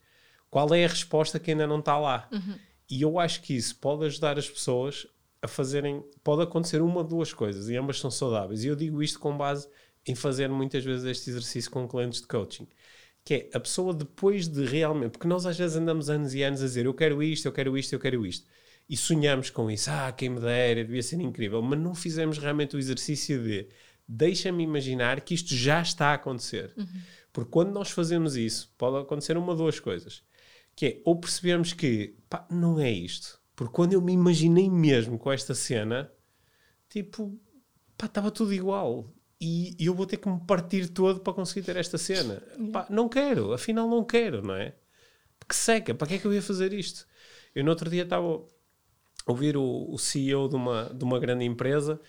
qual 0.51 0.75
é 0.75 0.85
a 0.85 0.89
resposta 0.89 1.39
que 1.39 1.53
ainda 1.53 1.69
não 1.69 1.79
está 1.79 1.97
lá? 1.97 2.29
Uhum. 2.33 2.59
E 2.91 3.01
eu 3.01 3.21
acho 3.21 3.43
que 3.43 3.55
isso 3.55 3.77
pode 3.77 4.05
ajudar 4.07 4.39
as 4.39 4.51
pessoas 4.51 5.07
a 5.43 5.49
fazerem. 5.49 6.03
Pode 6.23 6.43
acontecer 6.43 6.81
uma 6.81 6.99
ou 6.99 7.05
duas 7.05 7.33
coisas 7.33 7.69
e 7.69 7.77
ambas 7.77 7.99
são 7.99 8.11
saudáveis. 8.11 8.65
E 8.65 8.69
eu 8.69 8.77
digo 8.77 9.03
isto 9.03 9.19
com 9.19 9.37
base 9.37 9.69
em 10.07 10.15
fazer 10.15 10.49
muitas 10.49 10.85
vezes 10.85 11.05
este 11.05 11.31
exercício 11.31 11.71
com 11.71 11.87
clientes 11.87 12.21
de 12.21 12.29
coaching. 12.29 12.69
Que 13.25 13.35
é 13.35 13.51
a 13.53 13.61
pessoa 13.61 13.93
depois 13.93 14.49
de 14.49 14.65
realmente. 14.65 15.13
Porque 15.13 15.29
nós 15.29 15.45
às 15.45 15.59
vezes 15.59 15.77
andamos 15.77 16.09
anos 16.09 16.33
e 16.35 16.43
anos 16.43 16.63
a 16.63 16.67
dizer 16.67 16.87
eu 16.87 16.95
quero 16.95 17.23
isto, 17.23 17.47
eu 17.47 17.53
quero 17.53 17.77
isto, 17.77 17.93
eu 17.93 18.01
quero 18.01 18.25
isto. 18.25 18.47
E 18.89 18.97
sonhamos 18.97 19.51
com 19.51 19.71
isso. 19.71 19.91
Ah, 19.91 20.13
quem 20.13 20.29
me 20.29 20.41
dera, 20.41 20.85
devia 20.85 21.03
ser 21.03 21.21
incrível. 21.21 21.61
Mas 21.61 21.79
não 21.79 21.95
fizemos 21.95 22.39
realmente 22.39 22.77
o 22.77 22.79
exercício 22.79 23.43
de 23.43 23.69
deixa-me 24.07 24.63
imaginar 24.63 25.21
que 25.21 25.35
isto 25.35 25.55
já 25.55 25.83
está 25.83 26.09
a 26.09 26.15
acontecer. 26.15 26.73
Uhum. 26.77 26.87
Porque 27.33 27.51
quando 27.51 27.73
nós 27.73 27.91
fazemos 27.91 28.37
isso, 28.37 28.73
pode 28.77 28.99
acontecer 28.99 29.37
uma 29.37 29.53
ou 29.53 29.57
duas 29.57 29.81
coisas. 29.81 30.23
Que 30.75 30.87
é 30.87 31.03
ou 31.05 31.17
percebermos 31.17 31.73
que 31.73 32.17
pá, 32.29 32.47
não 32.51 32.81
é 32.81 32.91
isto 32.91 33.42
porque 33.63 33.75
quando 33.75 33.93
eu 33.93 34.03
me 34.03 34.13
imaginei 34.13 34.69
mesmo 34.69 35.19
com 35.19 35.31
esta 35.31 35.55
cena, 35.55 36.11
tipo, 36.89 37.39
pá, 37.97 38.07
estava 38.07 38.31
tudo 38.31 38.53
igual. 38.53 39.13
E, 39.41 39.77
e, 39.79 39.87
eu 39.87 39.95
vou 39.95 40.07
ter 40.07 40.17
que 40.17 40.29
me 40.29 40.41
partir 40.41 40.89
todo 40.89 41.21
para 41.21 41.33
conseguir 41.33 41.63
ter 41.65 41.77
esta 41.77 41.99
cena. 41.99 42.43
Pá, 42.73 42.87
não 42.91 43.09
quero, 43.09 43.53
afinal 43.53 43.89
não 43.89 44.05
quero, 44.05 44.43
não 44.43 44.55
é? 44.55 44.75
Que 45.49 45.55
seca, 45.55 45.95
para 45.95 46.07
que 46.07 46.15
é 46.15 46.19
que 46.19 46.27
eu 46.27 46.33
ia 46.33 46.43
fazer 46.43 46.73
isto? 46.73 47.07
Eu 47.55 47.65
no 47.65 47.71
outro 47.71 47.91
dia 47.91 48.03
estava 48.03 48.27
a 48.27 48.41
ouvir 49.27 49.57
o, 49.57 49.91
o 49.91 49.99
CEO 49.99 50.49
de 50.49 50.57
uma, 50.57 50.85
de 50.95 51.05
uma 51.05 51.19
grande 51.19 51.45
empresa 51.45 52.01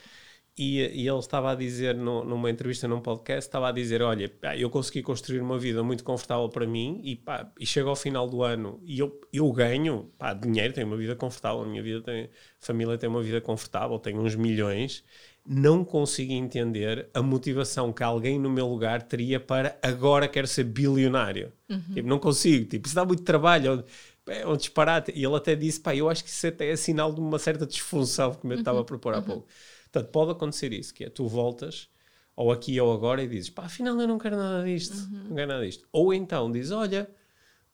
e, 0.55 0.81
e, 0.81 1.07
ele 1.07 1.17
estava 1.17 1.51
a 1.51 1.55
dizer 1.55 1.95
no, 1.95 2.23
numa 2.23 2.49
entrevista 2.49 2.87
num 2.87 3.01
podcast, 3.01 3.47
estava 3.47 3.69
a 3.69 3.71
dizer, 3.71 4.03
olha, 4.03 4.29
pá, 4.29 4.55
eu 4.55 4.69
consegui 4.69 5.01
construir 5.01 5.39
uma 5.39 5.57
vida 5.57 5.81
muito 5.81 6.03
confortável 6.03 6.47
para 6.47 6.67
mim 6.67 7.01
e, 7.03 7.15
pá, 7.15 7.51
e 7.59 7.65
chego 7.65 7.89
ao 7.89 7.95
final 7.95 8.27
do 8.27 8.43
ano 8.43 8.79
e 8.83 8.99
eu, 8.99 9.19
eu 9.31 9.51
ganho 9.51 10.11
pá, 10.15 10.31
dinheiro, 10.31 10.71
tenho 10.71 10.85
uma 10.85 10.95
vida 10.95 11.15
confortável, 11.15 11.63
a 11.63 11.65
minha 11.65 11.81
vida 11.81 12.01
tem, 12.01 12.29
família 12.59 12.99
tem 12.99 13.09
uma 13.09 13.23
vida 13.23 13.41
confortável, 13.41 13.97
tenho 13.97 14.21
uns 14.21 14.35
milhões, 14.35 15.03
não 15.43 15.83
consigo 15.83 16.31
entender 16.31 17.09
a 17.15 17.21
motivação 17.23 17.91
que 17.91 18.03
alguém 18.03 18.37
no 18.37 18.49
meu 18.49 18.67
lugar 18.67 19.01
teria 19.01 19.39
para 19.39 19.75
agora 19.81 20.27
quero 20.27 20.45
ser 20.45 20.65
bilionário. 20.65 21.51
Uhum. 21.67 21.95
Tipo, 21.95 22.07
não 22.07 22.19
consigo, 22.19 22.69
tipo, 22.69 22.85
isso 22.85 22.95
dá 22.95 23.03
muito 23.03 23.23
trabalho, 23.23 23.83
é 24.27 24.45
um 24.47 24.55
disparate. 24.55 25.11
E 25.15 25.25
ele 25.25 25.35
até 25.35 25.55
disse, 25.55 25.79
pá, 25.79 25.95
eu 25.95 26.07
acho 26.07 26.23
que 26.23 26.29
isso 26.29 26.45
até 26.45 26.69
é 26.69 26.75
sinal 26.75 27.11
de 27.11 27.19
uma 27.19 27.39
certa 27.39 27.65
disfunção, 27.65 28.35
como 28.35 28.53
eu 28.53 28.59
estava 28.59 28.81
a 28.81 28.83
propor 28.83 29.15
há 29.15 29.17
uhum. 29.17 29.23
pouco 29.23 29.47
Portanto, 29.93 30.11
pode 30.11 30.31
acontecer 30.31 30.73
isso, 30.73 30.91
que 30.91 31.03
é 31.03 31.09
tu 31.09 31.27
voltas 31.27 31.87
ou 32.35 32.51
aqui 32.51 32.81
ou 32.81 32.91
agora, 32.91 33.21
e 33.21 33.27
dizes, 33.27 33.51
pá, 33.51 33.65
afinal 33.65 33.95
eu 34.01 34.07
não 34.07 34.17
quero 34.17 34.35
nada 34.35 34.65
disto, 34.65 34.95
Uhum. 34.95 35.25
não 35.29 35.35
quero 35.35 35.47
nada 35.49 35.63
disto. 35.63 35.87
Ou 35.91 36.11
então 36.11 36.51
dizes, 36.51 36.71
olha, 36.71 37.07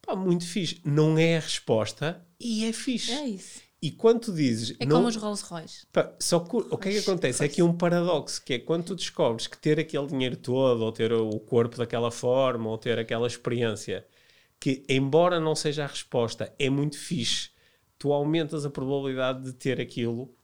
pá, 0.01 0.17
muito 0.17 0.45
fixe, 0.45 0.81
não 0.83 1.17
é 1.17 1.37
a 1.37 1.39
resposta 1.39 2.21
e 2.37 2.65
é 2.65 2.73
fixe. 2.73 3.11
É 3.13 3.25
isso. 3.25 3.61
E 3.81 3.89
quando 3.89 4.19
tu 4.19 4.33
dizes, 4.33 4.75
É 4.77 4.85
não, 4.85 4.97
como 4.97 5.07
os 5.07 5.15
Rolls 5.15 5.45
Royce. 5.45 5.87
Pá, 5.93 6.13
só 6.19 6.41
que 6.41 6.57
o 6.57 6.77
que 6.77 6.89
é 6.89 6.91
que 6.91 6.97
acontece? 6.97 7.41
É 7.45 7.47
que 7.47 7.63
um 7.63 7.71
paradoxo, 7.73 8.43
que 8.43 8.55
é 8.55 8.59
quando 8.59 8.83
tu 8.83 8.95
descobres 8.95 9.47
que 9.47 9.57
ter 9.57 9.79
aquele 9.79 10.07
dinheiro 10.07 10.35
todo, 10.35 10.81
ou 10.81 10.91
ter 10.91 11.13
o 11.13 11.39
corpo 11.39 11.77
daquela 11.77 12.11
forma, 12.11 12.69
ou 12.69 12.77
ter 12.77 12.99
aquela 12.99 13.27
experiência, 13.27 14.05
que 14.59 14.83
embora 14.89 15.39
não 15.39 15.55
seja 15.55 15.85
a 15.85 15.87
resposta, 15.87 16.53
é 16.59 16.69
muito 16.69 16.97
fixe, 16.97 17.51
tu 17.97 18.11
aumentas 18.11 18.65
a 18.65 18.69
probabilidade 18.69 19.41
de 19.45 19.53
ter 19.53 19.79
aquilo 19.79 20.35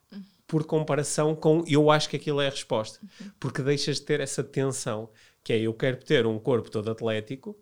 por 0.48 0.66
comparação 0.66 1.36
com 1.36 1.64
eu 1.68 1.90
acho 1.90 2.10
que 2.10 2.16
aquilo 2.16 2.42
é 2.42 2.48
a 2.48 2.52
resposta. 2.52 3.00
Porque 3.40 3.62
deixas 3.62 3.98
de 3.98 4.04
ter 4.04 4.20
essa 4.20 4.44
tensão, 4.44 5.10
que 5.44 5.54
é 5.54 5.60
eu 5.60 5.74
quero 5.74 5.98
ter 5.98 6.26
um 6.26 6.40
corpo 6.40 6.70
todo 6.70 6.90
atlético, 6.92 7.58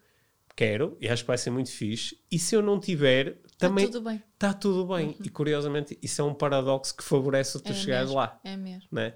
quero, 0.56 0.98
e 1.02 1.10
acho 1.10 1.24
que 1.24 1.28
vai 1.28 1.38
ser 1.38 1.50
muito 1.50 1.72
fixe, 1.72 2.20
e 2.32 2.38
se 2.38 2.56
eu 2.56 2.62
não 2.62 2.80
tiver, 2.80 3.40
Está 3.46 3.68
também 3.70 3.88
tudo 3.88 4.02
bem. 4.04 4.24
está 4.34 4.54
tudo 4.54 4.86
bem. 4.94 5.16
E 5.24 5.30
curiosamente, 5.30 5.98
isso 6.02 6.22
é 6.22 6.26
um 6.26 6.34
paradoxo 6.34 6.96
que 6.96 7.04
favorece 7.04 7.58
o 7.58 7.60
tu 7.60 7.72
É 7.72 7.76
chegares 7.76 8.10
mesmo, 8.10 8.18
lá. 8.20 8.40
É 8.44 8.56
mesmo. 8.58 8.88
Né? 8.92 9.14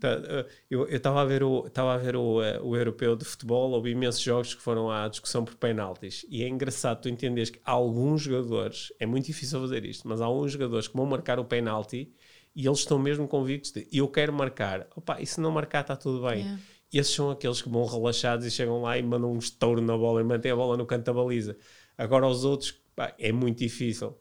Tá, 0.00 0.08
eh, 0.08 0.46
eu 0.70 0.88
estava 0.88 1.22
a 1.22 1.24
ver, 1.24 1.44
o, 1.44 1.64
a 1.76 1.96
ver 1.96 2.16
o, 2.16 2.42
eh, 2.42 2.58
o 2.60 2.74
europeu 2.76 3.14
de 3.14 3.24
futebol, 3.24 3.70
houve 3.70 3.90
imensos 3.90 4.20
jogos 4.20 4.54
que 4.54 4.60
foram 4.62 4.90
à 4.90 5.06
discussão 5.08 5.44
por 5.44 5.54
penaltis. 5.54 6.26
E 6.28 6.42
é 6.42 6.48
engraçado 6.48 7.02
tu 7.02 7.08
entenderes 7.08 7.50
que 7.50 7.60
há 7.64 7.70
alguns 7.70 8.22
jogadores, 8.22 8.92
é 8.98 9.06
muito 9.06 9.26
difícil 9.26 9.60
fazer 9.60 9.84
isto, 9.84 10.08
mas 10.08 10.20
há 10.20 10.24
alguns 10.24 10.52
jogadores 10.52 10.88
que 10.88 10.96
vão 10.96 11.06
marcar 11.06 11.38
o 11.38 11.44
penalti 11.44 12.12
e 12.54 12.66
eles 12.66 12.80
estão 12.80 12.98
mesmo 12.98 13.26
convictos 13.26 13.72
de 13.72 13.86
eu 13.92 14.08
quero 14.08 14.32
marcar. 14.32 14.86
Opa, 14.94 15.20
e 15.20 15.26
se 15.26 15.40
não 15.40 15.50
marcar 15.50 15.80
está 15.80 15.96
tudo 15.96 16.26
bem. 16.26 16.40
Yeah. 16.40 16.62
Esses 16.92 17.14
são 17.14 17.30
aqueles 17.30 17.62
que 17.62 17.70
vão 17.70 17.86
relaxados 17.86 18.44
e 18.44 18.50
chegam 18.50 18.82
lá 18.82 18.98
e 18.98 19.02
mandam 19.02 19.32
um 19.32 19.38
estouro 19.38 19.80
na 19.80 19.96
bola 19.96 20.20
e 20.20 20.24
mantêm 20.24 20.52
a 20.52 20.56
bola 20.56 20.76
no 20.76 20.84
canto 20.84 21.04
da 21.04 21.12
baliza. 21.12 21.56
Agora 21.96 22.26
os 22.26 22.44
outros, 22.44 22.72
pá, 22.94 23.14
é 23.18 23.32
muito 23.32 23.58
difícil 23.58 24.14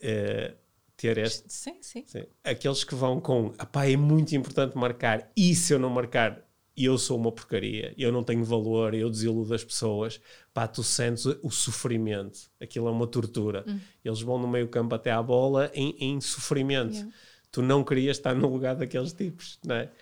eh, 0.00 0.54
ter 0.96 1.18
este. 1.18 1.52
Sim, 1.52 1.76
sim. 1.82 2.04
Sim. 2.06 2.24
Aqueles 2.42 2.82
que 2.84 2.94
vão 2.94 3.20
com, 3.20 3.52
apá, 3.58 3.86
é 3.86 3.96
muito 3.96 4.34
importante 4.34 4.76
marcar, 4.76 5.30
e 5.36 5.54
se 5.54 5.74
eu 5.74 5.78
não 5.78 5.90
marcar, 5.90 6.42
eu 6.74 6.96
sou 6.96 7.18
uma 7.18 7.30
porcaria, 7.30 7.92
eu 7.98 8.10
não 8.10 8.24
tenho 8.24 8.42
valor, 8.44 8.94
eu 8.94 9.10
desiludo 9.10 9.52
as 9.52 9.62
pessoas, 9.62 10.18
pá, 10.54 10.66
tu 10.66 10.82
sentes 10.82 11.26
o 11.26 11.50
sofrimento, 11.50 12.50
aquilo 12.60 12.88
é 12.88 12.90
uma 12.90 13.06
tortura. 13.06 13.64
Eles 14.02 14.22
vão 14.22 14.38
no 14.38 14.48
meio 14.48 14.68
campo 14.68 14.94
até 14.94 15.10
à 15.10 15.22
bola 15.22 15.70
em, 15.74 15.94
em 16.00 16.20
sofrimento. 16.20 16.94
Yeah. 16.94 17.12
Tu 17.52 17.62
não 17.62 17.84
querias 17.84 18.16
estar 18.16 18.34
no 18.34 18.48
lugar 18.48 18.74
daqueles 18.74 19.12
tipos, 19.12 19.58
não 19.64 19.76
é? 19.76 19.92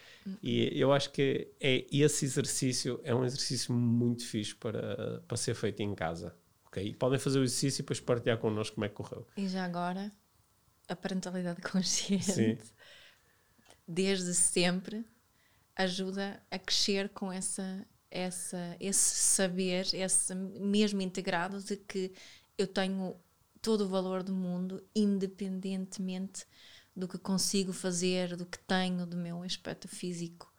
E 0.43 0.79
eu 0.79 0.93
acho 0.93 1.11
que 1.11 1.53
é, 1.61 1.85
esse 1.91 2.25
exercício 2.25 3.01
é 3.03 3.15
um 3.15 3.25
exercício 3.25 3.75
muito 3.75 4.25
fixe 4.25 4.55
para, 4.55 5.21
para 5.27 5.37
ser 5.37 5.55
feito 5.55 5.83
em 5.83 5.95
casa. 5.95 6.35
ok? 6.67 6.87
E 6.87 6.95
podem 6.95 7.19
fazer 7.19 7.41
o 7.41 7.43
exercício 7.43 7.81
e 7.81 7.83
depois 7.83 8.01
partilhar 8.01 8.39
connosco 8.39 8.77
como 8.77 8.85
é 8.85 8.89
que 8.89 8.95
correu. 8.95 9.27
E 9.37 9.49
já 9.49 9.65
agora, 9.65 10.13
a 10.89 10.95
parentalidade 10.95 11.61
consciente, 11.69 12.25
Sim. 12.25 12.59
desde 13.87 14.33
sempre, 14.35 15.05
ajuda 15.75 16.41
a 16.51 16.59
crescer 16.59 17.09
com 17.09 17.33
essa, 17.33 17.87
essa, 18.11 18.77
esse 18.79 19.15
saber, 19.17 19.87
esse 19.95 20.35
mesmo 20.35 21.01
integrado 21.01 21.61
de 21.63 21.77
que 21.77 22.13
eu 22.57 22.67
tenho 22.67 23.17
todo 23.63 23.83
o 23.83 23.89
valor 23.89 24.23
do 24.23 24.33
mundo, 24.33 24.83
independentemente 24.95 26.47
do 26.95 27.07
que 27.09 27.19
consigo 27.19 27.73
fazer, 27.73 28.37
do 28.37 28.45
que 28.47 28.59
tenho, 28.59 29.07
do 29.07 29.17
meu 29.17 29.43
aspecto 29.43 29.89
físico, 29.89 30.53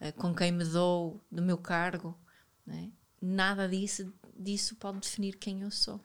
eh, 0.00 0.12
com 0.12 0.34
quem 0.34 0.50
me 0.52 0.64
dou, 0.64 1.20
do 1.30 1.42
meu 1.42 1.58
cargo. 1.58 2.18
né? 2.66 2.90
Nada 3.20 3.68
disso, 3.68 4.12
disso 4.38 4.76
pode 4.76 4.98
definir 5.00 5.36
quem 5.36 5.62
eu 5.62 5.70
sou. 5.70 6.00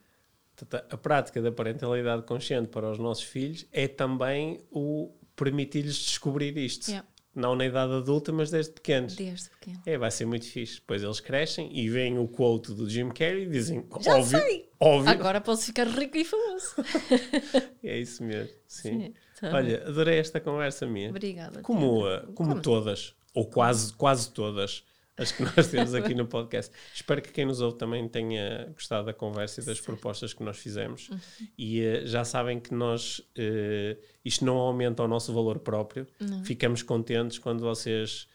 A 0.90 0.98
prática 0.98 1.42
da 1.42 1.52
parentalidade 1.52 2.24
consciente 2.24 2.68
para 2.68 2.92
os 2.92 3.00
nossos 3.00 3.24
filhos 3.24 3.66
é 3.72 3.88
também 3.88 4.62
o 4.70 5.12
permitir-lhes 5.36 5.96
descobrir 5.96 6.58
isto. 6.58 6.90
Yeah. 6.90 7.08
Não 7.34 7.56
na 7.56 7.66
idade 7.66 7.94
adulta, 7.94 8.34
mas 8.34 8.50
desde 8.52 8.74
pequenos. 8.74 9.16
Desde 9.16 9.50
pequeno. 9.52 9.82
É, 9.86 9.98
vai 9.98 10.12
ser 10.12 10.26
muito 10.26 10.46
fixe. 10.46 10.76
Depois 10.76 11.02
eles 11.02 11.20
crescem 11.22 11.70
e 11.78 11.88
veem 11.90 12.18
o 12.18 12.28
quote 12.28 12.74
do 12.74 12.90
Jim 12.90 13.10
Carrey 13.10 13.44
e 13.44 13.50
dizem: 13.50 13.86
Já 14.02 14.18
óbvio, 14.18 14.40
sei! 14.40 14.70
óbvio. 14.80 15.10
Agora 15.12 15.40
posso 15.40 15.64
ficar 15.66 15.88
rico 15.88 16.18
e 16.18 16.26
famoso. 16.26 16.76
É 17.82 17.98
isso 17.98 18.22
mesmo. 18.24 18.54
Sim. 18.68 19.00
Sim, 19.00 19.14
Olha, 19.44 19.88
adorei 19.88 20.20
esta 20.20 20.40
conversa 20.40 20.86
minha. 20.86 21.10
Obrigada. 21.10 21.62
Como, 21.62 22.04
Tiago. 22.04 22.32
uh, 22.32 22.34
como 22.34 22.62
todas, 22.62 23.16
ou 23.34 23.46
quase, 23.46 23.94
quase 23.94 24.32
todas, 24.32 24.84
as 25.18 25.32
que 25.32 25.44
nós 25.44 25.68
temos 25.68 25.94
aqui 25.94 26.14
no 26.14 26.26
podcast. 26.26 26.74
Espero 26.94 27.22
que 27.22 27.32
quem 27.32 27.46
nos 27.46 27.62
ouve 27.62 27.78
também 27.78 28.08
tenha 28.08 28.70
gostado 28.74 29.06
da 29.06 29.14
conversa 29.14 29.62
e 29.62 29.66
das 29.66 29.80
propostas 29.80 30.34
que 30.34 30.44
nós 30.44 30.58
fizemos. 30.58 31.10
Uhum. 31.10 31.20
E 31.58 31.82
uh, 31.82 32.08
já 32.08 32.24
sabem 32.24 32.60
que 32.60 32.74
nós, 32.74 33.20
uh, 33.20 33.98
isto 34.24 34.46
não 34.46 34.58
aumenta 34.58 35.04
o 35.04 35.08
nosso 35.08 35.34
valor 35.34 35.60
próprio. 35.60 36.08
Ficamos 36.44 36.82
contentes 36.82 37.38
quando 37.38 37.62
vocês 37.62 38.28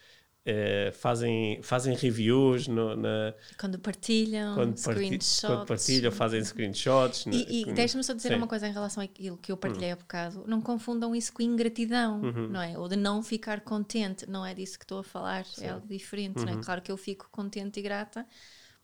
uh, 0.46 0.92
fazem, 0.92 1.60
fazem 1.62 1.94
reviews 1.94 2.68
no, 2.68 2.94
na, 2.96 3.34
Quando 3.58 3.78
partilham, 3.78 4.54
quando, 4.54 4.82
parti- 4.82 5.00
screenshots. 5.04 5.40
quando 5.40 5.66
partilham, 5.66 6.12
fazem 6.12 6.44
screenshots. 6.44 7.26
E, 7.26 7.62
e 7.62 7.66
no- 7.66 7.74
deixa-me 7.74 8.04
só 8.04 8.12
dizer 8.12 8.30
Sim. 8.30 8.36
uma 8.36 8.46
coisa 8.46 8.66
em 8.68 8.72
relação 8.72 9.02
àquilo 9.02 9.36
que 9.38 9.50
eu 9.52 9.56
partilhei 9.56 9.90
há 9.92 9.96
bocado. 9.96 10.44
Não 10.46 10.60
confundam 10.60 11.14
isso 11.14 11.32
com 11.32 11.42
ingratidão, 11.42 12.20
Uhum. 12.22 12.48
não 12.48 12.60
é? 12.62 12.78
Ou 12.78 12.88
de 12.88 12.96
não 12.96 13.22
ficar 13.22 13.60
contente. 13.60 14.28
Não 14.28 14.44
é 14.44 14.54
disso 14.54 14.78
que 14.78 14.84
estou 14.84 14.98
a 15.00 15.04
falar. 15.04 15.44
É 15.60 15.68
algo 15.70 15.86
diferente, 15.86 16.38
Uhum. 16.38 16.44
não 16.46 16.60
é? 16.60 16.62
Claro 16.64 16.82
que 16.82 16.92
eu 16.92 16.96
fico 16.96 17.28
contente 17.30 17.80
e 17.80 17.82
grata 17.82 18.26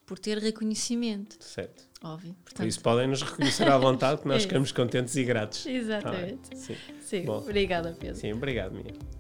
por 0.06 0.18
ter 0.18 0.38
reconhecimento. 0.38 1.36
Certo. 1.38 1.84
Óbvio. 2.02 2.32
Por 2.34 2.44
Portanto, 2.44 2.66
isso 2.68 2.80
podem 2.80 3.06
nos 3.06 3.22
reconhecer 3.22 3.68
à 3.70 3.78
vontade 3.78 4.22
que 4.22 4.26
nós 4.26 4.42
É 4.42 4.46
ficamos 4.46 4.72
contentes 4.72 5.14
e 5.14 5.22
gratos. 5.22 5.66
Exatamente. 5.66 6.50
Bem? 6.50 6.58
Sim. 6.58 6.76
Sim, 7.00 7.24
Bom. 7.26 7.38
obrigada, 7.38 7.94
Pedro. 7.98 8.16
Sim, 8.16 8.32
obrigado, 8.32 8.72
Mia. 8.72 9.19